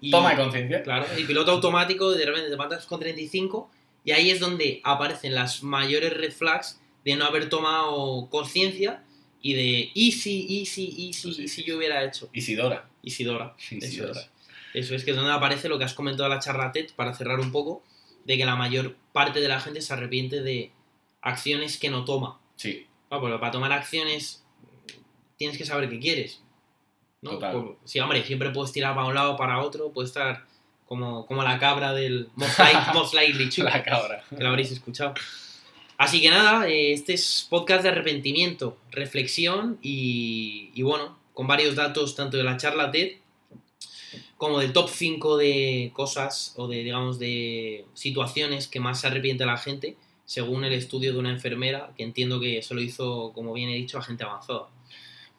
Y, 0.00 0.10
Toma 0.10 0.30
de 0.30 0.36
conciencia. 0.36 0.82
Claro, 0.82 1.06
y 1.18 1.24
piloto 1.24 1.52
automático, 1.52 2.10
de 2.12 2.26
repente 2.26 2.50
te 2.50 2.56
matas 2.56 2.86
con 2.86 2.98
35 3.00 3.70
y 4.04 4.10
ahí 4.10 4.30
es 4.30 4.40
donde 4.40 4.80
aparecen 4.82 5.34
las 5.34 5.62
mayores 5.62 6.12
red 6.16 6.32
flags 6.32 6.80
de 7.04 7.16
no 7.16 7.24
haber 7.24 7.48
tomado 7.48 8.28
conciencia 8.30 9.02
y 9.40 9.54
de 9.54 9.90
easy, 9.94 10.46
easy, 10.60 10.86
easy, 11.08 11.12
Sí, 11.12 11.28
y 11.42 11.48
sí, 11.48 11.48
si 11.48 11.64
yo 11.64 11.76
hubiera 11.76 12.04
hecho. 12.04 12.28
Isidora. 12.32 12.88
Isidora. 13.02 13.54
Eso 13.70 13.74
Isidora. 13.86 14.20
es. 14.20 14.30
Eso 14.74 14.94
es 14.94 15.04
que 15.04 15.10
es 15.10 15.16
donde 15.16 15.32
aparece 15.32 15.68
lo 15.68 15.78
que 15.78 15.84
has 15.84 15.94
comentado 15.94 16.28
en 16.30 16.34
la 16.36 16.40
charla 16.40 16.72
TED, 16.72 16.90
para 16.96 17.14
cerrar 17.14 17.40
un 17.40 17.52
poco, 17.52 17.82
de 18.24 18.38
que 18.38 18.44
la 18.46 18.56
mayor 18.56 18.96
parte 19.12 19.40
de 19.40 19.48
la 19.48 19.60
gente 19.60 19.82
se 19.82 19.92
arrepiente 19.92 20.42
de 20.42 20.70
acciones 21.22 21.78
que 21.78 21.88
no 21.90 22.04
toma. 22.04 22.38
Sí. 22.56 22.86
Ah, 23.10 23.18
pero 23.22 23.38
para 23.40 23.52
tomar 23.52 23.72
acciones 23.72 24.44
tienes 25.36 25.56
que 25.58 25.64
saber 25.64 25.88
qué 25.88 25.98
quieres. 25.98 26.40
¿no? 27.22 27.30
Total. 27.32 27.52
Por- 27.52 27.78
sí, 27.84 28.00
hombre, 28.00 28.24
siempre 28.24 28.50
puedes 28.50 28.72
tirar 28.72 28.94
para 28.94 29.06
un 29.06 29.14
lado 29.14 29.32
o 29.32 29.36
para 29.36 29.60
otro, 29.62 29.92
puedes 29.92 30.10
estar 30.10 30.44
como, 30.86 31.24
como 31.26 31.42
la 31.42 31.58
cabra 31.58 31.92
del 31.94 32.28
Most, 32.34 32.58
Like- 32.58 32.92
Most 32.94 33.14
Likely 33.14 33.50
La 33.62 33.82
cabra. 33.82 34.24
que 34.28 34.42
lo 34.42 34.48
habréis 34.50 34.70
escuchado. 34.72 35.14
Así 35.98 36.20
que 36.20 36.30
nada, 36.30 36.68
eh, 36.68 36.92
este 36.92 37.14
es 37.14 37.46
podcast 37.48 37.82
de 37.84 37.90
arrepentimiento, 37.90 38.76
reflexión 38.90 39.78
y, 39.82 40.70
y 40.74 40.82
bueno, 40.82 41.16
con 41.32 41.46
varios 41.46 41.76
datos 41.76 42.16
tanto 42.16 42.36
de 42.36 42.42
la 42.44 42.56
charla 42.56 42.90
TED 42.90 43.12
como 44.36 44.58
del 44.58 44.72
top 44.72 44.88
5 44.90 45.36
de 45.36 45.90
cosas 45.94 46.54
o 46.56 46.66
de, 46.66 46.82
digamos, 46.82 47.18
de 47.20 47.84
situaciones 47.94 48.66
que 48.66 48.80
más 48.80 49.00
se 49.00 49.06
arrepiente 49.06 49.46
la 49.46 49.56
gente, 49.56 49.96
según 50.24 50.64
el 50.64 50.72
estudio 50.72 51.12
de 51.12 51.18
una 51.18 51.30
enfermera, 51.30 51.90
que 51.96 52.02
entiendo 52.02 52.40
que 52.40 52.58
eso 52.58 52.74
lo 52.74 52.80
hizo, 52.80 53.32
como 53.34 53.52
bien 53.52 53.70
he 53.70 53.74
dicho, 53.74 53.98
a 53.98 54.02
gente 54.02 54.24
avanzada. 54.24 54.68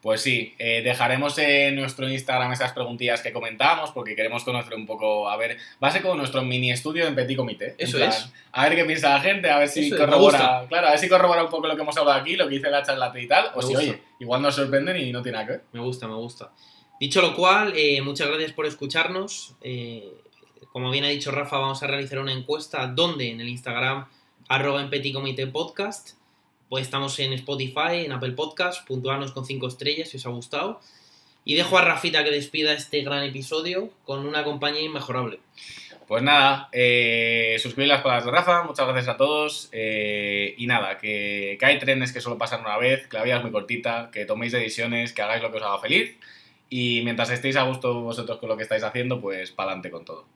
Pues 0.04 0.20
sí, 0.20 0.54
eh, 0.58 0.82
dejaremos 0.84 1.38
en 1.38 1.76
nuestro 1.76 2.06
Instagram 2.06 2.52
esas 2.52 2.74
preguntillas 2.74 3.22
que 3.22 3.32
comentamos 3.32 3.90
porque 3.92 4.14
queremos 4.14 4.44
conocer 4.44 4.74
un 4.74 4.84
poco, 4.84 5.30
a 5.30 5.36
ver, 5.38 5.56
va 5.82 5.88
a 5.88 5.90
ser 5.90 6.02
como 6.02 6.14
nuestro 6.14 6.42
mini 6.42 6.70
estudio 6.70 7.06
en 7.06 7.14
Petit 7.14 7.38
Comité. 7.38 7.74
Eso 7.78 7.96
plan, 7.96 8.10
es. 8.10 8.30
A 8.52 8.68
ver 8.68 8.76
qué 8.76 8.84
piensa 8.84 9.08
la 9.08 9.20
gente, 9.20 9.48
a 9.48 9.58
ver 9.58 9.68
si 9.68 9.86
Eso 9.86 9.96
corrobora, 9.96 10.66
claro, 10.68 10.88
a 10.88 10.90
ver 10.90 10.98
si 10.98 11.08
corrobora 11.08 11.42
un 11.42 11.48
poco 11.48 11.68
lo 11.68 11.74
que 11.74 11.80
hemos 11.80 11.96
hablado 11.96 12.20
aquí, 12.20 12.36
lo 12.36 12.46
que 12.46 12.56
dice 12.56 12.68
la 12.68 12.82
charla 12.82 13.10
y 13.18 13.26
tal, 13.26 13.46
o 13.54 13.62
si, 13.62 13.74
oye, 13.74 13.98
igual 14.20 14.42
nos 14.42 14.54
sorprenden 14.54 14.98
y 14.98 15.10
no 15.10 15.22
tiene 15.22 15.38
nada 15.38 15.46
que 15.46 15.52
ver. 15.52 15.62
Me 15.72 15.80
gusta, 15.80 16.06
me 16.06 16.16
gusta. 16.16 16.52
Dicho 17.00 17.22
lo 17.22 17.34
cual, 17.34 17.72
eh, 17.74 18.02
muchas 18.02 18.28
gracias 18.28 18.52
por 18.52 18.66
escucharnos. 18.66 19.54
Eh, 19.62 20.12
como 20.70 20.90
bien 20.90 21.04
ha 21.04 21.08
dicho 21.08 21.30
Rafa, 21.30 21.56
vamos 21.56 21.82
a 21.82 21.86
realizar 21.86 22.18
una 22.18 22.32
encuesta 22.32 22.86
donde 22.88 23.30
en 23.30 23.40
el 23.40 23.48
Instagram 23.48 24.06
arroba 24.48 24.80
en 24.80 24.90
Petit 24.90 25.14
Comité 25.14 25.46
Podcast. 25.46 26.10
Pues 26.68 26.84
estamos 26.84 27.18
en 27.18 27.32
Spotify, 27.34 28.04
en 28.04 28.12
Apple 28.12 28.32
Podcast, 28.32 28.86
puntuarnos 28.86 29.32
con 29.32 29.44
5 29.44 29.68
estrellas 29.68 30.08
si 30.08 30.16
os 30.16 30.26
ha 30.26 30.30
gustado. 30.30 30.80
Y 31.44 31.54
dejo 31.54 31.76
a 31.76 31.82
Rafita 31.82 32.24
que 32.24 32.30
despida 32.30 32.72
este 32.72 33.02
gran 33.02 33.22
episodio 33.22 33.90
con 34.04 34.26
una 34.26 34.44
compañía 34.44 34.82
inmejorable. 34.82 35.40
Pues 36.08 36.22
nada, 36.22 36.68
eh, 36.72 37.56
suscribid 37.58 37.88
las 37.88 38.02
palabras 38.02 38.26
de 38.26 38.30
Rafa, 38.30 38.62
muchas 38.64 38.86
gracias 38.86 39.14
a 39.14 39.16
todos. 39.16 39.68
eh, 39.72 40.54
y 40.58 40.66
nada, 40.66 40.98
que, 40.98 41.56
que 41.58 41.66
hay 41.66 41.78
trenes 41.78 42.12
que 42.12 42.20
solo 42.20 42.38
pasan 42.38 42.60
una 42.60 42.76
vez, 42.76 43.06
que 43.06 43.16
la 43.16 43.24
vida 43.24 43.36
es 43.36 43.42
muy 43.42 43.52
cortita, 43.52 44.10
que 44.12 44.26
toméis 44.26 44.52
decisiones, 44.52 45.12
que 45.12 45.22
hagáis 45.22 45.42
lo 45.42 45.50
que 45.50 45.58
os 45.58 45.62
haga 45.62 45.78
feliz. 45.78 46.16
Y 46.68 47.02
mientras 47.04 47.30
estéis 47.30 47.56
a 47.56 47.62
gusto 47.62 48.00
vosotros 48.00 48.38
con 48.38 48.48
lo 48.48 48.56
que 48.56 48.64
estáis 48.64 48.82
haciendo, 48.82 49.20
pues 49.20 49.52
pa'lante 49.52 49.90
con 49.90 50.04
todo. 50.04 50.26